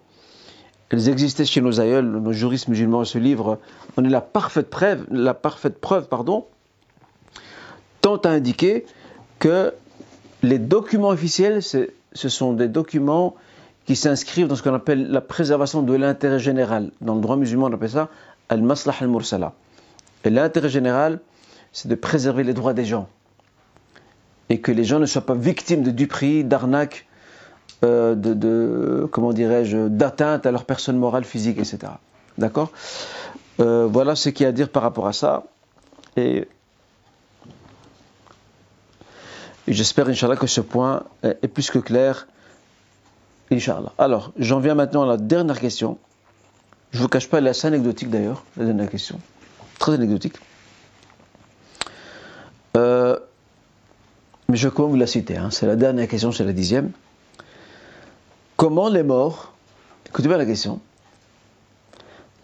elles 0.90 1.08
existaient 1.08 1.44
chez 1.44 1.60
nos 1.60 1.80
aïeuls, 1.80 2.06
nos 2.06 2.32
juristes 2.32 2.68
musulmans, 2.68 3.04
ce 3.04 3.18
livre 3.18 3.58
on 3.96 4.04
est 4.04 4.08
la 4.08 4.20
parfaite 4.20 4.70
preuve, 4.70 5.04
la 5.10 5.34
parfaite 5.34 5.80
preuve 5.80 6.06
pardon, 6.06 6.46
tend 8.00 8.16
à 8.18 8.28
indiquer 8.28 8.86
que 9.40 9.74
les 10.42 10.60
documents 10.60 11.08
officiels, 11.08 11.62
ce 11.62 11.88
sont 12.28 12.52
des 12.52 12.68
documents 12.68 13.34
qui 13.86 13.96
s'inscrivent 13.96 14.46
dans 14.46 14.56
ce 14.56 14.62
qu'on 14.62 14.74
appelle 14.74 15.10
la 15.10 15.20
préservation 15.20 15.82
de 15.82 15.94
l'intérêt 15.94 16.38
général. 16.38 16.90
Dans 17.00 17.14
le 17.14 17.20
droit 17.20 17.36
musulman, 17.36 17.66
on 17.66 17.72
appelle 17.72 17.90
ça 17.90 18.08
al-maslah 18.48 18.94
al-mursala. 19.00 19.52
Et 20.24 20.30
l'intérêt 20.30 20.68
général, 20.68 21.20
c'est 21.75 21.89
de 21.89 21.95
préserver 21.97 22.45
les 22.45 22.55
droits 22.55 22.72
des 22.72 22.87
gens. 22.87 23.09
Et 24.49 24.61
que 24.61 24.72
les 24.72 24.85
gens 24.85 25.01
ne 25.01 25.07
soient 25.07 25.27
pas 25.27 25.35
victimes 25.35 25.83
de 25.83 25.91
duperies, 25.91 26.45
d'arnaques, 26.45 27.07
euh, 27.83 28.14
de, 28.14 29.07
comment 29.11 29.33
dirais-je, 29.33 29.89
d'atteinte 29.89 30.47
à 30.47 30.53
leur 30.53 30.64
personne 30.64 30.97
morale, 30.97 31.25
physique, 31.25 31.59
etc. 31.59 31.79
D'accord? 32.39 32.70
Euh, 33.61 33.89
Voilà 33.91 34.14
ce 34.14 34.29
qu'il 34.29 34.45
y 34.45 34.47
a 34.47 34.51
à 34.51 34.53
dire 34.53 34.68
par 34.68 34.83
rapport 34.85 35.09
à 35.09 35.12
ça. 35.12 35.45
Et, 36.16 36.47
j'espère, 39.66 40.09
Inch'Allah, 40.09 40.37
que 40.37 40.47
ce 40.47 40.61
point 40.61 41.03
est, 41.25 41.49
plus 41.49 41.70
que 41.70 41.81
clair. 41.81 42.29
Inch'Allah. 43.51 43.93
Alors, 43.99 44.33
j'en 44.39 44.61
viens 44.61 44.75
maintenant 44.75 45.03
à 45.03 45.07
la 45.07 45.16
dernière 45.16 45.59
question. 45.59 45.99
Je 46.93 46.99
ne 46.99 47.03
vous 47.03 47.09
cache 47.09 47.29
pas, 47.29 47.39
elle 47.39 47.49
est 47.49 47.51
assez 47.51 47.66
anecdotique 47.66 48.11
d'ailleurs, 48.11 48.45
la 48.57 48.66
dernière 48.66 48.89
question. 48.89 49.18
Très 49.81 49.95
anecdotique. 49.95 50.35
Euh, 52.77 53.18
mais 54.49 54.57
je 54.57 54.68
même 54.68 54.89
vous 54.89 54.97
la 54.97 55.07
citer. 55.07 55.37
Hein. 55.37 55.51
C'est 55.51 55.66
la 55.66 55.77
dernière 55.77 56.09
question, 56.09 56.33
c'est 56.33 56.45
la 56.45 56.53
dixième. 56.53 56.91
Comment 58.57 58.89
les 58.89 59.03
morts, 59.03 59.53
écoutez 60.07 60.29
bien 60.29 60.37
la 60.37 60.47
question, 60.47 60.81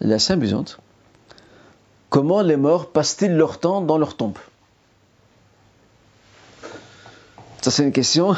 la 0.01 0.15
assez 0.15 0.33
amusante, 0.33 0.79
comment 2.09 2.41
les 2.41 2.57
morts 2.57 2.91
passent-ils 2.91 3.35
leur 3.35 3.59
temps 3.59 3.81
dans 3.81 3.97
leur 3.97 4.15
tombe? 4.17 4.37
Ça 7.61 7.71
c'est 7.71 7.83
une 7.83 7.91
question 7.91 8.35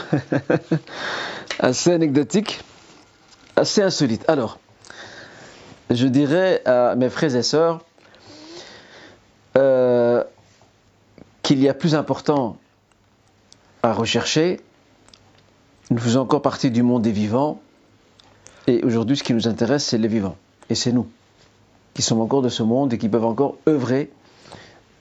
assez 1.60 1.92
anecdotique, 1.92 2.62
assez 3.56 3.82
insolite. 3.82 4.24
Alors, 4.28 4.60
je 5.90 6.08
dirais 6.08 6.62
à 6.66 6.96
mes 6.96 7.10
frères 7.10 7.36
et 7.36 7.44
sœurs 7.44 7.80
qu'il 11.54 11.62
y 11.62 11.70
a 11.70 11.76
plus 11.76 11.94
important 11.94 12.58
à 13.84 13.94
rechercher. 13.94 14.60
Nous 15.92 16.00
faisons 16.00 16.22
encore 16.22 16.42
partie 16.42 16.72
du 16.72 16.82
monde 16.82 17.04
des 17.04 17.12
vivants 17.12 17.62
et 18.66 18.84
aujourd'hui, 18.84 19.18
ce 19.18 19.24
qui 19.24 19.36
nous 19.36 19.48
intéresse, 19.48 19.86
c'est 19.86 20.00
les 20.00 20.08
vivants. 20.08 20.36
Et 20.72 20.76
c'est 20.76 20.92
nous, 20.92 21.08
qui 21.94 22.02
sommes 22.02 22.22
encore 22.22 22.42
de 22.42 22.50
ce 22.50 22.64
monde 22.64 22.92
et 22.94 22.98
qui 22.98 23.08
peuvent 23.08 23.26
encore 23.26 23.58
œuvrer 23.68 24.12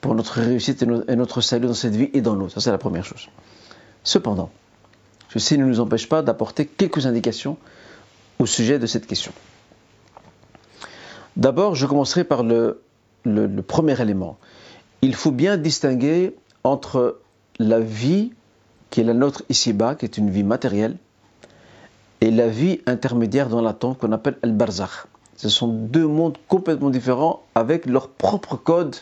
pour 0.03 0.15
notre 0.15 0.43
réussite 0.43 0.83
et 0.83 1.17
notre 1.17 1.41
salut 1.41 1.69
dans 1.69 1.75
cette 1.75 1.97
vie 1.97 2.11
et 2.13 2.21
dans 2.21 2.35
l'autre. 2.35 2.53
Ça, 2.53 2.61
c'est 2.61 2.71
la 2.71 2.77
première 2.77 3.07
chose. 3.07 3.29
Cependant, 4.05 4.51
ceci 5.31 5.57
ne 5.57 5.65
nous 5.65 5.81
empêche 5.81 6.07
pas 6.07 6.21
d'apporter 6.21 6.67
quelques 6.67 7.07
indications 7.07 7.57
au 8.39 8.45
sujet 8.45 8.79
de 8.79 8.87
cette 8.87 9.07
question. 9.07 9.33
D'abord, 11.37 11.77
je 11.77 11.87
commencerai 11.87 12.25
par 12.25 12.43
le, 12.43 12.83
le 13.25 13.63
premier 13.63 13.99
élément. 14.03 14.37
Il 15.01 15.15
faut 15.15 15.33
bien 15.33 15.57
distinguer 15.57 16.37
entre 16.65 17.19
la 17.59 17.81
vie 17.81 18.33
qui 18.91 19.01
est 19.01 19.05
la 19.05 19.15
nôtre 19.15 19.43
ici-bas, 19.49 19.95
qui 19.95 20.05
est 20.05 20.19
une 20.19 20.31
vie 20.31 20.45
matérielle, 20.45 20.97
et 22.21 22.31
la 22.31 22.47
vie 22.47 22.81
intermédiaire 22.87 23.49
dans 23.49 23.63
l'attente 23.63 23.99
qu'on 23.99 24.13
appelle 24.13 24.37
El 24.43 24.53
Barzakh. 24.53 25.07
Ce 25.37 25.49
sont 25.49 25.67
deux 25.67 26.07
mondes 26.07 26.37
complètement 26.47 26.91
différents 26.91 27.43
avec 27.55 27.87
leur 27.87 28.09
propre 28.09 28.57
code 28.57 28.95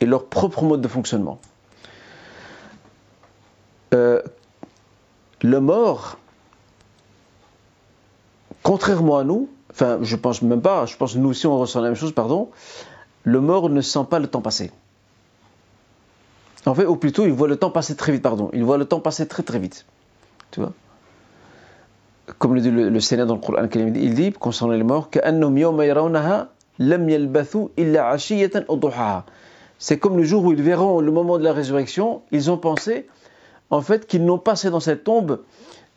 et 0.00 0.06
leur 0.06 0.26
propre 0.26 0.64
mode 0.64 0.80
de 0.80 0.88
fonctionnement. 0.88 1.38
Euh, 3.94 4.22
le 5.42 5.60
mort, 5.60 6.18
contrairement 8.62 9.18
à 9.18 9.24
nous, 9.24 9.48
enfin 9.70 9.98
je 10.02 10.16
pense 10.16 10.42
même 10.42 10.62
pas, 10.62 10.86
je 10.86 10.96
pense 10.96 11.14
nous 11.14 11.28
aussi 11.28 11.46
on 11.46 11.58
ressent 11.58 11.80
la 11.80 11.88
même 11.88 11.96
chose, 11.96 12.12
pardon, 12.12 12.50
le 13.24 13.40
mort 13.40 13.68
ne 13.68 13.82
sent 13.82 14.06
pas 14.08 14.18
le 14.18 14.26
temps 14.26 14.40
passer. 14.40 14.72
En 16.64 16.74
fait, 16.74 16.86
ou 16.86 16.96
plutôt, 16.96 17.24
il 17.24 17.32
voit 17.32 17.48
le 17.48 17.56
temps 17.56 17.70
passer 17.70 17.96
très 17.96 18.12
vite, 18.12 18.22
pardon. 18.22 18.50
Il 18.52 18.64
voit 18.64 18.78
le 18.78 18.84
temps 18.84 19.00
passer 19.00 19.26
très 19.26 19.42
très 19.42 19.58
vite. 19.58 19.84
Tu 20.50 20.60
vois 20.60 20.72
comme 22.38 22.54
le 22.54 22.60
dit 22.60 22.70
le, 22.70 23.00
Seigneur 23.00 23.26
dans 23.26 23.34
le 23.34 23.40
Coran, 23.40 23.68
il 23.74 24.14
dit 24.14 24.32
concernant 24.32 24.72
les 24.74 24.82
morts, 24.82 25.10
C'est 29.78 29.98
comme 29.98 30.16
le 30.16 30.24
jour 30.24 30.44
où 30.44 30.52
ils 30.52 30.62
verront 30.62 31.00
le 31.00 31.12
moment 31.12 31.38
de 31.38 31.44
la 31.44 31.52
résurrection, 31.52 32.22
ils 32.30 32.50
ont 32.50 32.58
pensé 32.58 33.08
en 33.70 33.80
fait 33.80 34.06
qu'ils 34.06 34.24
n'ont 34.24 34.38
passé 34.38 34.70
dans 34.70 34.80
cette 34.80 35.04
tombe 35.04 35.40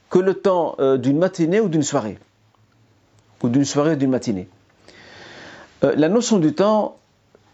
que 0.09 0.19
le 0.19 0.33
temps 0.33 0.75
euh, 0.79 0.97
d'une 0.97 1.17
matinée 1.17 1.59
ou 1.59 1.67
d'une 1.67 1.83
soirée. 1.83 2.17
Ou 3.43 3.49
d'une 3.49 3.65
soirée 3.65 3.93
ou 3.93 3.95
d'une 3.95 4.11
matinée. 4.11 4.47
Euh, 5.83 5.93
la 5.95 6.09
notion 6.09 6.37
du 6.37 6.53
temps 6.53 6.97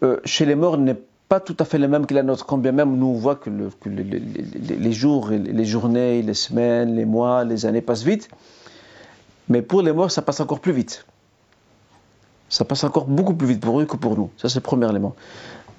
euh, 0.03 0.17
chez 0.25 0.45
les 0.45 0.55
morts 0.55 0.77
n'est 0.77 0.99
pas 1.31 1.39
tout 1.39 1.55
à 1.59 1.63
fait 1.63 1.77
la 1.77 1.87
même 1.87 2.05
que 2.05 2.13
la 2.13 2.23
nôtre, 2.23 2.45
quand 2.45 2.57
bien 2.57 2.73
même 2.73 2.97
nous 2.97 3.05
on 3.05 3.13
voit 3.13 3.37
que, 3.37 3.49
les, 3.49 4.91
jours, 4.91 5.29
les 5.29 5.63
journées, 5.63 6.21
les 6.21 6.33
semaines, 6.33 6.93
les 6.93 7.05
mois, 7.05 7.45
les 7.45 7.65
années 7.65 7.79
passent 7.79 8.03
vite. 8.03 8.27
Mais 9.47 9.61
pour 9.61 9.81
les 9.81 9.93
morts, 9.93 10.11
ça 10.11 10.21
passe 10.21 10.41
encore 10.41 10.59
plus 10.59 10.73
vite. 10.73 11.05
Ça 12.49 12.65
passe 12.65 12.83
encore 12.83 13.05
beaucoup 13.05 13.33
plus 13.33 13.47
vite 13.47 13.61
pour 13.61 13.79
eux 13.79 13.85
que 13.85 13.95
pour 13.95 14.17
nous. 14.17 14.29
Ça, 14.35 14.49
c'est 14.49 14.59
le 14.59 14.63
premier 14.63 14.89
élément. 14.89 15.15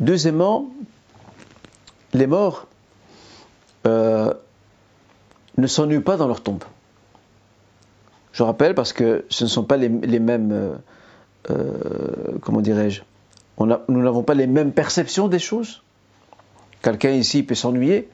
Deuxièmement, 0.01 0.71
les 2.15 2.27
morts 2.27 2.67
euh, 3.87 4.33
ne 5.59 5.67
s'ennuient 5.67 6.01
pas 6.01 6.17
dans 6.17 6.29
leur 6.29 6.43
tombe. 6.43 6.65
Je 8.33 8.43
rappelle 8.43 8.75
parce 8.75 8.95
que 8.95 9.27
ce 9.29 9.45
ne 9.45 9.51
sont 9.51 9.65
pas 9.65 9.77
les, 9.77 9.91
mêmes, 9.91 10.51
euh, 10.51 10.75
euh, 11.51 12.39
comment 12.41 12.63
dirais-je, 12.63 13.03
nous 13.59 14.03
n'avons 14.03 14.23
pas 14.23 14.35
les 14.35 14.47
mêmes 14.47 14.73
perceptions 14.73 15.29
des 15.29 15.39
choses. 15.39 15.83
Quelqu'un 16.83 17.11
ici 17.11 17.43
peut 17.43 17.55
s'ennuyer, 17.55 18.09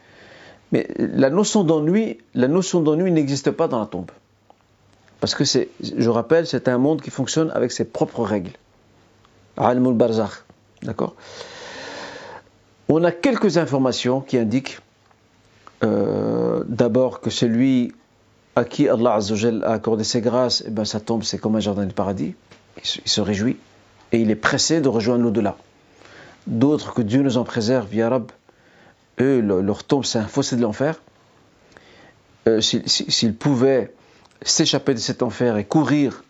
mais 0.72 0.86
la 0.98 1.30
notion 1.30 1.64
d'ennui, 1.64 2.18
n'existe 2.34 3.50
pas 3.50 3.68
dans 3.68 3.80
la 3.80 3.86
tombe. 3.86 4.10
Parce 5.20 5.34
que 5.34 5.44
c'est, 5.44 5.68
je 5.80 6.10
rappelle, 6.10 6.46
c'est 6.46 6.68
un 6.68 6.78
monde 6.78 7.00
qui 7.00 7.10
fonctionne 7.10 7.50
avec 7.52 7.72
ses 7.72 7.84
propres 7.84 8.22
règles. 8.22 8.52
Al 9.56 9.80
barzakh. 9.80 10.44
D'accord? 10.82 11.16
On 12.88 13.02
a 13.04 13.10
quelques 13.10 13.58
informations 13.58 14.20
qui 14.20 14.38
indiquent 14.38 14.78
euh, 15.84 16.62
d'abord 16.66 17.20
que 17.20 17.30
celui 17.30 17.92
à 18.56 18.64
qui 18.64 18.88
Allah 18.88 19.18
a 19.64 19.72
accordé 19.72 20.04
ses 20.04 20.20
grâces, 20.20 20.64
eh 20.66 20.70
ben, 20.70 20.84
sa 20.84 21.00
tombe 21.00 21.22
c'est 21.22 21.38
comme 21.38 21.56
un 21.56 21.60
jardin 21.60 21.86
de 21.86 21.92
paradis. 21.92 22.34
Il 22.76 23.10
se, 23.10 23.20
réjouit 23.20 23.56
et 24.12 24.20
il 24.20 24.30
est 24.30 24.36
pressé 24.36 24.80
de 24.80 24.88
rejoindre 24.88 25.24
l'au-delà. 25.24 25.56
D'autres 26.46 26.94
que 26.94 27.02
Dieu 27.02 27.22
nous 27.22 27.36
en 27.36 27.44
préserve, 27.44 27.94
Ya 27.94 28.08
Rab, 28.08 28.30
eux, 29.20 29.40
leur 29.40 29.84
tombe 29.84 30.04
c'est 30.04 30.18
un 30.18 30.26
fossé 30.26 30.56
de 30.56 30.62
l'enfer. 30.62 31.00
Euh, 32.46 32.60
s'ils 32.60 33.34
pouvaient 33.34 33.92
s'échapper 34.42 34.94
de 34.94 34.98
cet 34.98 35.22
enfer 35.22 35.56
et 35.56 35.64
courir, 35.64 36.22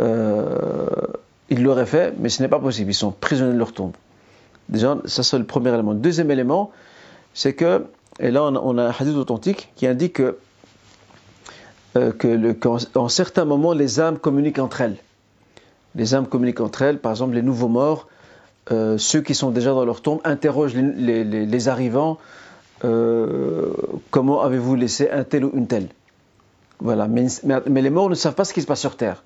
euh, 0.00 0.88
ils 1.50 1.62
l'auraient 1.62 1.86
fait, 1.86 2.14
mais 2.18 2.28
ce 2.28 2.42
n'est 2.42 2.48
pas 2.48 2.58
possible. 2.58 2.90
Ils 2.90 2.94
sont 2.94 3.10
prisonniers 3.12 3.52
de 3.52 3.58
leur 3.58 3.72
tombe. 3.72 3.92
Déjà, 4.68 4.96
ça 5.04 5.22
c'est 5.22 5.38
le 5.38 5.44
premier 5.44 5.72
élément. 5.72 5.94
deuxième 5.94 6.30
élément, 6.30 6.70
c'est 7.34 7.54
que, 7.54 7.86
et 8.18 8.30
là 8.30 8.42
on 8.44 8.78
a, 8.78 8.84
un 8.84 8.90
hadith 8.90 9.16
authentique 9.16 9.70
qui 9.76 9.86
indique 9.86 10.14
que, 10.14 10.38
euh, 11.96 12.54
qu'en 12.54 13.08
certains 13.08 13.44
moments 13.44 13.74
les 13.74 14.00
âmes 14.00 14.18
communiquent 14.18 14.58
entre 14.58 14.80
elles. 14.80 14.96
Les 15.96 16.14
âmes 16.14 16.26
communiquent 16.26 16.60
entre 16.60 16.82
elles, 16.82 16.98
par 16.98 17.12
exemple 17.12 17.34
les 17.34 17.42
nouveaux 17.42 17.68
morts, 17.68 18.06
euh, 18.70 18.98
ceux 18.98 19.20
qui 19.20 19.34
sont 19.34 19.50
déjà 19.50 19.72
dans 19.72 19.84
leur 19.84 20.02
tombe 20.02 20.20
interrogent 20.24 20.74
les, 20.74 21.68
arrivants 21.68 22.18
comment 24.10 24.42
avez-vous 24.42 24.74
laissé 24.74 25.10
un 25.10 25.24
tel 25.24 25.44
ou 25.44 25.50
une 25.54 25.66
telle? 25.66 25.88
Voilà, 26.80 27.08
mais, 27.08 27.26
les 27.82 27.90
morts 27.90 28.10
ne 28.10 28.14
savent 28.14 28.34
pas 28.34 28.44
ce 28.44 28.52
qui 28.52 28.60
se 28.60 28.66
passe 28.66 28.80
sur 28.80 28.96
Terre. 28.96 29.24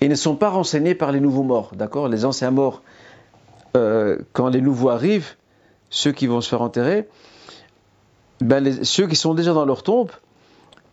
Ils 0.00 0.08
ne 0.08 0.14
sont 0.14 0.36
pas 0.36 0.48
renseignés 0.48 0.94
par 0.94 1.12
les 1.12 1.20
nouveaux 1.20 1.42
morts, 1.42 1.72
d'accord? 1.74 2.08
Les 2.08 2.24
anciens 2.24 2.50
morts, 2.50 2.82
euh, 3.76 4.18
quand 4.32 4.48
les 4.48 4.60
nouveaux 4.60 4.88
arrivent, 4.88 5.34
ceux 5.90 6.12
qui 6.12 6.26
vont 6.26 6.40
se 6.40 6.48
faire 6.48 6.62
enterrer, 6.62 7.08
ben 8.40 8.84
ceux 8.84 9.06
qui 9.06 9.16
sont 9.16 9.34
déjà 9.34 9.52
dans 9.52 9.64
leur 9.64 9.82
tombe 9.82 10.10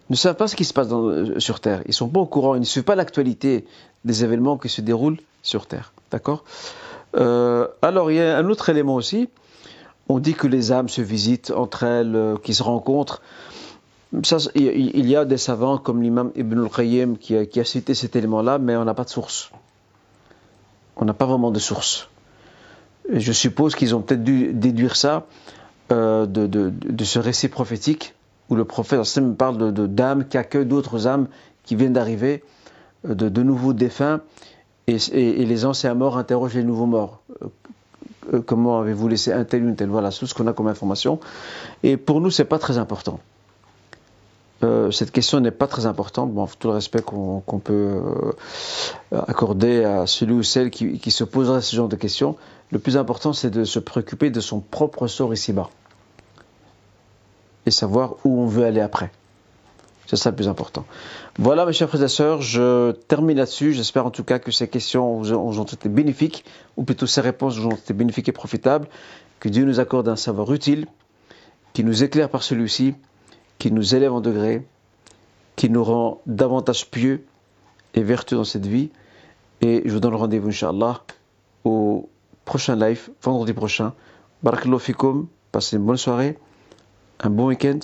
ne 0.10 0.16
savent 0.16 0.36
pas 0.36 0.48
ce 0.48 0.56
qui 0.56 0.66
se 0.66 0.74
passe 0.74 0.88
euh, 0.92 1.40
sur 1.40 1.60
Terre. 1.60 1.82
Ils 1.86 1.90
ne 1.90 1.94
sont 1.94 2.10
pas 2.10 2.20
au 2.20 2.26
courant, 2.26 2.56
ils 2.56 2.60
ne 2.60 2.66
suivent 2.66 2.84
pas 2.84 2.96
l'actualité 2.96 3.66
des 4.04 4.24
événements 4.24 4.58
qui 4.58 4.70
se 4.70 4.82
déroulent 4.82 5.20
sur 5.42 5.68
Terre, 5.68 5.94
d'accord? 6.12 6.44
Euh, 7.16 7.68
Alors 7.82 8.12
il 8.12 8.18
y 8.18 8.22
a 8.22 8.38
un 8.38 8.50
autre 8.50 8.70
élément 8.70 8.96
aussi. 8.96 9.30
On 10.08 10.20
dit 10.20 10.36
que 10.36 10.48
les 10.48 10.72
âmes 10.72 10.90
se 10.90 11.02
visitent 11.02 11.52
entre 11.52 11.84
elles, 11.84 12.36
qui 12.44 12.54
se 12.54 12.62
rencontrent 12.62 13.22
il 14.56 15.08
y 15.08 15.16
a 15.16 15.26
des 15.26 15.38
savants 15.38 15.78
comme 15.78 16.02
l'imam 16.02 16.32
Ibn 16.36 16.64
al-Qayyim 16.64 17.18
qui, 17.18 17.36
a 17.36 17.64
cité 17.64 17.94
cet 17.94 18.16
élément-là, 18.16 18.60
mais 18.60 18.76
on 18.76 18.86
n'a 18.86 18.94
pas 18.94 19.04
de 19.04 19.10
source. 19.10 19.52
On 20.96 21.06
n'a 21.06 21.14
pas 21.14 21.26
vraiment 21.26 21.52
de 21.52 21.60
source. 21.60 22.10
je 23.12 23.32
suppose 23.32 23.76
qu'ils 23.76 23.96
ont 23.96 24.02
peut-être 24.02 24.24
dû 24.24 24.54
déduire 24.54 24.96
ça 24.96 25.26
euh, 25.92 26.26
de, 26.26 27.04
ce 27.04 27.20
récit 27.20 27.50
prophétique 27.50 28.14
où 28.50 28.56
le 28.56 28.66
prophète 28.66 29.02
parle 29.38 29.74
de, 29.74 29.88
d'âmes 29.88 30.28
qui 30.28 30.38
accueillent 30.38 30.66
d'autres 30.66 31.08
âmes 31.08 31.28
qui 31.64 31.76
viennent 31.76 31.94
d'arriver, 31.94 32.44
euh, 33.08 33.16
de, 33.16 33.44
nouveaux 33.44 33.74
défunts, 33.74 34.22
et, 34.88 35.46
les 35.46 35.66
anciens 35.66 35.96
morts 35.96 36.18
interrogent 36.18 36.56
les 36.56 36.64
nouveaux 36.64 36.86
morts. 36.86 37.22
Euh, 38.34 38.42
comment 38.42 38.80
avez-vous 38.80 39.08
laissé 39.08 39.32
un 39.32 39.44
tel 39.44 39.64
ou 39.64 39.70
une 39.70 39.76
telle? 39.76 39.90
Voilà, 39.90 40.12
c'est 40.12 40.20
tout 40.20 40.28
ce 40.28 40.34
qu'on 40.34 40.48
a 40.48 40.54
comme 40.54 40.68
information. 40.68 41.20
Et 41.84 41.98
pour 41.98 42.22
nous, 42.22 42.30
c'est 42.30 42.46
pas 42.46 42.60
très 42.60 42.78
important. 42.78 43.20
Euh, 44.64 44.90
cette 44.90 45.12
question 45.12 45.40
n'est 45.40 45.52
pas 45.52 45.68
très 45.68 45.86
importante, 45.86 46.34
bon, 46.34 46.48
tout 46.60 46.70
le 46.70 46.76
respect 46.76 47.02
qu'on 47.02 47.42
peut 47.42 48.02
euh, 49.14 49.22
accorder 49.28 49.84
à 49.84 50.08
celui 50.08 50.34
ou 50.34 50.44
celle 50.44 50.72
qui, 50.72 51.12
se 51.12 51.24
posera 51.24 51.62
ce 51.62 51.76
genre 51.76 51.90
de 51.90 51.96
questions. 51.96 52.36
Le 52.72 52.80
plus 52.80 52.98
important, 52.98 53.34
c'est 53.34 53.50
de 53.50 53.64
se 53.64 53.80
préoccuper 53.80 54.30
de 54.30 54.40
son 54.40 54.60
propre 54.60 55.08
sort 55.08 55.34
ici-bas 55.34 55.70
et 57.66 57.72
savoir 57.72 58.16
où 58.24 58.42
on 58.42 58.46
veut 58.46 58.66
aller 58.66 58.82
après. 58.82 59.12
C'est 60.08 60.18
ça 60.18 60.30
le 60.30 60.36
plus 60.36 60.48
important. 60.48 60.86
Voilà, 61.40 61.66
mes 61.66 61.74
chers 61.74 61.90
frères 61.90 62.04
et 62.04 62.08
sœurs, 62.08 62.42
je 62.42 62.92
termine 62.92 63.38
là-dessus. 63.38 63.74
J'espère 63.74 64.06
en 64.06 64.12
tout 64.12 64.24
cas 64.24 64.38
que 64.38 64.52
ces 64.52 64.68
questions 64.68 65.22
ont 65.22 65.64
été 65.64 65.90
bénéfiques, 65.90 66.46
ou 66.78 66.84
plutôt 66.84 67.08
ces 67.08 67.22
réponses 67.22 67.58
ont 67.60 67.72
été 67.72 67.94
bénéfiques 67.94 68.30
et 68.30 68.32
profitables. 68.32 68.88
Que 69.40 69.50
Dieu 69.50 69.66
nous 69.66 69.80
accorde 69.80 70.08
un 70.08 70.16
savoir 70.16 70.54
utile, 70.54 70.86
qui 71.74 71.84
nous 71.84 72.04
éclaire 72.04 72.30
par 72.30 72.44
celui-ci 72.44 72.94
qui 73.58 73.72
nous 73.72 73.96
élève 73.96 74.14
en 74.14 74.22
degré, 74.22 74.66
qui 75.56 75.70
nous 75.70 75.84
rend 75.84 76.22
davantage 76.26 76.90
pieux 76.90 77.26
et 77.94 78.04
vertueux 78.04 78.38
dans 78.38 78.44
cette 78.44 78.66
vie. 78.66 78.90
Et 79.62 79.84
je 79.86 79.92
vous 79.94 80.00
donne 80.00 80.16
rendez-vous, 80.16 80.50
Inch'Allah, 80.50 81.04
au 81.64 82.10
prochain 82.44 82.76
live, 82.76 83.10
vendredi 83.22 83.54
prochain. 83.54 83.94
Barakallahu 84.44 85.28
passez 85.52 85.78
une 85.78 85.86
bonne 85.86 85.98
soirée, 85.98 86.38
un 87.20 87.30
bon 87.30 87.48
week-end, 87.48 87.80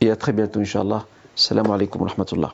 et 0.00 0.10
à 0.10 0.16
très 0.16 0.32
bientôt, 0.32 0.60
Inch'Allah. 0.60 1.06
Salam 1.34 1.70
alaikum 1.70 2.02
wa 2.02 2.08
rahmatullah. 2.08 2.52